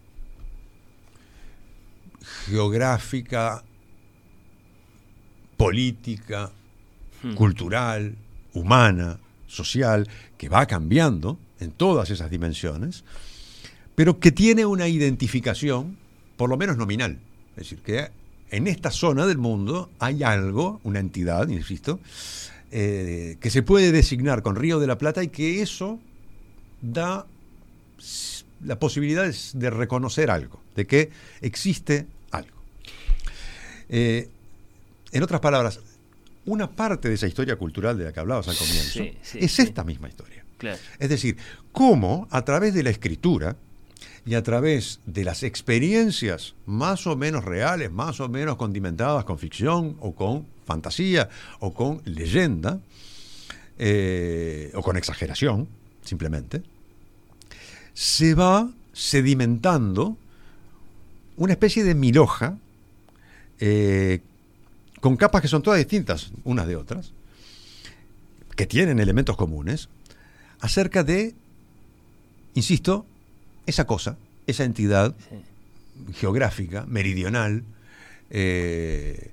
geográfica, 2.46 3.64
política, 5.56 6.50
cultural, 7.34 8.14
humana, 8.52 9.18
social, 9.46 10.08
que 10.36 10.48
va 10.48 10.66
cambiando 10.66 11.38
en 11.60 11.70
todas 11.70 12.10
esas 12.10 12.30
dimensiones, 12.30 13.04
pero 13.94 14.18
que 14.18 14.32
tiene 14.32 14.66
una 14.66 14.88
identificación, 14.88 15.96
por 16.36 16.50
lo 16.50 16.56
menos 16.56 16.76
nominal. 16.76 17.18
Es 17.50 17.68
decir, 17.68 17.78
que 17.80 18.10
en 18.50 18.66
esta 18.66 18.90
zona 18.90 19.26
del 19.26 19.38
mundo 19.38 19.90
hay 19.98 20.22
algo, 20.22 20.80
una 20.84 21.00
entidad, 21.00 21.48
insisto, 21.48 22.00
eh, 22.70 23.36
que 23.40 23.50
se 23.50 23.62
puede 23.62 23.92
designar 23.92 24.42
con 24.42 24.56
Río 24.56 24.80
de 24.80 24.86
la 24.86 24.98
Plata 24.98 25.22
y 25.22 25.28
que 25.28 25.62
eso 25.62 26.00
da 26.82 27.26
la 28.64 28.78
posibilidad 28.78 29.32
de 29.54 29.70
reconocer 29.70 30.30
algo, 30.30 30.60
de 30.74 30.86
que 30.86 31.10
existe 31.40 32.06
algo. 32.30 32.56
Eh, 33.88 34.28
en 35.12 35.22
otras 35.22 35.40
palabras, 35.40 35.80
una 36.46 36.70
parte 36.70 37.08
de 37.08 37.14
esa 37.14 37.26
historia 37.26 37.56
cultural 37.56 37.96
de 37.96 38.04
la 38.04 38.12
que 38.12 38.20
hablabas 38.20 38.48
al 38.48 38.56
comienzo 38.56 39.02
es 39.34 39.58
esta 39.58 39.84
misma 39.84 40.08
historia. 40.08 40.44
Es 40.98 41.08
decir, 41.08 41.36
cómo 41.72 42.26
a 42.30 42.42
través 42.44 42.74
de 42.74 42.82
la 42.82 42.90
escritura 42.90 43.56
y 44.26 44.34
a 44.34 44.42
través 44.42 45.00
de 45.04 45.24
las 45.24 45.42
experiencias 45.42 46.54
más 46.64 47.06
o 47.06 47.16
menos 47.16 47.44
reales, 47.44 47.90
más 47.92 48.20
o 48.20 48.28
menos 48.28 48.56
condimentadas 48.56 49.24
con 49.24 49.38
ficción 49.38 49.96
o 50.00 50.14
con 50.14 50.46
fantasía 50.64 51.28
o 51.60 51.74
con 51.74 52.00
leyenda, 52.04 52.80
eh, 53.78 54.70
o 54.74 54.82
con 54.82 54.96
exageración, 54.96 55.68
simplemente, 56.02 56.62
se 57.92 58.34
va 58.34 58.70
sedimentando 58.92 60.16
una 61.36 61.52
especie 61.52 61.84
de 61.84 61.94
miloja 61.94 62.56
eh, 63.58 64.20
con 65.04 65.18
capas 65.18 65.42
que 65.42 65.48
son 65.48 65.60
todas 65.60 65.76
distintas 65.76 66.32
unas 66.44 66.66
de 66.66 66.76
otras, 66.76 67.12
que 68.56 68.64
tienen 68.64 69.00
elementos 69.00 69.36
comunes, 69.36 69.90
acerca 70.60 71.04
de, 71.04 71.34
insisto, 72.54 73.04
esa 73.66 73.86
cosa, 73.86 74.16
esa 74.46 74.64
entidad 74.64 75.14
geográfica, 76.14 76.86
meridional, 76.86 77.64
eh, 78.30 79.30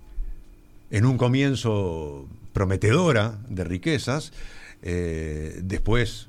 en 0.89 1.05
un 1.05 1.17
comienzo 1.17 2.27
prometedora 2.51 3.39
de 3.47 3.63
riquezas, 3.63 4.33
eh, 4.81 5.57
después 5.63 6.27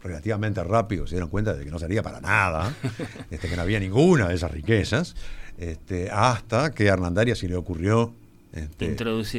relativamente 0.00 0.62
rápido 0.62 1.08
se 1.08 1.16
dieron 1.16 1.28
cuenta 1.28 1.54
de 1.54 1.64
que 1.64 1.72
no 1.72 1.80
sería 1.80 2.04
para 2.04 2.20
nada, 2.20 2.72
este, 3.32 3.48
que 3.48 3.56
no 3.56 3.62
había 3.62 3.80
ninguna 3.80 4.28
de 4.28 4.36
esas 4.36 4.52
riquezas, 4.52 5.16
este, 5.58 6.08
hasta 6.12 6.70
que 6.70 6.88
a 6.88 6.92
Hernandaria 6.92 7.34
se 7.34 7.48
le 7.48 7.56
ocurrió 7.56 8.14
este, 8.52 8.86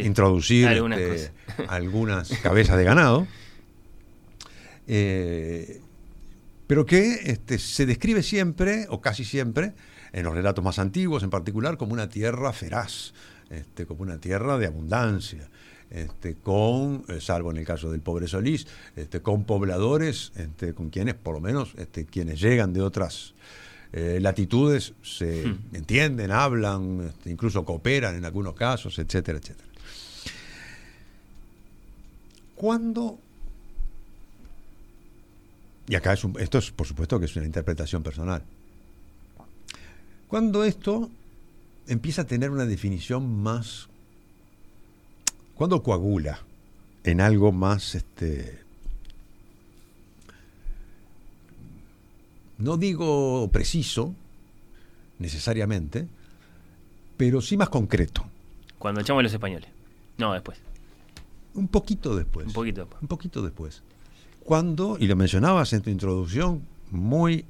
introducir, 0.05 0.67
algunas, 1.67 2.29
cabezas 2.41 2.77
de 2.77 2.83
ganado, 2.83 3.27
eh, 4.87 5.81
pero 6.67 6.85
que 6.85 7.39
se 7.57 7.85
describe 7.85 8.23
siempre, 8.23 8.87
o 8.89 9.01
casi 9.01 9.25
siempre, 9.25 9.73
en 10.13 10.23
los 10.23 10.33
relatos 10.33 10.63
más 10.63 10.79
antiguos 10.79 11.23
en 11.23 11.29
particular, 11.29 11.77
como 11.77 11.93
una 11.93 12.09
tierra 12.09 12.53
feraz, 12.53 13.13
como 13.87 14.03
una 14.03 14.17
tierra 14.19 14.57
de 14.57 14.67
abundancia. 14.67 15.49
Este, 15.91 16.35
con, 16.35 17.03
eh, 17.09 17.19
salvo 17.19 17.51
en 17.51 17.57
el 17.57 17.65
caso 17.65 17.91
del 17.91 17.99
pobre 17.99 18.25
Solís, 18.25 18.65
este, 18.95 19.21
con 19.21 19.43
pobladores, 19.43 20.31
este, 20.37 20.73
con 20.73 20.89
quienes, 20.89 21.15
por 21.15 21.35
lo 21.35 21.41
menos, 21.41 21.73
este, 21.77 22.05
quienes 22.05 22.39
llegan 22.39 22.71
de 22.71 22.81
otras 22.81 23.33
eh, 23.93 24.19
latitudes, 24.21 24.93
se 25.01 25.45
hmm. 25.45 25.75
entienden, 25.75 26.31
hablan, 26.31 27.07
este, 27.09 27.29
incluso 27.29 27.65
cooperan 27.65 28.15
en 28.15 28.25
algunos 28.25 28.55
casos, 28.55 28.97
etcétera, 28.99 29.37
etcétera. 29.37 29.69
Cuando 32.55 33.19
y 35.87 35.95
acá 35.95 36.13
es 36.13 36.25
esto 36.39 36.59
es 36.59 36.71
por 36.71 36.87
supuesto 36.87 37.19
que 37.19 37.25
es 37.25 37.35
una 37.35 37.45
interpretación 37.45 38.03
personal. 38.03 38.43
Cuando 40.27 40.63
esto 40.63 41.09
empieza 41.87 42.21
a 42.21 42.27
tener 42.27 42.51
una 42.51 42.65
definición 42.65 43.41
más 43.41 43.89
cuando 45.55 45.83
coagula 45.83 46.39
en 47.03 47.21
algo 47.21 47.51
más, 47.51 47.93
este, 47.93 48.60
no 52.61 52.77
digo 52.77 53.49
preciso 53.51 54.13
necesariamente, 55.19 56.07
pero 57.17 57.41
sí 57.41 57.57
más 57.57 57.69
concreto. 57.69 58.25
Cuando 58.79 59.01
echamos 59.01 59.23
los 59.23 59.33
españoles. 59.33 59.69
No, 60.17 60.33
después. 60.33 60.59
Un 61.53 61.67
poquito 61.67 62.15
después. 62.15 62.47
Un 62.47 62.53
poquito 62.53 62.81
después. 62.81 63.01
Un 63.01 63.07
poquito 63.07 63.41
después. 63.41 63.83
Cuando, 64.43 64.97
y 64.99 65.07
lo 65.07 65.15
mencionabas 65.15 65.73
en 65.73 65.81
tu 65.81 65.89
introducción, 65.89 66.63
muy, 66.89 67.45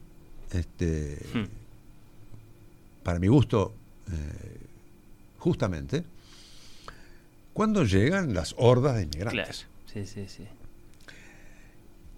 este, 0.52 1.26
hmm. 1.34 3.04
para 3.04 3.20
mi 3.20 3.28
gusto, 3.28 3.74
eh, 4.12 4.58
justamente, 5.38 6.04
cuando 7.54 7.84
llegan 7.86 8.34
las 8.34 8.56
hordas 8.58 8.96
de 8.96 9.04
inmigrantes. 9.04 9.68
Sí, 9.92 10.06
sí, 10.06 10.28
sí. 10.28 10.46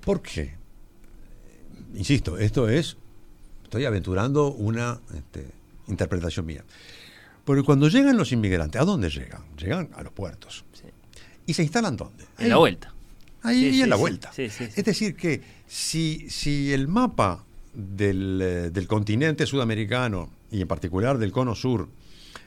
¿Por 0.01 0.21
qué? 0.21 0.55
Insisto, 1.93 2.37
esto 2.37 2.69
es, 2.69 2.97
estoy 3.63 3.85
aventurando 3.85 4.51
una 4.51 4.99
este, 5.15 5.47
interpretación 5.87 6.45
mía. 6.45 6.63
Porque 7.45 7.63
cuando 7.63 7.87
llegan 7.89 8.17
los 8.17 8.31
inmigrantes, 8.31 8.81
¿a 8.81 8.85
dónde 8.85 9.09
llegan? 9.09 9.43
Llegan 9.57 9.89
a 9.95 10.03
los 10.03 10.13
puertos. 10.13 10.63
Sí. 10.73 10.85
¿Y 11.45 11.53
se 11.53 11.63
instalan 11.63 11.97
dónde? 11.97 12.25
En 12.37 12.49
la 12.49 12.57
vuelta. 12.57 12.93
Ahí 13.41 13.81
en 13.81 13.89
la 13.89 13.97
vuelta. 13.97 14.31
Es 14.37 14.85
decir, 14.85 15.15
que 15.15 15.41
si, 15.67 16.29
si 16.29 16.71
el 16.71 16.87
mapa 16.87 17.43
del, 17.73 18.39
eh, 18.41 18.69
del 18.69 18.87
continente 18.87 19.45
sudamericano 19.45 20.29
y 20.49 20.61
en 20.61 20.67
particular 20.67 21.17
del 21.17 21.31
cono 21.31 21.53
sur 21.53 21.89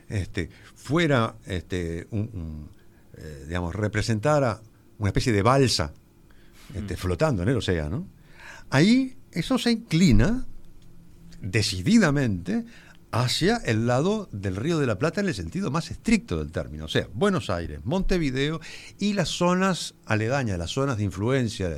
este, 0.09 0.49
fuera 0.75 1.35
este, 1.45 2.07
un, 2.11 2.21
un, 2.33 2.69
eh, 3.19 3.45
digamos, 3.47 3.75
representara 3.75 4.61
una 4.99 5.11
especie 5.11 5.33
de 5.33 5.43
balsa 5.43 5.93
este, 6.75 6.97
flotando 6.97 7.43
en 7.43 7.49
el 7.49 7.57
océano, 7.57 8.07
ahí 8.71 9.17
eso 9.37 9.59
se 9.59 9.71
inclina 9.71 10.47
decididamente 11.41 12.65
hacia 13.13 13.59
el 13.59 13.87
lado 13.87 14.29
del 14.33 14.57
Río 14.57 14.79
de 14.79 14.87
la 14.87 14.99
Plata 14.99 15.21
en 15.21 15.29
el 15.29 15.35
sentido 15.35 15.71
más 15.71 15.91
estricto 15.91 16.39
del 16.39 16.51
término, 16.51 16.87
o 16.87 16.89
sea, 16.89 17.09
Buenos 17.13 17.51
Aires, 17.51 17.81
Montevideo 17.85 18.61
y 18.99 19.13
las 19.13 19.29
zonas 19.29 19.95
aledañas, 20.07 20.59
las 20.59 20.71
zonas 20.71 20.97
de 20.97 21.05
influencia, 21.05 21.71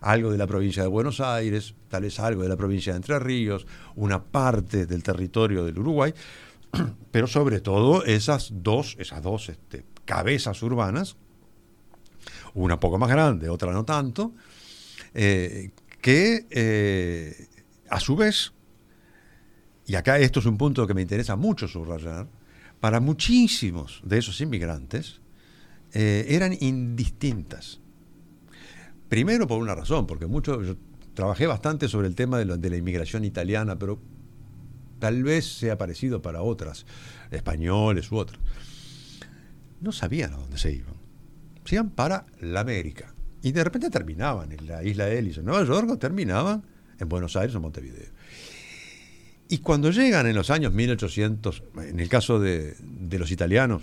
algo 0.00 0.30
de 0.30 0.38
la 0.38 0.46
provincia 0.46 0.82
de 0.82 0.88
Buenos 0.88 1.20
Aires, 1.20 1.74
tal 1.88 2.02
vez 2.02 2.20
algo 2.20 2.42
de 2.42 2.48
la 2.48 2.56
provincia 2.56 2.92
de 2.92 2.98
Entre 2.98 3.18
Ríos, 3.18 3.66
una 3.96 4.22
parte 4.22 4.86
del 4.86 5.02
territorio 5.02 5.64
del 5.64 5.78
Uruguay, 5.78 6.12
pero 7.10 7.26
sobre 7.26 7.60
todo 7.60 8.04
esas 8.04 8.50
dos, 8.52 8.96
esas 8.98 9.22
dos 9.22 9.48
este, 9.48 9.84
cabezas 10.04 10.62
urbanas, 10.62 11.16
una 12.54 12.78
poco 12.78 12.98
más 12.98 13.08
grande, 13.08 13.48
otra 13.48 13.72
no 13.72 13.84
tanto, 13.84 14.32
eh, 15.14 15.70
que 16.08 16.46
eh, 16.48 17.48
a 17.90 18.00
su 18.00 18.16
vez 18.16 18.54
y 19.84 19.94
acá 19.94 20.18
esto 20.18 20.40
es 20.40 20.46
un 20.46 20.56
punto 20.56 20.86
que 20.86 20.94
me 20.94 21.02
interesa 21.02 21.36
mucho 21.36 21.68
subrayar, 21.68 22.30
para 22.80 22.98
muchísimos 22.98 24.00
de 24.04 24.16
esos 24.16 24.40
inmigrantes 24.40 25.20
eh, 25.92 26.24
eran 26.30 26.56
indistintas. 26.58 27.82
Primero 29.10 29.46
por 29.46 29.60
una 29.60 29.74
razón, 29.74 30.06
porque 30.06 30.24
mucho, 30.24 30.62
yo 30.62 30.76
trabajé 31.12 31.46
bastante 31.46 31.88
sobre 31.88 32.06
el 32.06 32.14
tema 32.14 32.38
de, 32.38 32.56
de 32.56 32.70
la 32.70 32.76
inmigración 32.78 33.26
italiana, 33.26 33.78
pero 33.78 34.00
tal 35.00 35.22
vez 35.22 35.58
sea 35.58 35.76
parecido 35.76 36.22
para 36.22 36.40
otras, 36.40 36.86
españoles 37.30 38.10
u 38.10 38.16
otras. 38.16 38.40
No 39.82 39.92
sabían 39.92 40.32
a 40.32 40.38
dónde 40.38 40.56
se 40.56 40.72
iban. 40.72 40.94
Se 41.66 41.74
iban 41.74 41.90
para 41.90 42.24
la 42.40 42.60
América. 42.60 43.14
Y 43.42 43.52
de 43.52 43.64
repente 43.64 43.90
terminaban 43.90 44.50
en 44.52 44.66
la 44.66 44.82
isla 44.82 45.06
de 45.06 45.18
Ellis, 45.18 45.38
en 45.38 45.44
Nueva 45.44 45.64
York, 45.64 45.90
o 45.90 45.98
terminaban 45.98 46.62
en 46.98 47.08
Buenos 47.08 47.36
Aires 47.36 47.54
o 47.54 47.60
Montevideo. 47.60 48.08
Y 49.48 49.58
cuando 49.58 49.90
llegan 49.90 50.26
en 50.26 50.34
los 50.34 50.50
años 50.50 50.72
1800, 50.72 51.62
en 51.88 52.00
el 52.00 52.08
caso 52.08 52.38
de, 52.38 52.74
de 52.80 53.18
los 53.18 53.30
italianos, 53.30 53.82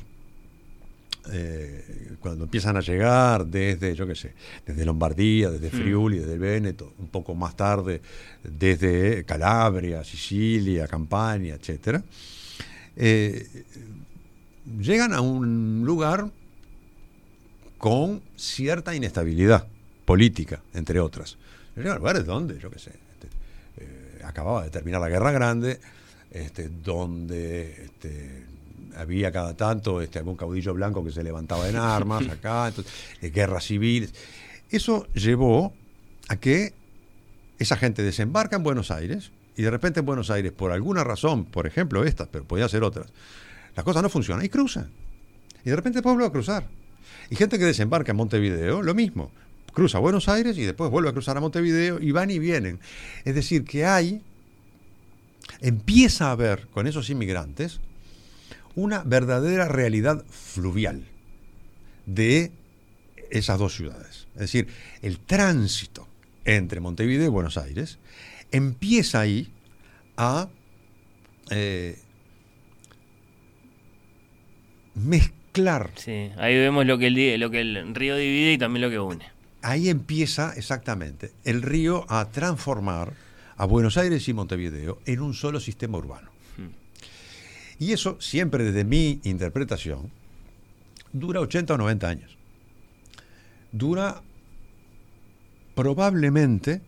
eh, 1.31 2.15
cuando 2.19 2.43
empiezan 2.43 2.77
a 2.77 2.81
llegar 2.81 3.47
desde, 3.47 3.95
yo 3.95 4.05
qué 4.05 4.15
sé, 4.15 4.33
desde 4.65 4.85
Lombardía, 4.85 5.49
desde 5.49 5.71
Friuli, 5.71 6.19
desde 6.19 6.33
el 6.33 6.39
Véneto, 6.39 6.93
un 6.99 7.07
poco 7.07 7.33
más 7.33 7.55
tarde 7.55 8.01
desde 8.43 9.23
Calabria, 9.25 10.03
Sicilia, 10.03 10.87
Campania, 10.87 11.55
etc., 11.55 11.99
eh, 12.95 13.47
llegan 14.79 15.13
a 15.13 15.21
un 15.21 15.83
lugar 15.83 16.29
con 17.77 18.21
cierta 18.35 18.95
inestabilidad 18.95 19.67
política, 20.05 20.61
entre 20.73 20.99
otras. 20.99 21.37
Lugares 21.75 22.25
donde, 22.25 22.57
yo 22.59 22.71
qué 22.71 22.79
sé, 22.79 22.91
acababa 24.25 24.63
de 24.63 24.69
terminar 24.69 25.01
la 25.01 25.09
Guerra 25.09 25.31
Grande, 25.31 25.79
este, 26.31 26.69
donde 26.69 27.85
este, 27.85 28.43
había 28.97 29.31
cada 29.31 29.55
tanto 29.55 30.01
este, 30.01 30.19
algún 30.19 30.35
caudillo 30.35 30.73
blanco 30.73 31.03
que 31.03 31.11
se 31.11 31.23
levantaba 31.23 31.69
en 31.69 31.75
armas 31.77 32.27
acá, 32.27 32.67
entonces, 32.67 32.91
eh, 33.21 33.29
guerras 33.29 33.65
civiles. 33.65 34.13
Eso 34.69 35.07
llevó 35.13 35.73
a 36.27 36.37
que 36.37 36.73
esa 37.59 37.77
gente 37.77 38.03
desembarca 38.03 38.55
en 38.55 38.63
Buenos 38.63 38.91
Aires 38.91 39.31
y 39.55 39.61
de 39.61 39.71
repente 39.71 40.01
en 40.01 40.05
Buenos 40.05 40.29
Aires, 40.29 40.51
por 40.51 40.71
alguna 40.71 41.03
razón, 41.03 41.45
por 41.45 41.67
ejemplo 41.67 42.03
estas, 42.03 42.27
pero 42.27 42.43
podía 42.43 42.67
ser 42.67 42.83
otras, 42.83 43.07
las 43.75 43.85
cosas 43.85 44.03
no 44.03 44.09
funcionan 44.09 44.43
y 44.45 44.49
cruzan. 44.49 44.89
Y 45.63 45.69
de 45.69 45.75
repente 45.75 46.01
vuelve 46.01 46.25
a 46.25 46.29
cruzar. 46.29 46.67
Y 47.29 47.35
gente 47.35 47.57
que 47.57 47.65
desembarca 47.65 48.11
en 48.11 48.17
Montevideo, 48.17 48.81
lo 48.81 48.93
mismo 48.93 49.31
cruza 49.75 49.99
Buenos 49.99 50.27
Aires 50.27 50.57
y 50.57 50.63
después 50.63 50.89
vuelve 50.89 51.09
a 51.09 51.11
cruzar 51.11 51.37
a 51.37 51.41
Montevideo 51.41 51.99
y 52.01 52.11
van 52.11 52.31
y 52.31 52.39
vienen. 52.39 52.79
Es 53.25 53.35
decir, 53.35 53.65
que 53.65 53.85
hay, 53.85 54.23
empieza 55.59 56.29
a 56.29 56.31
haber 56.31 56.67
con 56.69 56.87
esos 56.87 57.11
inmigrantes 57.11 57.81
una 58.73 59.03
verdadera 59.03 59.67
realidad 59.67 60.25
fluvial 60.29 61.05
de 62.07 62.51
esas 63.29 63.59
dos 63.59 63.75
ciudades. 63.75 64.27
Es 64.33 64.41
decir, 64.41 64.67
el 65.01 65.19
tránsito 65.19 66.07
entre 66.45 66.79
Montevideo 66.79 67.25
y 67.25 67.29
Buenos 67.29 67.57
Aires 67.57 67.99
empieza 68.51 69.19
ahí 69.19 69.51
a 70.17 70.49
eh, 71.51 71.99
mezclar. 74.95 75.44
Sí, 75.95 76.31
ahí 76.37 76.55
vemos 76.55 76.85
lo 76.85 76.97
que, 76.97 77.07
el, 77.07 77.39
lo 77.39 77.49
que 77.49 77.61
el 77.61 77.95
río 77.95 78.15
divide 78.15 78.53
y 78.53 78.57
también 78.57 78.81
lo 78.81 78.89
que 78.89 78.99
une 78.99 79.35
ahí 79.65 79.89
empieza 79.89 80.53
exactamente 80.55 81.31
el 81.43 81.63
río 81.63 82.05
a 82.07 82.29
transformar 82.29 83.13
a 83.57 83.65
Buenos 83.65 83.97
Aires 83.97 84.27
y 84.29 84.33
Montevideo 84.33 84.99
en 85.07 85.21
un 85.21 85.33
solo 85.33 85.59
sistema 85.59 85.97
urbano. 85.97 86.29
Hmm. 86.57 86.69
Y 87.79 87.91
eso, 87.91 88.21
siempre 88.21 88.63
desde 88.63 88.83
mi 88.83 89.19
interpretación, 89.23 90.11
dura 91.13 91.39
80 91.39 91.73
o 91.73 91.77
90 91.77 92.07
años. 92.07 92.37
Dura 93.71 94.21
probablemente, 95.73 96.81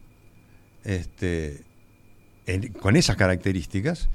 este, 0.84 1.64
con 2.80 2.96
esas 2.96 3.16
características, 3.16 4.08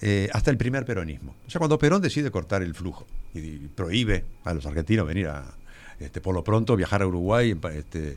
eh, 0.00 0.28
hasta 0.32 0.52
el 0.52 0.56
primer 0.56 0.84
peronismo. 0.84 1.34
O 1.48 1.50
sea, 1.50 1.58
cuando 1.58 1.80
Perón 1.80 2.00
decide 2.00 2.30
cortar 2.30 2.62
el 2.62 2.76
flujo 2.76 3.06
y 3.34 3.68
prohíbe 3.74 4.24
a 4.44 4.54
los 4.54 4.64
argentinos 4.66 5.06
venir 5.06 5.28
a, 5.28 5.44
este, 6.00 6.20
por 6.20 6.34
lo 6.34 6.42
pronto 6.44 6.76
viajar 6.76 7.02
a 7.02 7.06
Uruguay. 7.06 7.56
Este, 7.74 8.16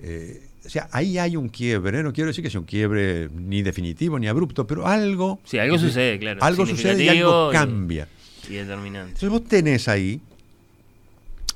eh, 0.00 0.42
o 0.64 0.68
sea, 0.68 0.88
ahí 0.92 1.18
hay 1.18 1.36
un 1.36 1.48
quiebre, 1.48 2.02
no 2.02 2.12
quiero 2.12 2.28
decir 2.28 2.44
que 2.44 2.50
sea 2.50 2.60
un 2.60 2.66
quiebre 2.66 3.30
ni 3.34 3.62
definitivo 3.62 4.18
ni 4.18 4.28
abrupto, 4.28 4.66
pero 4.66 4.86
algo... 4.86 5.40
Sí, 5.44 5.58
algo 5.58 5.78
sucede, 5.78 6.18
claro. 6.18 6.42
Algo 6.42 6.66
sucede 6.66 7.04
y 7.04 7.08
algo 7.08 7.50
cambia. 7.50 8.08
Y, 8.48 8.54
determinante. 8.54 9.12
Entonces 9.12 9.30
vos 9.30 9.44
tenés 9.44 9.86
ahí 9.88 10.20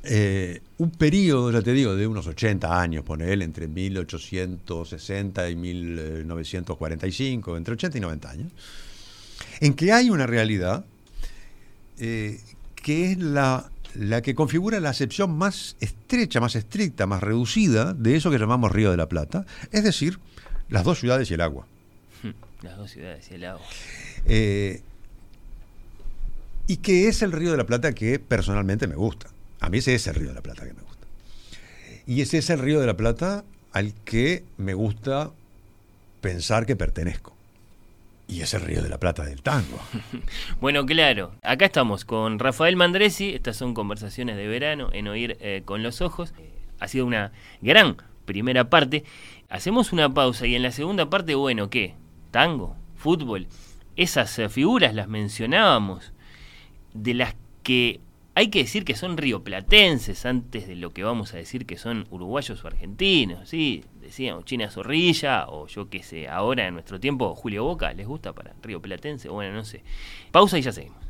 eh, 0.04 0.60
un 0.78 0.90
periodo, 0.90 1.50
ya 1.50 1.60
te 1.62 1.72
digo, 1.72 1.96
de 1.96 2.06
unos 2.06 2.26
80 2.26 2.80
años, 2.80 3.04
él 3.20 3.42
entre 3.42 3.68
1860 3.68 5.50
y 5.50 5.56
1945, 5.56 7.56
entre 7.56 7.74
80 7.74 7.98
y 7.98 8.00
90 8.00 8.30
años, 8.30 8.52
en 9.60 9.74
que 9.74 9.92
hay 9.92 10.10
una 10.10 10.26
realidad 10.26 10.84
eh, 11.98 12.40
que 12.84 13.12
es 13.12 13.18
la 13.18 13.70
la 13.94 14.22
que 14.22 14.34
configura 14.34 14.80
la 14.80 14.90
acepción 14.90 15.36
más 15.36 15.76
estrecha, 15.80 16.40
más 16.40 16.56
estricta, 16.56 17.06
más 17.06 17.22
reducida 17.22 17.94
de 17.94 18.16
eso 18.16 18.30
que 18.30 18.38
llamamos 18.38 18.72
Río 18.72 18.90
de 18.90 18.96
la 18.96 19.08
Plata, 19.08 19.46
es 19.70 19.84
decir, 19.84 20.18
las 20.68 20.84
dos 20.84 20.98
ciudades 20.98 21.30
y 21.30 21.34
el 21.34 21.40
agua. 21.40 21.66
Las 22.62 22.76
dos 22.78 22.90
ciudades 22.90 23.30
y 23.30 23.34
el 23.34 23.44
agua. 23.44 23.66
Eh, 24.24 24.80
y 26.66 26.78
que 26.78 27.08
es 27.08 27.20
el 27.20 27.30
Río 27.30 27.50
de 27.50 27.58
la 27.58 27.66
Plata 27.66 27.92
que 27.92 28.18
personalmente 28.18 28.86
me 28.86 28.94
gusta. 28.94 29.28
A 29.60 29.68
mí 29.68 29.78
ese 29.78 29.94
es 29.94 30.06
el 30.06 30.14
Río 30.14 30.28
de 30.28 30.34
la 30.34 30.40
Plata 30.40 30.64
que 30.64 30.72
me 30.72 30.80
gusta. 30.80 31.06
Y 32.06 32.22
ese 32.22 32.38
es 32.38 32.48
el 32.48 32.58
Río 32.58 32.80
de 32.80 32.86
la 32.86 32.96
Plata 32.96 33.44
al 33.72 33.92
que 34.04 34.44
me 34.56 34.72
gusta 34.72 35.30
pensar 36.22 36.64
que 36.64 36.74
pertenezco. 36.74 37.33
Y 38.26 38.40
es 38.40 38.54
el 38.54 38.62
Río 38.62 38.82
de 38.82 38.88
la 38.88 38.98
Plata 38.98 39.24
del 39.24 39.42
tango. 39.42 39.78
bueno, 40.60 40.86
claro. 40.86 41.32
Acá 41.42 41.66
estamos 41.66 42.04
con 42.04 42.38
Rafael 42.38 42.76
Mandresi. 42.76 43.34
Estas 43.34 43.56
son 43.56 43.74
conversaciones 43.74 44.36
de 44.36 44.48
verano 44.48 44.88
en 44.92 45.08
Oír 45.08 45.36
eh, 45.40 45.62
con 45.64 45.82
los 45.82 46.00
Ojos. 46.00 46.32
Ha 46.80 46.88
sido 46.88 47.06
una 47.06 47.32
gran 47.60 47.96
primera 48.24 48.70
parte. 48.70 49.04
Hacemos 49.48 49.92
una 49.92 50.12
pausa 50.12 50.46
y 50.46 50.54
en 50.54 50.62
la 50.62 50.72
segunda 50.72 51.10
parte, 51.10 51.34
bueno, 51.34 51.70
¿qué? 51.70 51.94
Tango, 52.30 52.76
fútbol. 52.96 53.46
Esas 53.96 54.38
eh, 54.38 54.48
figuras 54.48 54.94
las 54.94 55.08
mencionábamos, 55.08 56.12
de 56.94 57.14
las 57.14 57.36
que 57.62 58.00
hay 58.34 58.48
que 58.48 58.60
decir 58.60 58.84
que 58.84 58.96
son 58.96 59.16
rioplatenses 59.16 60.26
antes 60.26 60.66
de 60.66 60.74
lo 60.74 60.92
que 60.92 61.04
vamos 61.04 61.34
a 61.34 61.36
decir 61.36 61.66
que 61.66 61.76
son 61.76 62.06
uruguayos 62.10 62.64
o 62.64 62.66
argentinos, 62.66 63.48
¿sí? 63.48 63.84
Decíamos 64.04 64.44
China 64.44 64.70
Zorrilla 64.70 65.46
o 65.48 65.66
yo 65.66 65.88
qué 65.88 66.02
sé, 66.02 66.28
ahora 66.28 66.66
en 66.66 66.74
nuestro 66.74 67.00
tiempo 67.00 67.34
Julio 67.34 67.64
Boca, 67.64 67.92
¿les 67.94 68.06
gusta 68.06 68.34
para 68.34 68.54
rioplatense? 68.62 69.30
Bueno, 69.30 69.54
no 69.54 69.64
sé. 69.64 69.82
Pausa 70.30 70.58
y 70.58 70.62
ya 70.62 70.72
seguimos. 70.72 71.02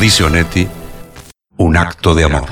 Dice 0.00 0.24
Onetti, 0.24 0.66
un 1.58 1.76
acto 1.76 2.14
de 2.14 2.24
amor. 2.24 2.48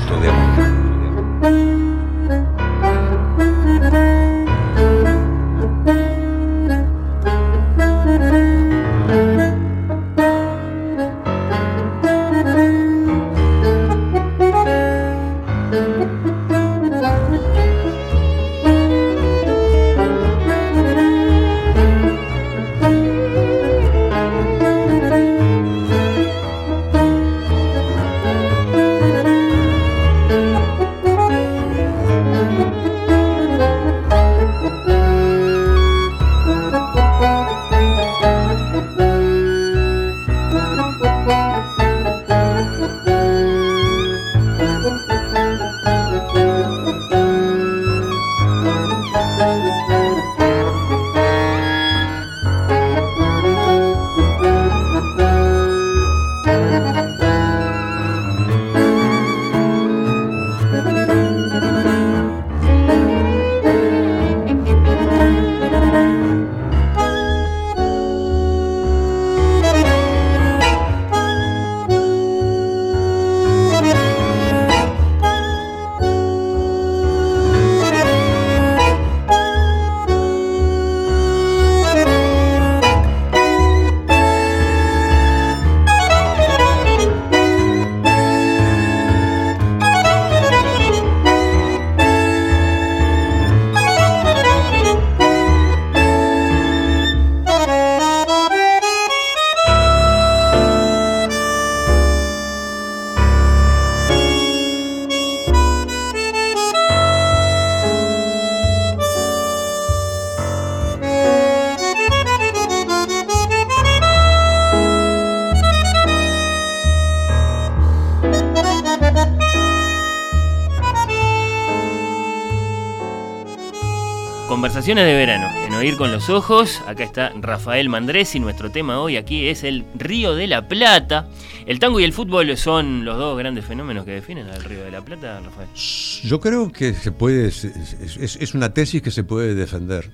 De 124.89 124.95
verano, 124.95 125.51
en 125.67 125.75
Oír 125.75 125.99
con 125.99 126.11
los 126.11 126.31
Ojos. 126.31 126.81
Acá 126.87 127.05
está 127.05 127.31
Rafael 127.39 127.91
Mandresi. 127.91 128.41
Nuestro 128.41 128.71
tema 128.71 129.01
hoy 129.01 129.19
aquí 129.19 129.47
es 129.47 129.63
el 129.63 129.85
Río 129.95 130.35
de 130.35 130.47
la 130.47 130.67
Plata. 130.67 131.29
El 131.67 131.79
tango 131.79 132.01
y 132.01 132.05
el 132.05 132.15
fútbol 132.15 132.57
son 132.57 133.05
los 133.05 133.19
dos 133.19 133.37
grandes 133.37 133.67
fenómenos 133.67 134.07
que 134.07 134.13
definen 134.13 134.49
al 134.49 134.65
Río 134.65 134.83
de 134.85 134.91
la 134.91 135.03
Plata, 135.03 135.41
Rafael. 135.45 135.69
Yo 135.75 136.41
creo 136.41 136.73
que 136.73 136.95
se 136.95 137.13
puede, 137.13 137.49
es, 137.49 137.65
es 137.67 138.55
una 138.55 138.73
tesis 138.73 139.03
que 139.03 139.11
se 139.11 139.25
puede 139.25 139.55
defender. 139.55 140.11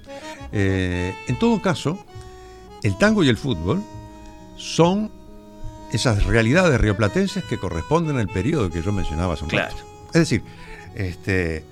Eh, 0.50 1.14
en 1.28 1.38
todo 1.38 1.62
caso, 1.62 2.04
el 2.82 2.98
tango 2.98 3.22
y 3.22 3.28
el 3.28 3.36
fútbol 3.36 3.80
son 4.56 5.08
esas 5.92 6.24
realidades 6.24 6.80
rioplatenses 6.80 7.44
que 7.44 7.58
corresponden 7.58 8.18
al 8.18 8.26
periodo 8.26 8.70
que 8.70 8.82
yo 8.82 8.90
mencionaba 8.90 9.34
hace 9.34 9.44
un 9.44 9.50
Claro. 9.50 9.72
rato. 9.72 9.86
Es 10.08 10.20
decir, 10.20 10.42
este, 10.96 11.64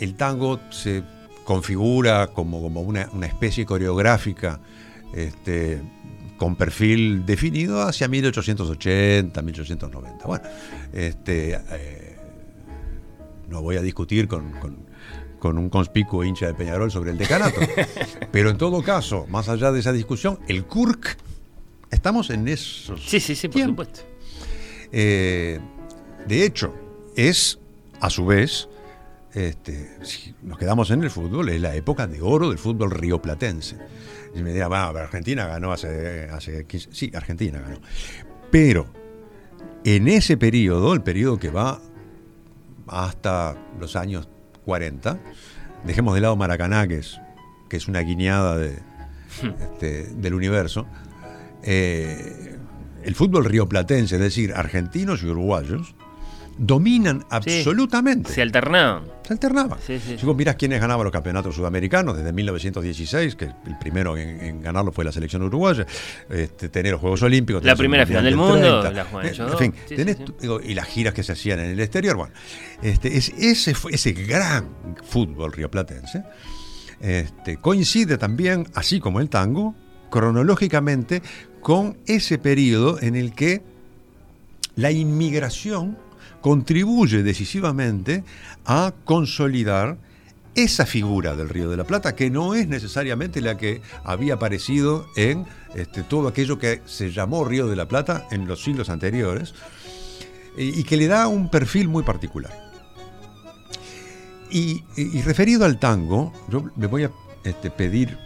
el 0.00 0.14
tango 0.14 0.58
se 0.70 1.02
configura 1.54 2.28
como, 2.28 2.62
como 2.62 2.80
una, 2.80 3.08
una 3.12 3.26
especie 3.26 3.66
coreográfica 3.66 4.60
este, 5.12 5.82
con 6.38 6.54
perfil 6.54 7.26
definido 7.26 7.82
hacia 7.82 8.06
1880, 8.06 9.42
1890. 9.42 10.26
Bueno, 10.26 10.44
este, 10.92 11.54
eh, 11.72 12.16
no 13.48 13.62
voy 13.62 13.78
a 13.78 13.82
discutir 13.82 14.28
con, 14.28 14.52
con- 14.60 14.88
con 15.40 15.58
un 15.58 15.68
conspicuo 15.70 16.22
hincha 16.22 16.46
de 16.46 16.54
Peñarol 16.54 16.90
sobre 16.92 17.10
el 17.10 17.18
decanato, 17.18 17.60
pero 18.30 18.50
en 18.50 18.56
todo 18.58 18.80
caso, 18.82 19.26
más 19.28 19.48
allá 19.48 19.72
de 19.72 19.80
esa 19.80 19.90
discusión, 19.92 20.38
el 20.46 20.66
KURK, 20.66 21.16
estamos 21.90 22.30
en 22.30 22.46
esos 22.46 23.02
Sí, 23.04 23.18
sí, 23.18 23.34
sí, 23.34 23.48
por 23.48 23.54
tiempos. 23.56 23.86
supuesto. 23.88 24.08
Eh, 24.92 25.58
de 26.28 26.44
hecho, 26.44 26.72
es 27.16 27.58
a 28.00 28.08
su 28.08 28.26
vez, 28.26 28.68
este, 29.32 29.90
si 30.02 30.34
nos 30.42 30.58
quedamos 30.58 30.90
en 30.90 31.02
el 31.02 31.10
fútbol, 31.10 31.48
es 31.48 31.60
la 31.60 31.74
época 31.74 32.06
de 32.06 32.20
oro 32.20 32.48
del 32.48 32.58
fútbol 32.58 32.90
rioplatense. 32.90 33.76
Y 34.34 34.42
me 34.42 34.52
dirá, 34.52 34.68
"Bueno, 34.68 34.90
pero 34.92 35.04
Argentina 35.04 35.46
ganó 35.46 35.72
hace, 35.72 36.28
hace 36.30 36.64
15 36.66 36.88
Sí, 36.92 37.10
Argentina 37.14 37.60
ganó. 37.60 37.80
Pero 38.50 38.86
en 39.84 40.08
ese 40.08 40.36
periodo, 40.36 40.94
el 40.94 41.02
periodo 41.02 41.38
que 41.38 41.50
va 41.50 41.80
hasta 42.86 43.56
los 43.78 43.96
años 43.96 44.28
40, 44.64 45.18
dejemos 45.84 46.14
de 46.14 46.20
lado 46.20 46.36
Maracaná, 46.36 46.86
que 46.86 46.98
es, 46.98 47.20
que 47.68 47.76
es 47.76 47.88
una 47.88 48.00
guiñada 48.00 48.56
de, 48.56 48.78
este, 49.60 50.08
del 50.14 50.34
universo, 50.34 50.86
eh, 51.62 52.56
el 53.02 53.14
fútbol 53.14 53.44
rioplatense, 53.44 54.16
es 54.16 54.20
decir, 54.20 54.52
argentinos 54.54 55.22
y 55.22 55.26
uruguayos, 55.26 55.94
dominan 56.60 57.24
absolutamente. 57.30 58.30
Se 58.30 58.42
alternaban. 58.42 59.04
Se 59.26 59.32
alternaba. 59.32 59.78
Sí, 59.84 59.98
sí, 59.98 60.18
Si 60.18 60.26
vos 60.26 60.36
mirás 60.36 60.56
quiénes 60.56 60.78
ganaban 60.78 61.04
los 61.04 61.12
campeonatos 61.12 61.54
sudamericanos 61.56 62.18
desde 62.18 62.32
1916, 62.32 63.34
que 63.34 63.46
el 63.46 63.78
primero 63.80 64.16
en, 64.18 64.40
en 64.40 64.60
ganarlo 64.60 64.92
fue 64.92 65.04
la 65.04 65.10
selección 65.10 65.42
uruguaya, 65.42 65.86
este, 66.28 66.68
tener 66.68 66.92
los 66.92 67.00
Juegos 67.00 67.22
Olímpicos. 67.22 67.64
La 67.64 67.76
primera 67.76 68.04
final 68.04 68.24
del 68.24 68.34
del 68.34 68.36
mundo, 68.36 68.82
30, 68.82 68.90
la 68.90 69.04
juegan 69.06 69.32
eh, 69.32 69.52
En 69.52 69.58
fin, 69.58 69.74
tenés 69.88 70.18
digo, 70.38 70.60
y 70.60 70.74
las 70.74 70.86
giras 70.86 71.14
que 71.14 71.22
se 71.22 71.32
hacían 71.32 71.60
en 71.60 71.70
el 71.70 71.80
exterior. 71.80 72.16
Bueno, 72.16 72.34
este, 72.82 73.16
es, 73.16 73.30
ese, 73.38 73.74
ese 73.90 74.12
gran 74.12 74.68
fútbol 75.02 75.52
rioplatense 75.52 76.24
este, 77.00 77.56
coincide 77.56 78.18
también, 78.18 78.66
así 78.74 79.00
como 79.00 79.20
el 79.20 79.30
tango, 79.30 79.74
cronológicamente 80.10 81.22
con 81.62 81.96
ese 82.06 82.36
periodo 82.36 83.00
en 83.00 83.16
el 83.16 83.34
que 83.34 83.62
la 84.76 84.90
inmigración 84.90 85.96
contribuye 86.40 87.22
decisivamente 87.22 88.24
a 88.66 88.92
consolidar 89.04 89.98
esa 90.54 90.84
figura 90.84 91.36
del 91.36 91.48
Río 91.48 91.70
de 91.70 91.76
la 91.76 91.84
Plata, 91.84 92.16
que 92.16 92.28
no 92.30 92.54
es 92.54 92.66
necesariamente 92.66 93.40
la 93.40 93.56
que 93.56 93.82
había 94.04 94.34
aparecido 94.34 95.06
en 95.16 95.46
este, 95.74 96.02
todo 96.02 96.26
aquello 96.28 96.58
que 96.58 96.82
se 96.86 97.12
llamó 97.12 97.44
Río 97.44 97.68
de 97.68 97.76
la 97.76 97.86
Plata 97.86 98.26
en 98.32 98.46
los 98.48 98.62
siglos 98.62 98.88
anteriores, 98.90 99.54
y, 100.56 100.82
que 100.82 100.96
le 100.96 101.06
da 101.06 101.28
un 101.28 101.48
perfil 101.48 101.88
muy 101.88 102.02
particular. 102.02 102.52
Y, 104.50 104.82
y- 104.96 105.18
y 105.18 105.22
referido 105.22 105.64
al 105.64 105.78
tango, 105.78 106.32
yo 106.48 106.64
le 106.76 106.86
voy 106.88 107.04
a 107.04 107.10
este, 107.44 107.70
pedir 107.70 108.18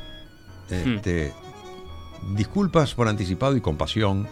este, 0.71 1.33
disculpas 2.35 2.95
por 2.95 3.09
anticipado 3.09 3.55
y 3.57 3.61
compasión 3.61 4.27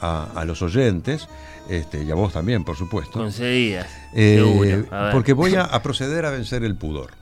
a, 0.00 0.28
a 0.34 0.44
los 0.44 0.60
oyentes, 0.60 1.26
este, 1.70 2.02
y 2.04 2.10
a 2.10 2.14
vos 2.14 2.32
también, 2.32 2.64
por 2.64 2.76
supuesto. 2.76 3.18
Concedidas. 3.20 3.86
Eh, 4.14 4.84
porque 5.12 5.32
voy 5.32 5.54
a, 5.54 5.62
a 5.64 5.82
proceder 5.82 6.26
a 6.26 6.30
vencer 6.30 6.64
el 6.64 6.74
pudor. 6.76 7.12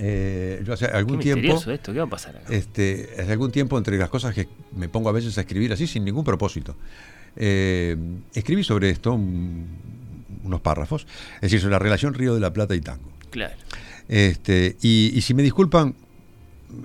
Eh, 0.00 0.62
yo 0.64 0.72
hace 0.74 0.86
Qué 0.86 0.92
algún 0.96 1.18
tiempo, 1.18 1.60
esto, 1.70 1.92
¿qué 1.92 1.98
va 1.98 2.04
a 2.04 2.08
pasar 2.10 2.36
acá? 2.36 2.46
este, 2.54 3.10
hace 3.18 3.32
algún 3.32 3.50
tiempo 3.50 3.76
entre 3.76 3.98
las 3.98 4.08
cosas 4.08 4.32
que 4.32 4.46
me 4.76 4.88
pongo 4.88 5.08
a 5.08 5.12
veces 5.12 5.36
a 5.38 5.40
escribir 5.40 5.72
así 5.72 5.88
sin 5.88 6.04
ningún 6.04 6.22
propósito, 6.24 6.76
eh, 7.34 7.96
escribí 8.32 8.62
sobre 8.62 8.90
esto 8.90 9.12
un- 9.14 9.66
unos 10.44 10.60
párrafos, 10.60 11.06
es 11.36 11.40
decir, 11.42 11.60
sobre 11.60 11.72
la 11.72 11.78
relación 11.80 12.14
Río 12.14 12.32
de 12.34 12.40
la 12.40 12.52
Plata 12.52 12.76
y 12.76 12.80
tango. 12.80 13.10
Claro. 13.30 13.54
Este, 14.08 14.76
y, 14.82 15.10
y 15.14 15.20
si 15.22 15.34
me 15.34 15.42
disculpan, 15.42 15.94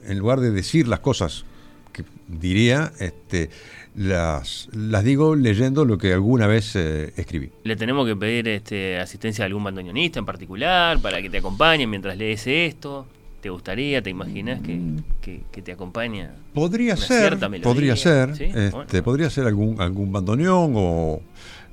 en 0.08 0.18
lugar 0.18 0.40
de 0.40 0.50
decir 0.52 0.88
las 0.88 1.00
cosas 1.00 1.46
que 1.94 2.04
diría, 2.28 2.92
este, 3.00 3.52
las, 3.96 4.70
las 4.72 5.04
digo 5.04 5.36
leyendo 5.36 5.86
lo 5.86 5.98
que 5.98 6.14
alguna 6.14 6.48
vez 6.48 6.76
eh, 6.76 7.14
escribí. 7.16 7.52
¿Le 7.64 7.76
tenemos 7.76 8.08
que 8.08 8.16
pedir 8.16 8.48
este, 8.48 9.00
asistencia 9.00 9.46
a 9.46 9.48
algún 9.48 9.64
bandoneonista 9.64 10.20
en 10.20 10.26
particular 10.26 11.00
para 11.00 11.22
que 11.22 11.30
te 11.30 11.38
acompañe 11.38 11.88
mientras 11.88 12.18
lees 12.18 12.46
esto? 12.48 13.08
¿Te 13.42 13.50
gustaría, 13.50 14.02
te 14.02 14.10
imaginas 14.10 14.62
que, 14.62 15.62
te 15.62 15.72
acompaña? 15.74 16.32
Podría 16.54 16.96
ser, 16.96 17.38
podría 17.62 17.98
ser, 17.98 18.30
este, 18.40 19.04
podría 19.04 19.30
ser 19.30 19.48
algún, 19.48 19.82
algún 19.82 20.14
bandoneón 20.14 20.72
o, 20.78 21.20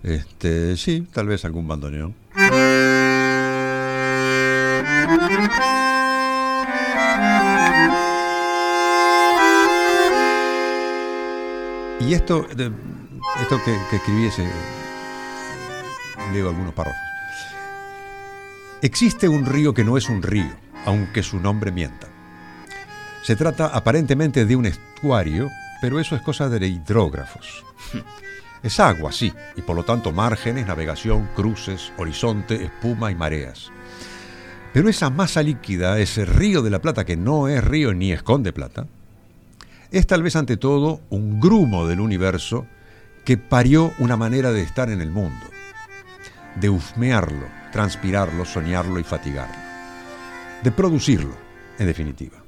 este, 0.03 0.77
sí, 0.77 1.07
tal 1.13 1.29
vez 1.29 1.45
algún 1.45 1.69
bandoneón. 1.69 2.13
Y 12.01 12.15
esto, 12.15 12.47
esto 12.49 13.61
que, 13.65 13.97
escribí 13.97 14.27
ese, 14.27 14.49
leo 16.33 16.49
algunos 16.49 16.73
párrafos. 16.73 17.01
Existe 18.81 19.29
un 19.29 19.45
río 19.45 19.75
que 19.75 19.85
no 19.85 19.99
es 19.99 20.09
un 20.09 20.23
río, 20.23 20.51
aunque 20.87 21.23
su 21.23 21.39
nombre 21.39 21.71
mienta. 21.71 22.09
Se 23.23 23.37
trata 23.37 23.67
aparentemente 23.67 24.47
de 24.47 24.57
un 24.57 24.65
estuario, 24.65 25.51
pero 25.83 26.01
eso 26.01 26.17
es 26.17 26.23
cosa 26.23 26.49
de 26.49 26.67
hidrógrafos. 26.67 27.65
Es 28.63 28.81
agua, 28.81 29.13
sí, 29.13 29.33
y 29.57 29.63
por 29.63 29.77
lo 29.77 29.85
tanto 29.85 30.13
márgenes, 30.13 30.67
navegación, 30.67 31.29
cruces, 31.35 31.93
horizonte, 31.99 32.65
espuma 32.65 33.11
y 33.11 33.15
mareas. 33.15 33.71
Pero 34.73 34.89
esa 34.89 35.11
masa 35.11 35.43
líquida, 35.43 35.99
ese 35.99 36.25
río 36.25 36.63
de 36.63 36.71
la 36.71 36.81
plata 36.81 37.05
que 37.05 37.17
no 37.17 37.49
es 37.49 37.63
río 37.63 37.93
ni 37.93 38.13
esconde 38.13 38.53
plata, 38.53 38.87
es 39.91 40.07
tal 40.07 40.23
vez 40.23 40.37
ante 40.37 40.57
todo 40.57 41.01
un 41.11 41.41
grumo 41.41 41.87
del 41.87 42.01
universo 42.01 42.67
que 43.25 43.37
parió 43.37 43.93
una 43.99 44.17
manera 44.17 44.53
de 44.53 44.63
estar 44.63 44.91
en 44.91 45.01
el 45.01 45.11
mundo, 45.11 45.47
de 46.57 46.71
husmearlo, 46.71 47.47
transpirarlo, 47.73 48.45
soñarlo 48.45 48.99
y 48.99 49.05
fatigarlo, 49.05 49.57
de 50.63 50.71
producirlo, 50.71 51.35
en 51.79 51.87
definitiva. 51.87 52.39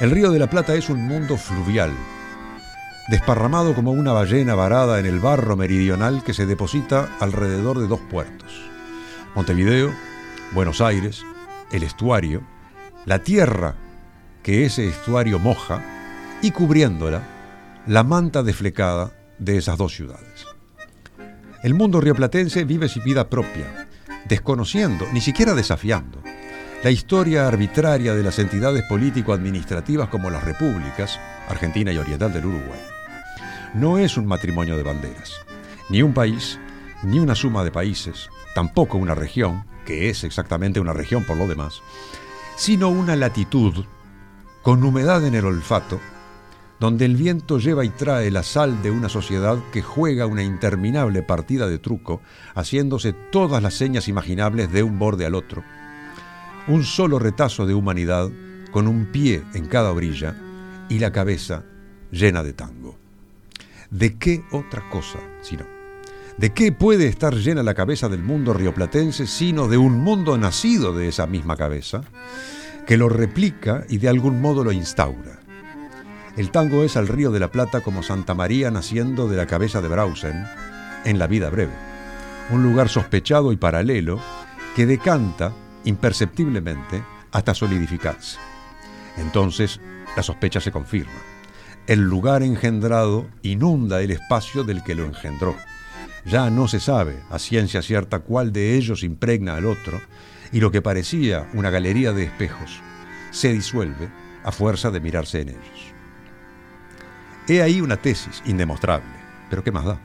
El 0.00 0.10
río 0.10 0.30
de 0.30 0.38
la 0.38 0.50
Plata 0.50 0.74
es 0.74 0.90
un 0.90 1.06
mundo 1.06 1.36
fluvial, 1.36 1.92
desparramado 3.08 3.74
como 3.74 3.92
una 3.92 4.12
ballena 4.12 4.54
varada 4.54 4.98
en 4.98 5.06
el 5.06 5.20
barro 5.20 5.56
meridional 5.56 6.22
que 6.24 6.34
se 6.34 6.46
deposita 6.46 7.16
alrededor 7.20 7.78
de 7.78 7.88
dos 7.88 8.00
puertos. 8.10 8.52
Montevideo, 9.34 9.92
Buenos 10.52 10.80
Aires, 10.80 11.22
el 11.72 11.82
estuario, 11.82 12.42
la 13.06 13.20
tierra 13.20 13.74
que 14.42 14.64
ese 14.64 14.88
estuario 14.88 15.38
moja 15.38 15.82
y 16.44 16.50
cubriéndola 16.50 17.22
la 17.86 18.04
manta 18.04 18.42
desflecada 18.42 19.12
de 19.38 19.56
esas 19.56 19.78
dos 19.78 19.94
ciudades. 19.94 20.44
El 21.62 21.72
mundo 21.72 22.02
rioplatense 22.02 22.64
vive 22.64 22.86
su 22.86 23.00
vida 23.00 23.30
propia, 23.30 23.88
desconociendo, 24.28 25.06
ni 25.14 25.22
siquiera 25.22 25.54
desafiando, 25.54 26.22
la 26.82 26.90
historia 26.90 27.48
arbitraria 27.48 28.14
de 28.14 28.22
las 28.22 28.38
entidades 28.38 28.84
político-administrativas 28.90 30.10
como 30.10 30.28
las 30.28 30.44
repúblicas, 30.44 31.18
Argentina 31.48 31.92
y 31.92 31.96
Oriental 31.96 32.34
del 32.34 32.44
Uruguay. 32.44 32.80
No 33.72 33.96
es 33.96 34.18
un 34.18 34.26
matrimonio 34.26 34.76
de 34.76 34.82
banderas, 34.82 35.40
ni 35.88 36.02
un 36.02 36.12
país, 36.12 36.58
ni 37.02 37.20
una 37.20 37.34
suma 37.34 37.64
de 37.64 37.70
países, 37.70 38.28
tampoco 38.54 38.98
una 38.98 39.14
región, 39.14 39.64
que 39.86 40.10
es 40.10 40.24
exactamente 40.24 40.78
una 40.78 40.92
región 40.92 41.24
por 41.24 41.38
lo 41.38 41.46
demás, 41.46 41.80
sino 42.58 42.90
una 42.90 43.16
latitud 43.16 43.86
con 44.62 44.84
humedad 44.84 45.24
en 45.24 45.36
el 45.36 45.46
olfato 45.46 45.98
donde 46.80 47.04
el 47.04 47.16
viento 47.16 47.58
lleva 47.58 47.84
y 47.84 47.90
trae 47.90 48.30
la 48.30 48.42
sal 48.42 48.82
de 48.82 48.90
una 48.90 49.08
sociedad 49.08 49.58
que 49.72 49.82
juega 49.82 50.26
una 50.26 50.42
interminable 50.42 51.22
partida 51.22 51.68
de 51.68 51.78
truco, 51.78 52.20
haciéndose 52.54 53.12
todas 53.12 53.62
las 53.62 53.74
señas 53.74 54.08
imaginables 54.08 54.72
de 54.72 54.82
un 54.82 54.98
borde 54.98 55.26
al 55.26 55.34
otro. 55.34 55.62
Un 56.66 56.84
solo 56.84 57.18
retazo 57.18 57.66
de 57.66 57.74
humanidad 57.74 58.30
con 58.70 58.88
un 58.88 59.06
pie 59.06 59.42
en 59.54 59.66
cada 59.66 59.92
orilla 59.92 60.36
y 60.88 60.98
la 60.98 61.12
cabeza 61.12 61.62
llena 62.10 62.42
de 62.42 62.52
tango. 62.52 62.96
¿De 63.90 64.16
qué 64.18 64.42
otra 64.50 64.88
cosa 64.90 65.20
sino? 65.42 65.64
¿De 66.36 66.52
qué 66.52 66.72
puede 66.72 67.06
estar 67.06 67.34
llena 67.34 67.62
la 67.62 67.74
cabeza 67.74 68.08
del 68.08 68.22
mundo 68.22 68.52
rioplatense 68.52 69.26
sino 69.28 69.68
de 69.68 69.76
un 69.76 70.00
mundo 70.00 70.36
nacido 70.36 70.92
de 70.92 71.06
esa 71.06 71.28
misma 71.28 71.56
cabeza, 71.56 72.00
que 72.86 72.96
lo 72.96 73.08
replica 73.08 73.84
y 73.88 73.98
de 73.98 74.08
algún 74.08 74.40
modo 74.40 74.64
lo 74.64 74.72
instaura? 74.72 75.33
El 76.36 76.50
tango 76.50 76.82
es 76.82 76.96
al 76.96 77.06
Río 77.06 77.30
de 77.30 77.38
la 77.38 77.52
Plata 77.52 77.80
como 77.80 78.02
Santa 78.02 78.34
María 78.34 78.72
naciendo 78.72 79.28
de 79.28 79.36
la 79.36 79.46
cabeza 79.46 79.80
de 79.80 79.86
Brausen 79.86 80.44
en 81.04 81.20
La 81.20 81.28
vida 81.28 81.48
breve, 81.48 81.72
un 82.50 82.64
lugar 82.64 82.88
sospechado 82.88 83.52
y 83.52 83.56
paralelo 83.56 84.18
que 84.74 84.84
decanta 84.84 85.52
imperceptiblemente 85.84 87.04
hasta 87.30 87.54
solidificarse. 87.54 88.38
Entonces, 89.16 89.80
la 90.16 90.24
sospecha 90.24 90.60
se 90.60 90.72
confirma. 90.72 91.12
El 91.86 92.00
lugar 92.00 92.42
engendrado 92.42 93.28
inunda 93.42 94.00
el 94.00 94.10
espacio 94.10 94.64
del 94.64 94.82
que 94.82 94.96
lo 94.96 95.04
engendró. 95.04 95.54
Ya 96.24 96.50
no 96.50 96.66
se 96.66 96.80
sabe 96.80 97.20
a 97.30 97.38
ciencia 97.38 97.80
cierta 97.80 98.20
cuál 98.20 98.52
de 98.52 98.74
ellos 98.76 99.04
impregna 99.04 99.54
al 99.54 99.66
otro, 99.66 100.00
y 100.50 100.58
lo 100.58 100.72
que 100.72 100.82
parecía 100.82 101.48
una 101.54 101.70
galería 101.70 102.12
de 102.12 102.24
espejos 102.24 102.80
se 103.30 103.52
disuelve 103.52 104.08
a 104.42 104.50
fuerza 104.50 104.90
de 104.90 105.00
mirarse 105.00 105.42
en 105.42 105.50
ellos. 105.50 105.93
He 107.46 107.60
ahí 107.60 107.82
una 107.82 107.98
tesis 107.98 108.42
indemostrable, 108.46 109.12
pero 109.50 109.62
¿qué 109.62 109.70
más 109.70 109.84
da? 109.84 110.00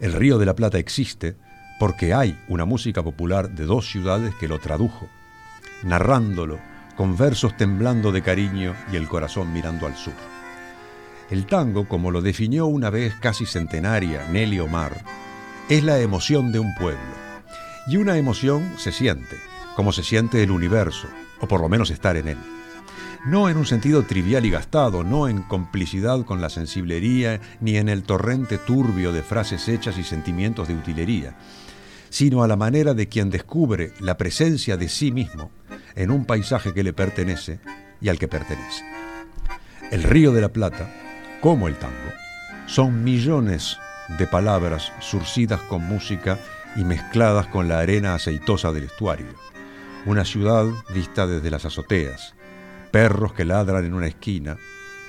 El 0.00 0.12
Río 0.12 0.36
de 0.36 0.46
la 0.46 0.56
Plata 0.56 0.78
existe 0.78 1.36
porque 1.78 2.12
hay 2.12 2.36
una 2.48 2.64
música 2.64 3.04
popular 3.04 3.50
de 3.50 3.66
dos 3.66 3.88
ciudades 3.88 4.34
que 4.34 4.48
lo 4.48 4.58
tradujo, 4.58 5.08
narrándolo 5.84 6.58
con 6.96 7.16
versos 7.16 7.56
temblando 7.56 8.10
de 8.10 8.22
cariño 8.22 8.74
y 8.92 8.96
el 8.96 9.06
corazón 9.06 9.52
mirando 9.52 9.86
al 9.86 9.96
sur. 9.96 10.14
El 11.30 11.46
tango, 11.46 11.86
como 11.86 12.10
lo 12.10 12.20
definió 12.20 12.66
una 12.66 12.90
vez 12.90 13.14
casi 13.14 13.46
centenaria 13.46 14.26
Nelly 14.32 14.58
Omar, 14.58 15.04
es 15.68 15.84
la 15.84 16.00
emoción 16.00 16.50
de 16.50 16.58
un 16.58 16.74
pueblo. 16.74 16.98
Y 17.86 17.96
una 17.96 18.16
emoción 18.16 18.72
se 18.76 18.90
siente, 18.90 19.36
como 19.76 19.92
se 19.92 20.02
siente 20.02 20.42
el 20.42 20.50
universo, 20.50 21.06
o 21.40 21.46
por 21.46 21.60
lo 21.60 21.68
menos 21.68 21.90
estar 21.90 22.16
en 22.16 22.28
él 22.28 22.38
no 23.26 23.48
en 23.48 23.56
un 23.56 23.66
sentido 23.66 24.04
trivial 24.04 24.46
y 24.46 24.50
gastado, 24.50 25.02
no 25.02 25.28
en 25.28 25.42
complicidad 25.42 26.24
con 26.24 26.40
la 26.40 26.48
sensiblería, 26.48 27.40
ni 27.60 27.76
en 27.76 27.88
el 27.88 28.04
torrente 28.04 28.56
turbio 28.56 29.12
de 29.12 29.22
frases 29.22 29.68
hechas 29.68 29.98
y 29.98 30.04
sentimientos 30.04 30.68
de 30.68 30.74
utilería, 30.74 31.36
sino 32.08 32.44
a 32.44 32.48
la 32.48 32.54
manera 32.54 32.94
de 32.94 33.08
quien 33.08 33.30
descubre 33.30 33.92
la 33.98 34.16
presencia 34.16 34.76
de 34.76 34.88
sí 34.88 35.10
mismo 35.10 35.50
en 35.96 36.12
un 36.12 36.24
paisaje 36.24 36.72
que 36.72 36.84
le 36.84 36.92
pertenece 36.92 37.58
y 38.00 38.10
al 38.10 38.18
que 38.18 38.28
pertenece. 38.28 38.84
El 39.90 40.04
río 40.04 40.30
de 40.32 40.42
la 40.42 40.52
Plata, 40.52 40.88
como 41.40 41.66
el 41.66 41.76
tango, 41.76 42.12
son 42.66 43.02
millones 43.02 43.76
de 44.18 44.26
palabras 44.28 44.92
surcidas 45.00 45.60
con 45.62 45.82
música 45.82 46.38
y 46.76 46.84
mezcladas 46.84 47.48
con 47.48 47.66
la 47.66 47.80
arena 47.80 48.14
aceitosa 48.14 48.70
del 48.70 48.84
estuario. 48.84 49.34
Una 50.04 50.24
ciudad 50.24 50.66
vista 50.94 51.26
desde 51.26 51.50
las 51.50 51.64
azoteas, 51.64 52.35
perros 52.96 53.34
que 53.34 53.44
ladran 53.44 53.84
en 53.84 53.92
una 53.92 54.06
esquina, 54.06 54.56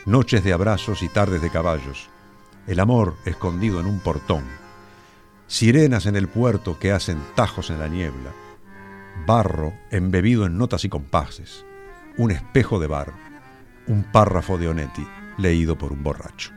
noches 0.05 0.43
de 0.43 0.51
abrazos 0.51 1.01
y 1.03 1.07
tardes 1.07 1.41
de 1.41 1.49
caballos, 1.49 2.09
el 2.67 2.81
amor 2.81 3.15
escondido 3.23 3.79
en 3.79 3.85
un 3.85 4.01
portón, 4.01 4.43
sirenas 5.47 6.05
en 6.05 6.17
el 6.17 6.27
puerto 6.27 6.77
que 6.79 6.91
hacen 6.91 7.17
tajos 7.33 7.69
en 7.69 7.79
la 7.79 7.87
niebla, 7.87 8.33
barro 9.25 9.71
embebido 9.89 10.45
en 10.45 10.57
notas 10.57 10.83
y 10.83 10.89
compases, 10.89 11.63
un 12.17 12.31
espejo 12.31 12.77
de 12.77 12.87
bar, 12.87 13.13
un 13.87 14.03
párrafo 14.03 14.57
de 14.57 14.67
Onetti 14.67 15.07
leído 15.37 15.77
por 15.77 15.93
un 15.93 16.03
borracho. 16.03 16.56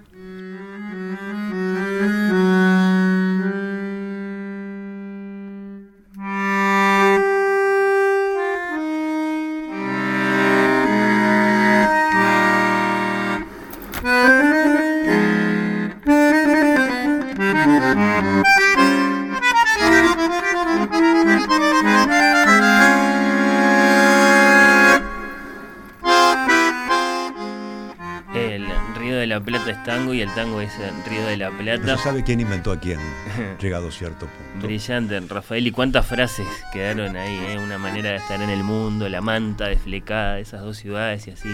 Tango 30.10 30.14
y 30.14 30.20
el 30.22 30.34
tango 30.34 30.60
es 30.60 30.72
el 30.78 31.04
Río 31.04 31.26
de 31.26 31.36
la 31.36 31.50
Plata. 31.50 31.84
No 31.84 31.98
sabe 31.98 32.24
quién 32.24 32.40
inventó 32.40 32.72
a 32.72 32.80
quién, 32.80 32.98
llegado 33.60 33.88
a 33.88 33.92
cierto 33.92 34.26
punto. 34.26 34.66
Brillante, 34.66 35.20
Rafael. 35.20 35.66
¿Y 35.66 35.70
cuántas 35.70 36.06
frases 36.06 36.46
quedaron 36.72 37.16
ahí? 37.16 37.38
Eh? 37.48 37.58
Una 37.58 37.78
manera 37.78 38.10
de 38.10 38.16
estar 38.16 38.40
en 38.40 38.50
el 38.50 38.64
mundo, 38.64 39.08
la 39.08 39.20
manta 39.20 39.66
desflecada 39.66 40.36
de 40.36 40.42
esas 40.42 40.62
dos 40.62 40.76
ciudades 40.76 41.26
y 41.28 41.30
así 41.32 41.48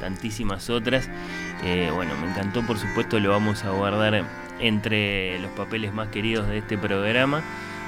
tantísimas 0.00 0.70
otras. 0.70 1.08
Eh, 1.62 1.90
bueno, 1.94 2.14
me 2.20 2.30
encantó, 2.30 2.66
por 2.66 2.78
supuesto, 2.78 3.18
lo 3.20 3.30
vamos 3.30 3.64
a 3.64 3.70
guardar 3.70 4.24
entre 4.60 5.38
los 5.40 5.50
papeles 5.52 5.92
más 5.92 6.08
queridos 6.08 6.48
de 6.48 6.58
este 6.58 6.78
programa, 6.78 7.42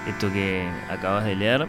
esto 0.06 0.32
que 0.32 0.68
acabas 0.88 1.24
de 1.24 1.36
leer. 1.36 1.66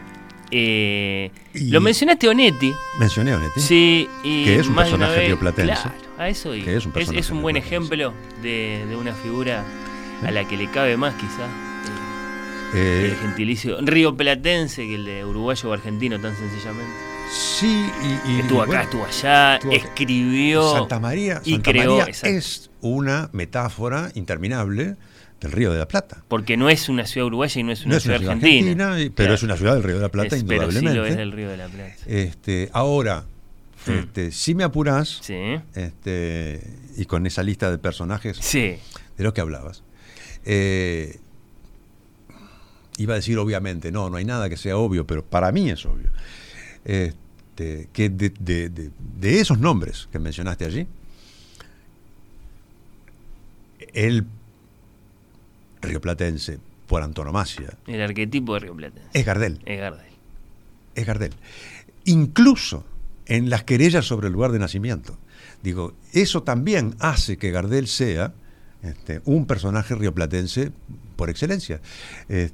Eh, 0.51 1.31
Lo 1.53 1.81
mencionaste 1.81 2.27
Onetti. 2.27 2.73
Mencioné 2.99 3.33
a 3.33 3.37
Onetti. 3.37 3.59
Sí, 3.59 4.09
y 4.23 4.45
Que 4.45 4.59
es 4.59 4.67
un 4.67 4.75
personaje 4.75 5.27
rioplatense. 5.27 5.73
Claro, 5.73 5.91
a 6.17 6.29
eso. 6.29 6.51
Que 6.51 6.75
es 6.77 6.85
un 6.85 6.91
personaje 6.91 7.19
es, 7.19 7.29
un 7.29 7.41
buen 7.41 7.57
ejemplo 7.57 8.13
de, 8.41 8.85
de 8.87 8.95
una 8.95 9.13
figura 9.13 9.63
a 10.25 10.31
la 10.31 10.47
que 10.47 10.57
le 10.57 10.69
cabe 10.71 10.97
más, 10.97 11.13
quizás, 11.15 11.49
Eh, 12.73 13.11
el 13.11 13.15
gentilicio 13.17 13.77
rioplatense 13.81 14.85
que 14.87 14.95
el 14.95 15.05
de 15.05 15.23
uruguayo 15.23 15.69
o 15.69 15.73
argentino, 15.73 16.19
tan 16.19 16.35
sencillamente. 16.35 16.91
Sí, 17.59 17.85
y, 18.27 18.31
y- 18.31 18.39
estuvo 18.41 18.61
acá, 18.61 18.67
bueno, 18.67 18.83
estuvo 18.83 19.05
allá, 19.05 19.55
estuvo 19.55 19.71
escribió. 19.73 20.71
Santa 20.73 20.99
María, 20.99 21.41
y 21.43 21.51
Santa 21.53 21.71
creó, 21.71 21.97
María 21.97 22.13
es 22.23 22.69
una 22.81 23.29
metáfora 23.33 24.11
interminable 24.15 24.95
del 25.41 25.51
Río 25.51 25.71
de 25.71 25.79
la 25.79 25.87
Plata. 25.87 26.23
Porque 26.27 26.57
no 26.57 26.69
es 26.69 26.89
una 26.89 27.05
ciudad 27.05 27.27
uruguaya 27.27 27.59
y 27.59 27.63
no 27.63 27.71
es 27.71 27.81
una 27.85 27.91
no 27.91 27.97
es 27.97 28.03
ciudad 28.03 28.17
una 28.19 28.25
ciudad 28.27 28.35
argentina. 28.43 28.83
argentina, 28.83 29.01
y- 29.05 29.09
pero 29.09 29.27
Claro. 29.27 29.33
es 29.35 29.43
una 29.43 29.57
ciudad 29.57 29.73
del 29.75 29.83
Río 29.83 29.95
de 29.95 30.01
la 30.01 30.09
Plata, 30.09 30.35
Es- 30.35 30.43
pero 30.43 30.71
sí 30.71 30.77
indudablemente. 30.77 30.97
lo 30.99 31.05
es 31.05 31.15
del 31.17 31.31
Río 31.31 31.49
de 31.49 31.57
la 31.57 31.67
Plata. 31.67 31.93
Este, 32.05 32.69
ahora, 32.73 33.25
Hmm. 33.85 33.91
este, 33.91 34.31
si 34.31 34.55
me 34.55 34.63
apurás, 34.63 35.19
Sí, 35.21 35.35
este, 35.75 36.61
y 36.97 37.05
con 37.05 37.25
esa 37.27 37.43
lista 37.43 37.69
de 37.71 37.77
personajes 37.77 38.37
sí. 38.41 38.77
de 39.17 39.23
los 39.23 39.33
que 39.33 39.41
hablabas, 39.41 39.83
eh, 40.45 41.19
iba 42.97 43.13
a 43.13 43.17
decir 43.17 43.37
obviamente, 43.37 43.91
no, 43.91 44.09
no 44.09 44.17
hay 44.17 44.25
nada 44.25 44.49
que 44.49 44.57
sea 44.57 44.75
obvio, 44.77 45.05
pero 45.05 45.23
para 45.23 45.51
mí 45.51 45.69
es 45.69 45.85
obvio, 45.85 46.09
este, 46.83 47.15
que 47.57 48.09
de, 48.09 48.29
de- 48.39 48.69
de- 48.69 48.91
de 49.19 49.39
esos 49.39 49.59
nombres 49.59 50.07
que 50.11 50.19
mencionaste 50.19 50.65
allí, 50.65 50.87
el 53.93 54.25
rioplatense 55.81 56.59
por 56.87 57.03
antonomasia 57.03 57.77
El 57.85 58.01
arquetipo 58.01 58.53
de 58.55 58.59
Río 58.61 58.75
Platense. 58.75 59.09
es 59.13 59.25
Gardel. 59.25 59.59
Es 59.65 59.79
Gardel. 59.79 60.05
es 60.95 61.05
Gardel. 61.05 61.33
Incluso 62.05 62.85
en 63.25 63.49
las 63.49 63.63
querellas 63.63 64.05
sobre 64.05 64.27
el 64.27 64.33
lugar 64.33 64.51
de 64.51 64.59
nacimiento. 64.59 65.17
Digo, 65.63 65.93
eso 66.13 66.43
también 66.43 66.95
hace 66.99 67.37
que 67.37 67.51
Gardel 67.51 67.87
sea 67.87 68.33
este, 68.83 69.21
un 69.25 69.45
personaje 69.45 69.95
rioplatense 69.95 70.71
por 71.15 71.29
excelencia. 71.29 71.81
Eh, 72.29 72.51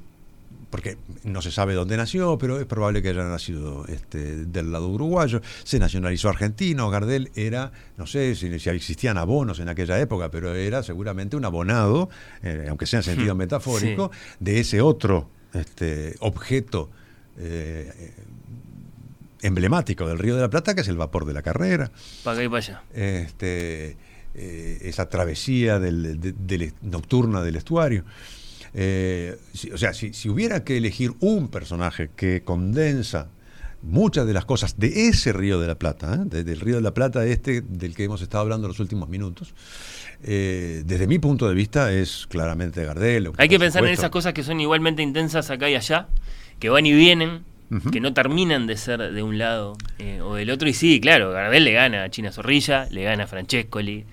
porque 0.74 0.96
no 1.22 1.40
se 1.40 1.52
sabe 1.52 1.74
dónde 1.74 1.96
nació, 1.96 2.36
pero 2.36 2.58
es 2.58 2.66
probable 2.66 3.00
que 3.00 3.10
haya 3.10 3.22
nacido 3.22 3.86
este, 3.86 4.44
del 4.44 4.72
lado 4.72 4.88
uruguayo. 4.88 5.40
Se 5.62 5.78
nacionalizó 5.78 6.28
argentino. 6.28 6.90
Gardel 6.90 7.30
era, 7.36 7.70
no 7.96 8.08
sé 8.08 8.34
si, 8.34 8.58
si 8.58 8.70
existían 8.70 9.16
abonos 9.16 9.60
en 9.60 9.68
aquella 9.68 10.00
época, 10.00 10.32
pero 10.32 10.52
era 10.52 10.82
seguramente 10.82 11.36
un 11.36 11.44
abonado, 11.44 12.08
eh, 12.42 12.66
aunque 12.68 12.86
sea 12.86 12.98
en 12.98 13.02
sentido 13.04 13.36
Hmm, 13.36 13.38
metafórico, 13.38 14.10
de 14.40 14.58
ese 14.58 14.80
otro 14.80 15.28
este, 15.52 16.16
objeto 16.18 16.90
eh, 17.38 17.92
eh, 17.96 18.12
emblemático 19.42 20.08
del 20.08 20.18
Río 20.18 20.34
de 20.34 20.40
la 20.40 20.50
Plata, 20.50 20.74
que 20.74 20.80
es 20.80 20.88
el 20.88 20.96
vapor 20.96 21.24
de 21.24 21.34
la 21.34 21.42
carrera 21.42 21.92
Para 22.24 22.34
acá 22.38 22.44
y 22.44 22.48
para 22.48 22.58
allá. 22.58 22.82
este, 22.94 23.96
eh, 24.34 24.78
esa 24.82 25.08
travesía 25.08 25.78
del- 25.78 26.20
de- 26.20 26.32
del- 26.32 26.72
nocturna 26.82 27.42
del 27.42 27.54
estuario. 27.54 28.04
Eh, 28.74 29.36
si- 29.52 29.70
o 29.70 29.78
sea, 29.78 29.92
si, 29.94 30.12
si 30.12 30.28
hubiera 30.28 30.64
que 30.64 30.76
elegir 30.76 31.12
un 31.20 31.48
personaje 31.48 32.10
que 32.16 32.42
condensa 32.42 33.28
muchas 33.82 34.26
de 34.26 34.32
las 34.32 34.44
cosas 34.46 34.78
de 34.78 35.08
ese 35.08 35.32
Río 35.32 35.60
de 35.60 35.66
la 35.68 35.74
Plata, 35.76 36.14
¿eh? 36.14 36.18
de- 36.24 36.42
del 36.44 36.58
Río 36.60 36.76
de 36.76 36.80
la 36.82 36.92
Plata 36.94 37.24
este 37.24 37.60
del 37.60 37.94
que 37.94 38.04
hemos 38.04 38.20
estado 38.22 38.42
hablando 38.42 38.66
en 38.66 38.70
los 38.70 38.80
últimos 38.80 39.08
minutos, 39.08 39.54
eh, 40.22 40.82
desde 40.86 41.06
mi 41.06 41.18
punto 41.18 41.46
de 41.48 41.54
vista 41.54 41.92
es 41.92 42.26
claramente 42.28 42.84
Gardel. 42.84 43.30
Hay 43.36 43.48
que 43.48 43.58
pensar 43.60 43.82
en 43.82 43.92
esas 43.92 44.10
cosas 44.10 44.32
que 44.32 44.42
son 44.42 44.58
igualmente 44.60 45.02
intensas 45.02 45.50
acá 45.50 45.68
y 45.68 45.74
allá, 45.74 46.08
que 46.58 46.68
van 46.68 46.86
y 46.86 46.92
vienen, 46.92 47.42
que 47.90 48.00
no 48.00 48.14
terminan 48.14 48.66
de 48.68 48.76
ser 48.76 49.12
de 49.12 49.22
un 49.22 49.36
lado 49.36 49.76
eh, 49.98 50.20
o 50.22 50.34
del 50.36 50.50
otro. 50.50 50.68
Y 50.68 50.74
sí, 50.74 51.00
claro, 51.00 51.32
Gardel 51.32 51.64
le 51.64 51.72
gana 51.72 52.04
a 52.04 52.08
China 52.10 52.30
Zorrilla, 52.30 52.86
le 52.90 53.02
gana 53.02 53.24
a 53.24 53.26
Francescoli, 53.26 54.04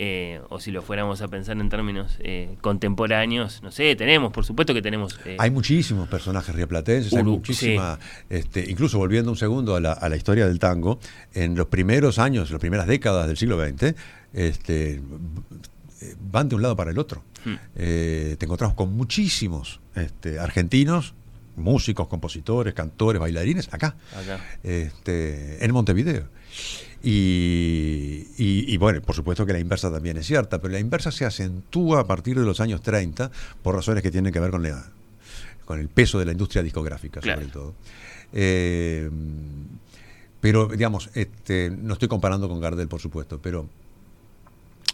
eh, 0.00 0.40
o 0.48 0.60
si 0.60 0.70
lo 0.70 0.80
fuéramos 0.80 1.20
a 1.22 1.28
pensar 1.28 1.58
en 1.58 1.68
términos 1.68 2.16
eh, 2.20 2.56
contemporáneos, 2.60 3.62
no 3.64 3.72
sé, 3.72 3.96
tenemos, 3.96 4.32
por 4.32 4.44
supuesto 4.44 4.72
que 4.72 4.80
tenemos... 4.80 5.18
eh, 5.24 5.36
Hay 5.40 5.50
muchísimos 5.50 6.08
personajes 6.08 6.54
rioplatenses, 6.54 7.12
hay 7.12 7.22
Uru- 7.22 7.32
muchísima, 7.32 7.98
este, 8.30 8.64
incluso 8.70 8.96
volviendo 8.98 9.30
un 9.32 9.36
segundo 9.36 9.74
a 9.74 9.80
la, 9.80 9.92
a 9.92 10.08
la 10.08 10.16
historia 10.16 10.46
del 10.46 10.58
tango, 10.60 11.00
en 11.34 11.56
los 11.56 11.66
primeros 11.66 12.18
años, 12.20 12.50
las 12.52 12.60
primeras 12.60 12.86
décadas 12.86 13.26
del 13.26 13.36
siglo 13.36 13.58
XX, 13.60 13.94
este, 14.32 15.00
van 16.30 16.48
de 16.48 16.54
un 16.54 16.62
lado 16.62 16.76
para 16.76 16.90
el 16.92 16.98
otro. 16.98 17.24
Hmm. 17.44 17.54
Eh, 17.74 18.36
te 18.38 18.44
encontramos 18.46 18.76
con 18.76 18.92
muchísimos 18.94 19.80
este, 19.96 20.38
argentinos, 20.38 21.14
músicos, 21.56 22.06
compositores, 22.06 22.72
cantores, 22.72 23.20
bailarines, 23.20 23.68
acá, 23.74 23.96
acá. 24.14 24.38
este, 24.62 25.64
en 25.64 25.72
Montevideo. 25.72 26.28
Y, 27.02 28.26
y- 28.38 28.64
y, 28.72 28.76
bueno, 28.76 29.00
por 29.02 29.14
supuesto 29.14 29.46
que 29.46 29.52
la 29.52 29.58
inversa 29.60 29.90
también 29.90 30.16
es 30.16 30.26
cierta, 30.26 30.60
pero 30.60 30.72
la 30.72 30.80
inversa 30.80 31.10
se 31.12 31.24
acentúa 31.24 32.00
a 32.00 32.06
partir 32.06 32.38
de 32.38 32.44
los 32.44 32.60
años 32.60 32.82
30 32.82 33.30
por 33.62 33.74
razones 33.74 34.02
que 34.02 34.10
tienen 34.10 34.32
que 34.32 34.40
ver 34.40 34.50
con, 34.50 34.62
la, 34.62 34.84
con 35.64 35.78
el 35.78 35.88
peso 35.88 36.18
de 36.18 36.24
la 36.24 36.32
industria 36.32 36.62
discográfica, 36.62 37.20
Claro. 37.20 37.40
sobre 37.40 37.52
todo. 37.52 37.74
Eh, 38.32 39.08
pero, 40.40 40.66
digamos, 40.68 41.10
este, 41.14 41.70
no 41.70 41.94
estoy 41.94 42.08
comparando 42.08 42.48
con 42.48 42.60
Gardel, 42.60 42.88
por 42.88 43.00
supuesto, 43.00 43.40
pero 43.42 43.68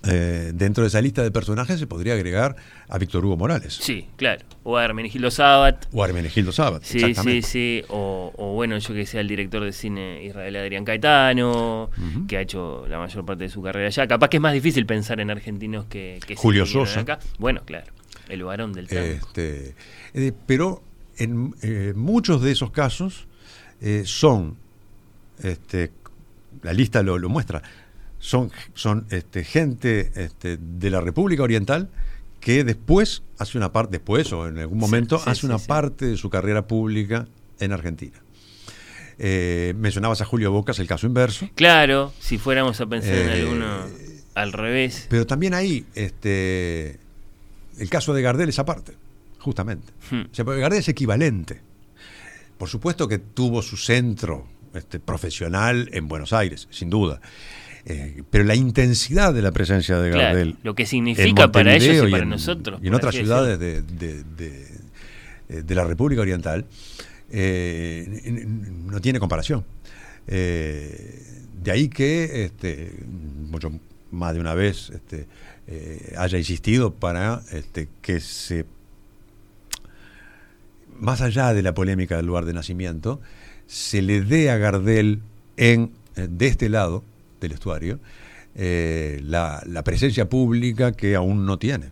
eh, 0.07 0.53
dentro 0.55 0.83
de 0.85 0.89
esa 0.89 1.01
lista 1.01 1.23
de 1.23 1.31
personajes 1.31 1.79
se 1.81 1.87
podría 1.87 2.15
agregar 2.15 2.57
a 2.89 2.99
Víctor 2.99 3.25
Hugo 3.25 3.37
Morales 3.37 3.75
Sí, 3.75 4.07
claro. 4.17 4.45
O 4.63 4.77
a 4.77 4.85
Hermenegildo 4.85 5.31
Sabat. 5.31 5.87
o 5.93 6.03
a 6.03 6.07
Hermenegildo 6.09 6.53
Sabat. 6.53 6.83
Sí, 6.83 6.99
sí, 7.01 7.05
exactamente. 7.07 7.47
sí. 7.47 7.83
O, 7.89 8.33
o 8.37 8.53
bueno, 8.55 8.77
yo 8.79 8.95
que 8.95 9.07
sea 9.07 9.21
el 9.21 9.29
director 9.29 9.63
de 9.65 9.73
cine 9.73 10.25
Israel 10.25 10.57
Adrián 10.57 10.85
Caetano, 10.85 11.91
que 12.29 12.37
ha 12.37 12.41
hecho 12.41 12.87
la 12.89 12.99
mayor 12.99 13.25
parte 13.25 13.45
de 13.45 13.51
su 13.51 13.63
carrera 13.63 13.87
allá. 13.89 14.07
Capaz 14.07 14.29
que 14.29 14.37
es 14.39 14.41
más 14.43 14.53
difícil 14.55 14.87
pensar 14.87 15.21
en 15.21 15.31
argentinos 15.31 15.87
que, 15.87 16.21
que 16.27 16.37
Julio 16.37 16.67
Sosa. 16.67 17.01
acá. 17.01 17.19
Bueno, 17.39 17.63
claro. 17.65 17.93
El 18.29 18.43
varón 18.45 18.73
del 18.73 18.89
tango. 18.89 19.03
Este, 19.03 19.75
eh, 20.15 20.33
pero 20.47 20.83
en 21.19 21.55
eh, 21.63 21.93
muchos 21.95 22.43
de 22.43 22.53
esos 22.53 22.71
casos 22.71 23.27
son, 24.05 24.57
este, 25.43 25.93
la 26.63 26.73
lista 26.73 27.03
lo, 27.03 27.19
lo 27.19 27.29
muestra, 27.29 27.63
son, 28.25 28.51
son 28.73 29.07
este, 29.11 29.45
gente 29.45 30.11
este, 30.15 30.57
de 30.57 30.89
la 30.89 31.03
República 31.03 31.43
Oriental 31.43 31.91
que 32.41 32.65
después 32.65 33.23
hace 33.39 33.59
una 33.59 33.71
parte, 33.71 33.93
después 33.93 34.33
o 34.33 34.49
en 34.49 34.59
algún 34.59 34.79
momento, 34.79 35.19
sí, 35.19 35.25
hace 35.27 35.41
sí, 35.43 35.47
una 35.47 35.59
parte 35.59 36.07
de 36.07 36.17
su 36.17 36.31
carrera 36.31 36.67
pública 36.67 37.27
en 37.61 37.73
Argentina. 37.73 38.19
Eh, 39.19 39.75
mencionabas 39.77 40.23
a 40.23 40.25
Julio 40.25 40.51
Bocas, 40.53 40.79
el 40.79 40.87
caso 40.87 41.07
inverso. 41.07 41.51
Claro, 41.55 42.15
si 42.19 42.39
fuéramos 42.39 42.81
a 42.81 42.87
pensar 42.87 43.15
en 43.15 43.29
Eh, 43.29 43.43
alguno 43.43 43.67
al 44.35 44.53
revés. 44.53 45.07
Pero 45.11 45.27
también 45.27 45.53
ahí, 45.53 45.85
este, 45.95 46.99
el 47.79 47.91
caso 47.91 48.15
de 48.15 48.23
Gardel 48.23 48.49
es 48.49 48.59
aparte, 48.59 48.95
justamente. 49.39 49.93
Hmm. 50.11 50.23
O 50.33 50.35
sea, 50.35 50.45
Gardel 50.47 50.81
es 50.81 50.89
equivalente. 50.89 51.61
Por 52.57 52.71
supuesto 52.71 53.07
que 53.07 53.19
tuvo 53.19 53.61
su 53.61 53.77
centro 53.77 54.47
este, 54.73 54.99
profesional 54.99 55.91
en 55.93 56.09
Buenos 56.09 56.33
Aires, 56.33 56.69
sin 56.71 56.89
duda. 56.89 57.21
Eh, 57.87 58.23
pero 58.31 58.45
la 58.45 58.55
intensidad 58.55 59.35
de 59.35 59.43
la 59.43 59.53
presencia 59.53 59.99
de 59.99 60.11
Claro, 60.11 60.25
Gardel. 60.29 60.57
lo 60.63 60.75
que 60.75 60.87
significa 60.87 61.53
para 61.53 61.77
ellos 61.77 62.09
y 62.09 62.11
para 62.11 62.23
en- 62.23 62.31
nosotros. 62.31 62.81
Y 62.83 62.87
en 62.89 62.95
otras 62.95 63.15
ciudades 63.15 63.59
de, 63.59 63.83
de- 63.83 64.25
de- 64.25 64.67
eh, 65.51 65.63
de 65.63 65.75
la 65.75 65.85
República 65.85 66.23
Oriental, 66.23 66.65
eh, 67.31 68.47
no 68.87 69.01
tiene 69.03 69.19
comparación. 69.21 69.65
Eh, 70.27 71.21
de 71.63 71.71
ahí 71.71 71.89
que 71.89 72.45
este, 72.45 72.93
mucho 73.51 73.71
más 74.11 74.33
de 74.35 74.41
una 74.41 74.55
vez 74.55 74.91
este, 74.91 75.27
haya 76.17 76.39
insistido 76.39 76.95
para 76.95 77.43
este, 77.53 77.89
que 78.01 78.21
se, 78.21 78.65
más 80.99 81.21
allá 81.21 81.53
de 81.53 81.63
la 81.63 81.75
polémica 81.75 82.17
del 82.17 82.27
lugar 82.27 82.45
de 82.45 82.53
nacimiento, 82.53 83.21
se 83.67 84.03
le 84.03 84.23
dé 84.23 84.51
a 84.51 84.57
Gardel 84.59 85.21
en, 85.57 85.91
de 86.17 86.47
este 86.47 86.69
lado 86.69 87.03
del 87.41 87.53
estuario 87.53 88.01
eh, 88.55 89.21
la, 89.25 89.63
la 89.67 89.83
presencia 89.83 90.29
pública 90.29 90.93
que 90.93 91.17
aún 91.17 91.45
no 91.45 91.59
tiene. 91.59 91.91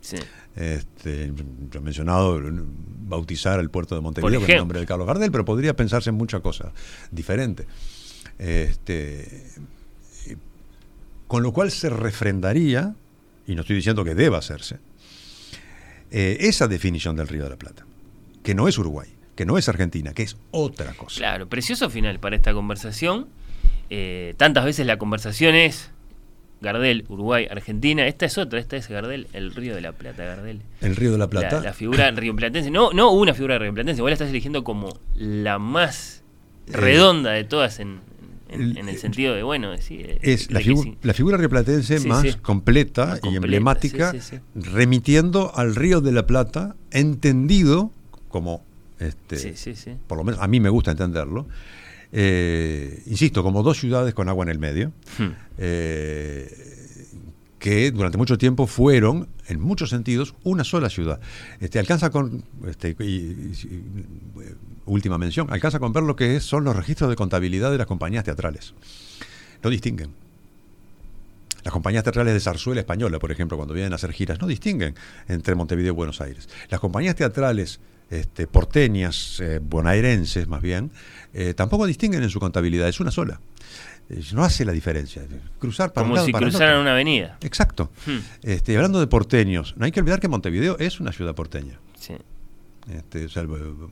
Sí. 0.00 0.16
Este, 0.54 1.32
yo 1.70 1.80
he 1.80 1.82
mencionado 1.82 2.40
bautizar 3.06 3.58
el 3.58 3.70
puerto 3.70 3.94
de 3.94 4.02
Montevideo 4.02 4.40
con 4.40 4.50
el 4.50 4.56
nombre 4.58 4.80
de 4.80 4.86
Carlos 4.86 5.06
Gardel, 5.06 5.32
pero 5.32 5.44
podría 5.44 5.74
pensarse 5.74 6.10
en 6.10 6.16
muchas 6.16 6.42
cosas 6.42 6.72
diferentes. 7.10 7.66
Este, 8.38 9.46
con 11.26 11.42
lo 11.42 11.52
cual 11.52 11.70
se 11.70 11.88
refrendaría, 11.88 12.94
y 13.46 13.54
no 13.54 13.62
estoy 13.62 13.76
diciendo 13.76 14.04
que 14.04 14.14
deba 14.14 14.38
hacerse, 14.38 14.78
eh, 16.10 16.36
esa 16.40 16.68
definición 16.68 17.16
del 17.16 17.28
Río 17.28 17.44
de 17.44 17.50
la 17.50 17.56
Plata, 17.56 17.86
que 18.42 18.54
no 18.54 18.68
es 18.68 18.76
Uruguay, 18.78 19.08
que 19.34 19.46
no 19.46 19.56
es 19.56 19.68
Argentina, 19.68 20.12
que 20.12 20.22
es 20.22 20.36
otra 20.50 20.92
cosa. 20.94 21.16
Claro, 21.16 21.48
precioso 21.48 21.88
final 21.88 22.20
para 22.20 22.36
esta 22.36 22.52
conversación. 22.52 23.26
Eh, 23.90 24.34
tantas 24.36 24.64
veces 24.64 24.86
la 24.86 24.98
conversación 24.98 25.54
es 25.54 25.90
Gardel, 26.60 27.04
Uruguay, 27.08 27.46
Argentina. 27.50 28.06
Esta 28.06 28.26
es 28.26 28.38
otra, 28.38 28.58
esta 28.58 28.76
es 28.76 28.88
Gardel, 28.88 29.28
el 29.32 29.54
Río 29.54 29.74
de 29.74 29.80
la 29.80 29.92
Plata, 29.92 30.24
Gardel. 30.24 30.62
El 30.80 30.96
Río 30.96 31.12
de 31.12 31.18
la 31.18 31.28
Plata. 31.28 31.60
La, 31.60 31.72
figura 31.72 32.10
rioplatense. 32.10 32.70
No, 32.70 32.92
no 32.92 33.12
una 33.12 33.34
figura 33.34 33.58
rioplatense, 33.58 34.00
igual 34.00 34.10
la 34.10 34.14
estás 34.14 34.30
eligiendo 34.30 34.64
como 34.64 34.98
la 35.14 35.58
más 35.58 36.22
eh, 36.66 36.72
redonda 36.72 37.32
de 37.32 37.44
todas 37.44 37.78
en, 37.80 38.00
en, 38.48 38.88
el 38.88 38.98
sentido 38.98 39.34
de, 39.34 39.42
bueno, 39.42 39.72
es 39.72 40.50
la, 40.50 40.60
figura 41.12 41.36
rioplatense 41.36 42.00
más, 42.00 42.36
Completa 42.36 43.18
y 43.22 43.36
emblemática, 43.36 44.14
remitiendo 44.54 45.54
al 45.54 45.74
Río 45.74 46.00
de 46.00 46.12
la 46.12 46.26
Plata, 46.26 46.76
entendido 46.90 47.90
como, 48.28 48.64
este, 48.98 49.54
por 50.06 50.18
lo 50.18 50.24
menos 50.24 50.40
a 50.40 50.46
mí 50.46 50.60
me 50.60 50.68
gusta 50.68 50.92
entenderlo, 50.92 51.46
eh, 52.16 53.02
insisto, 53.06 53.42
como 53.42 53.64
dos 53.64 53.80
ciudades 53.80 54.14
con 54.14 54.28
agua 54.28 54.44
en 54.44 54.48
el 54.50 54.60
medio, 54.60 54.92
hmm. 55.18 55.30
eh, 55.58 57.08
que 57.58 57.90
durante 57.90 58.16
mucho 58.16 58.38
tiempo 58.38 58.68
fueron, 58.68 59.26
en 59.48 59.60
muchos 59.60 59.90
sentidos, 59.90 60.36
una 60.44 60.62
sola 60.62 60.90
ciudad. 60.90 61.18
Este, 61.58 61.80
alcanza 61.80 62.10
con, 62.10 62.44
este, 62.68 62.94
última 64.86 65.18
mención, 65.18 65.48
alcanza 65.50 65.80
con 65.80 65.92
ver 65.92 66.04
lo 66.04 66.14
que 66.14 66.38
son 66.38 66.62
los 66.62 66.76
registros 66.76 67.10
de 67.10 67.16
contabilidad 67.16 67.72
de 67.72 67.78
las 67.78 67.88
compañías 67.88 68.22
teatrales. 68.22 68.74
No 69.64 69.70
distinguen. 69.70 70.10
Las 71.64 71.72
compañías 71.72 72.04
teatrales 72.04 72.32
de 72.32 72.40
zarzuela 72.40 72.82
española, 72.82 73.18
por 73.18 73.32
ejemplo, 73.32 73.56
cuando 73.56 73.74
vienen 73.74 73.92
a 73.92 73.96
hacer 73.96 74.12
giras, 74.12 74.40
no 74.40 74.46
distinguen 74.46 74.94
entre 75.26 75.56
Montevideo 75.56 75.94
y 75.94 75.96
Buenos 75.96 76.20
Aires. 76.20 76.48
Las 76.68 76.78
compañías 76.78 77.16
teatrales 77.16 77.80
este, 78.10 78.46
porteñas, 78.46 79.40
eh, 79.40 79.60
bonaerenses 79.62 80.48
más 80.48 80.62
bien, 80.62 80.90
eh, 81.32 81.54
tampoco 81.54 81.86
distinguen 81.86 82.22
en 82.22 82.30
su 82.30 82.40
contabilidad, 82.40 82.88
es 82.88 83.00
una 83.00 83.10
sola. 83.10 83.40
Eh, 84.10 84.22
no 84.32 84.44
hace 84.44 84.64
la 84.64 84.72
diferencia. 84.72 85.22
Cruzar 85.58 85.92
para 85.92 86.06
Como 86.06 86.24
si 86.24 86.32
cruzaran 86.32 86.80
una 86.80 86.92
avenida. 86.92 87.38
Exacto. 87.42 87.90
Hmm. 88.06 88.18
Este, 88.42 88.76
hablando 88.76 89.00
de 89.00 89.06
porteños, 89.06 89.74
no 89.76 89.84
hay 89.84 89.92
que 89.92 90.00
olvidar 90.00 90.20
que 90.20 90.28
Montevideo 90.28 90.78
es 90.78 91.00
una 91.00 91.12
ciudad 91.12 91.34
porteña. 91.34 91.78
Sí. 91.98 92.14
Este, 92.90 93.26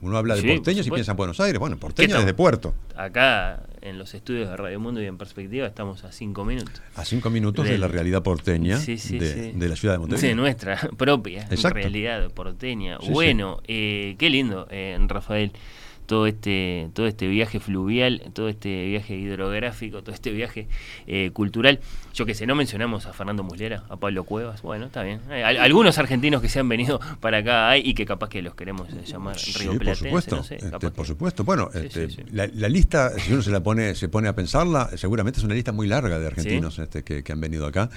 uno 0.01 0.17
habla 0.17 0.35
de 0.35 0.55
porteños 0.55 0.85
y 0.85 0.91
piensa 0.91 1.11
en 1.11 1.17
Buenos 1.17 1.39
Aires. 1.39 1.59
Bueno, 1.59 1.77
porteño 1.77 2.17
es 2.17 2.25
de 2.25 2.33
puerto. 2.33 2.75
Acá, 2.95 3.63
en 3.81 3.97
los 3.97 4.13
estudios 4.13 4.49
de 4.49 4.55
Radio 4.55 4.79
Mundo 4.79 5.01
y 5.01 5.05
en 5.07 5.17
perspectiva, 5.17 5.65
estamos 5.65 6.03
a 6.03 6.11
cinco 6.11 6.45
minutos. 6.45 6.81
A 6.95 7.03
cinco 7.03 7.29
minutos 7.29 7.65
de, 7.65 7.77
la 7.77 7.87
realidad 7.87 8.21
porteña 8.21 8.77
de, 8.77 9.53
la 9.55 9.75
ciudad 9.75 9.95
de 9.95 9.99
Montevideo. 9.99 10.29
Sí, 10.29 10.35
nuestra 10.35 10.77
propia 10.97 11.47
realidad 11.49 12.29
porteña. 12.31 12.99
bueno, 13.09 13.61
eh, 13.67 14.15
qué 14.19 14.29
lindo, 14.29 14.67
eh, 14.69 14.97
Rafael 15.07 15.51
todo 16.13 16.27
este, 16.27 16.91
todo 16.93 17.07
este 17.07 17.27
viaje 17.27 17.59
fluvial, 17.59 18.21
todo 18.33 18.47
este 18.47 18.85
viaje 18.85 19.15
hidrográfico, 19.15 20.03
todo 20.03 20.13
este 20.13 20.29
viaje 20.29 20.67
eh, 21.07 21.31
cultural. 21.33 21.79
Yo 22.13 22.27
que 22.27 22.35
sé, 22.35 22.45
no 22.45 22.53
mencionamos 22.53 23.07
a 23.07 23.13
Fernando 23.13 23.41
Muslera, 23.41 23.83
a 23.89 23.97
Pablo 23.97 24.23
Cuevas, 24.23 24.61
bueno, 24.61 24.85
está 24.85 25.01
bien. 25.01 25.21
Hay 25.31 25.57
algunos 25.57 25.97
argentinos 25.97 26.39
que 26.39 26.49
se 26.49 26.59
han 26.59 26.69
venido 26.69 26.99
para 27.19 27.39
acá 27.39 27.67
hay, 27.67 27.81
y 27.83 27.95
que 27.95 28.05
capaz 28.05 28.29
que 28.29 28.43
los 28.43 28.53
queremos 28.53 28.89
eh, 28.89 29.01
llamar 29.07 29.37
Río 29.59 29.75
Por 29.75 29.95
supuesto, 29.95 30.45
este, 30.47 30.91
por 30.91 31.07
supuesto. 31.07 31.43
Bueno, 31.43 31.71
este, 31.73 32.07
la, 32.31 32.45
lista, 32.69 33.17
si 33.17 33.33
uno 33.33 33.41
se 33.41 33.49
la 33.49 33.63
pone, 33.63 33.95
se 33.95 34.07
pone 34.07 34.27
a 34.27 34.35
pensarla, 34.35 34.91
seguramente 34.95 35.39
es 35.39 35.43
una 35.43 35.55
lista 35.55 35.71
muy 35.71 35.87
larga 35.87 36.19
de 36.19 36.27
argentinos 36.27 36.77
este, 36.77 37.03
que, 37.03 37.23
han 37.33 37.41
venido 37.41 37.65
acá. 37.65 37.89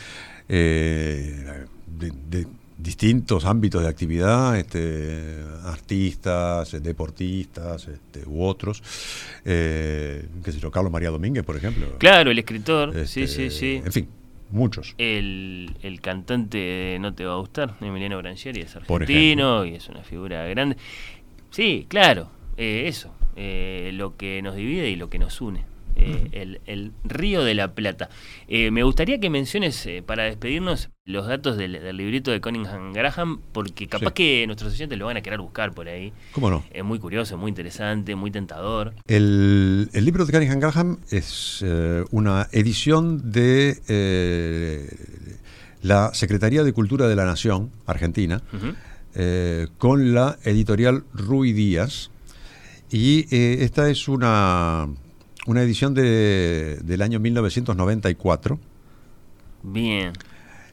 Eh, 0.49 1.67
de 1.87 2.47
distintos 2.79 3.45
ámbitos 3.45 3.83
de 3.83 3.89
actividad, 3.89 4.57
este, 4.57 5.37
artistas, 5.65 6.83
deportistas 6.83 7.89
este, 7.89 8.23
u 8.27 8.45
otros, 8.45 8.83
eh, 9.45 10.27
qué 10.45 10.53
sé 10.53 10.61
yo, 10.61 10.71
Carlos 10.71 10.93
María 10.93 11.11
Domínguez, 11.11 11.45
por 11.45 11.57
ejemplo. 11.57 11.97
Claro, 11.99 12.31
el 12.31 12.39
escritor, 12.39 12.93
sí, 13.07 13.23
este, 13.23 13.27
sí, 13.29 13.51
sí. 13.51 13.83
En 13.85 13.93
fin, 13.93 14.09
muchos. 14.51 14.95
El, 14.99 15.75
el 15.83 16.01
cantante 16.01 16.99
No 17.01 17.15
Te 17.15 17.25
Va 17.25 17.35
a 17.35 17.37
Gustar, 17.39 17.77
Emiliano 17.81 18.19
Branchieri, 18.19 18.61
es 18.61 18.77
argentino 18.77 19.65
y 19.65 19.75
es 19.75 19.89
una 19.89 20.03
figura 20.03 20.47
grande. 20.47 20.77
Sí, 21.51 21.87
claro, 21.89 22.31
eh, 22.57 22.85
eso, 22.87 23.15
eh, 23.37 23.91
lo 23.95 24.17
que 24.17 24.43
nos 24.43 24.55
divide 24.55 24.91
y 24.91 24.97
lo 24.97 25.09
que 25.09 25.19
nos 25.19 25.41
une. 25.41 25.65
Eh, 25.99 26.59
el, 26.67 26.93
Río 27.05 27.43
de 27.43 27.55
la 27.55 27.75
Plata. 27.75 28.11
Eh, 28.49 28.71
me 28.71 28.83
gustaría 28.83 29.19
que 29.19 29.31
menciones, 29.31 29.87
eh, 29.87 30.03
para 30.05 30.25
despedirnos, 30.25 30.91
los 31.05 31.27
datos 31.27 31.57
del, 31.57 31.73
librito 31.97 32.31
de 32.31 32.41
Cunningham 32.41 32.93
Graham, 32.93 33.41
porque 33.53 33.87
capaz 33.87 34.13
que 34.13 34.45
nuestros 34.47 34.75
oyentes 34.75 34.99
lo 34.99 35.07
van 35.07 35.17
a 35.17 35.23
querer 35.23 35.41
buscar 35.41 35.73
por 35.73 35.89
ahí. 35.89 36.13
¿Cómo 36.33 36.51
no? 36.51 36.65
Es 36.71 36.85
muy 36.85 36.99
curioso, 36.99 37.39
muy 37.39 37.49
interesante, 37.49 38.15
muy 38.15 38.31
tentador. 38.31 38.93
El, 39.07 39.89
libro 39.93 40.27
de 40.27 40.33
Cunningham 40.33 40.61
Graham 40.61 40.99
es 41.11 41.65
una 42.11 42.49
edición 42.53 43.31
de 43.33 43.79
la 45.83 46.13
Secretaría 46.13 46.63
de 46.63 46.73
Cultura 46.73 47.09
de 47.09 47.17
la 47.17 47.25
Nación, 47.25 47.71
Argentina, 47.87 48.43
con 49.79 50.15
la 50.15 50.37
editorial 50.45 51.05
Rui 51.15 51.53
Díaz. 51.53 52.11
Y 52.91 53.27
esta 53.31 53.89
es 53.89 54.09
una 54.09 54.89
una 55.47 55.63
edición 55.63 55.95
de, 55.95 56.79
del 56.83 57.03
año 57.03 57.19
1994. 57.21 58.59
Bien. 59.63 60.13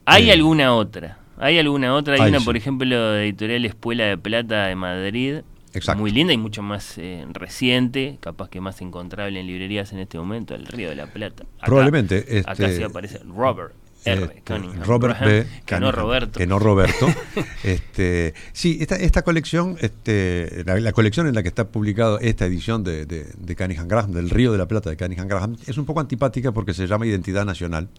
¿Hay 0.06 0.30
eh, 0.30 0.34
alguna 0.34 0.74
otra? 0.74 1.20
¿Hay 1.38 1.58
alguna 1.58 1.94
otra? 1.96 2.16
Hay 2.16 2.30
una, 2.30 2.40
por 2.40 2.58
ejemplo, 2.58 3.12
de 3.12 3.24
editorial 3.24 3.66
Espuela 3.66 4.06
de 4.06 4.18
Plata 4.18 4.68
de 4.68 4.76
Madrid. 4.76 5.38
Exacto. 5.74 6.02
Muy 6.02 6.12
linda 6.12 6.34
y 6.34 6.38
mucho 6.38 6.62
más 6.62 6.98
eh, 7.00 7.26
reciente, 7.32 8.18
capaz 8.20 8.50
que 8.50 8.62
más 8.62 8.80
encontrable 8.82 9.40
en 9.40 9.48
librerías 9.48 9.92
en 9.92 10.00
este 10.00 10.20
momento, 10.20 10.54
El 10.54 10.68
Río 10.68 10.90
de 10.90 10.96
la 10.96 11.08
Plata. 11.08 11.46
Probablemente. 11.66 12.44
acá 12.46 12.70
sí 12.70 12.84
aparece 12.84 13.20
Robert. 13.26 13.74
R. 14.06 14.24
Este, 14.36 14.58
Robert 14.84 15.20
B. 15.20 15.46
Que 15.66 15.80
no 15.80 15.92
Roberto. 15.92 16.40
Que 16.40 16.48
no 16.48 16.60
Roberto. 16.60 17.08
este, 17.64 18.34
sí, 18.52 18.78
esta, 18.82 18.96
esta 18.96 19.22
colección, 19.22 19.78
este, 19.82 20.64
la, 20.66 20.92
colección 20.92 21.28
en 21.28 21.36
la 21.36 21.44
que 21.44 21.50
está 21.50 21.68
publicada 21.68 22.18
esta 22.22 22.46
edición 22.46 22.84
de, 22.84 23.06
de, 23.06 23.28
de 23.38 23.56
Cunningham 23.56 23.88
Graham, 23.88 24.12
del 24.12 24.30
Río 24.30 24.52
de 24.52 24.58
la 24.58 24.68
Plata 24.68 24.90
de 24.90 24.98
Cunningham 24.98 25.28
Graham, 25.28 25.58
es 25.66 25.78
un 25.78 25.86
poco 25.86 26.00
antipática 26.00 26.52
porque 26.52 26.74
se 26.74 26.88
llama 26.88 27.06
Identidad 27.06 27.46
Nacional. 27.46 27.90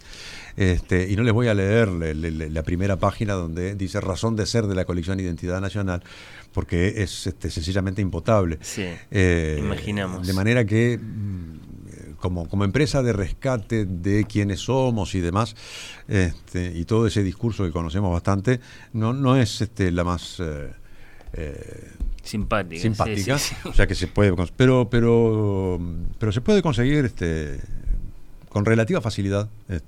Este, 0.57 1.11
y 1.11 1.17
no 1.17 1.23
les 1.23 1.33
voy 1.33 1.49
a 1.49 1.55
leer 1.55 1.89
la 1.89 2.63
primera 2.63 2.97
página 2.97 3.35
donde 3.35 3.75
dice 3.75 4.01
razón 4.01 4.37
de 4.37 4.47
ser 4.47 4.67
de 4.67 4.75
la 4.75 4.85
colección 4.85 5.19
Identidad 5.19 5.61
Nacional, 5.61 6.03
porque 6.53 7.03
es 7.03 7.27
este, 7.27 7.51
sencillamente 7.51 8.01
impotable. 8.01 8.59
Sí, 8.61 8.87
eh, 9.11 9.57
imaginamos. 9.59 10.27
De 10.27 10.33
manera 10.33 10.65
que 10.65 10.99
como, 12.31 12.65
empresa 12.65 13.03
de 13.03 13.13
rescate 13.13 13.85
de 13.85 14.25
quienes 14.25 14.61
somos 14.61 15.15
y 15.15 15.21
demás, 15.21 15.55
este, 16.09 16.73
y 16.75 16.85
todo 16.85 17.07
ese 17.07 17.23
discurso 17.23 17.65
que 17.65 17.71
conocemos 17.71 18.13
bastante, 18.13 18.61
no, 18.93 19.13
no 19.13 19.37
es 19.37 19.61
este, 19.61 19.91
la 19.91 20.05
más... 20.05 20.41
Eh, 20.41 20.71
eh, 21.35 21.91
simpática. 22.23 22.81
Simpática. 22.81 23.37
O 23.65 23.73
sea 23.73 23.87
que 23.87 23.95
se 23.95 24.07
puede. 24.07 24.33
Pero, 24.57 24.89
pero, 24.89 25.81
pero 26.19 26.33
se 26.33 26.41
puede 26.41 26.63
conseguir 26.63 27.05
este, 27.05 27.61
con 28.49 28.65
relativa 28.65 29.01
facilidad 29.01 29.49
eh, 29.69 29.81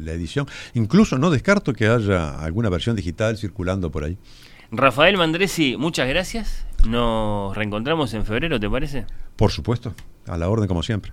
la 0.00 0.12
edición. 0.12 0.46
Incluso 0.74 1.18
no 1.18 1.30
descarto 1.30 1.72
que 1.72 1.88
haya 1.88 2.38
alguna 2.40 2.70
versión 2.70 2.96
digital 2.96 3.36
circulando 3.36 3.90
por 3.90 4.04
ahí. 4.04 4.16
Rafael 4.70 5.16
Mandresi, 5.16 5.76
muchas 5.76 6.08
gracias. 6.08 6.66
Nos 6.86 7.56
reencontramos 7.56 8.14
en 8.14 8.24
febrero, 8.24 8.60
¿te 8.60 8.70
parece? 8.70 9.06
Por 9.38 9.52
supuesto, 9.52 9.94
a 10.26 10.36
la 10.36 10.48
orden 10.48 10.66
como 10.66 10.82
siempre. 10.82 11.12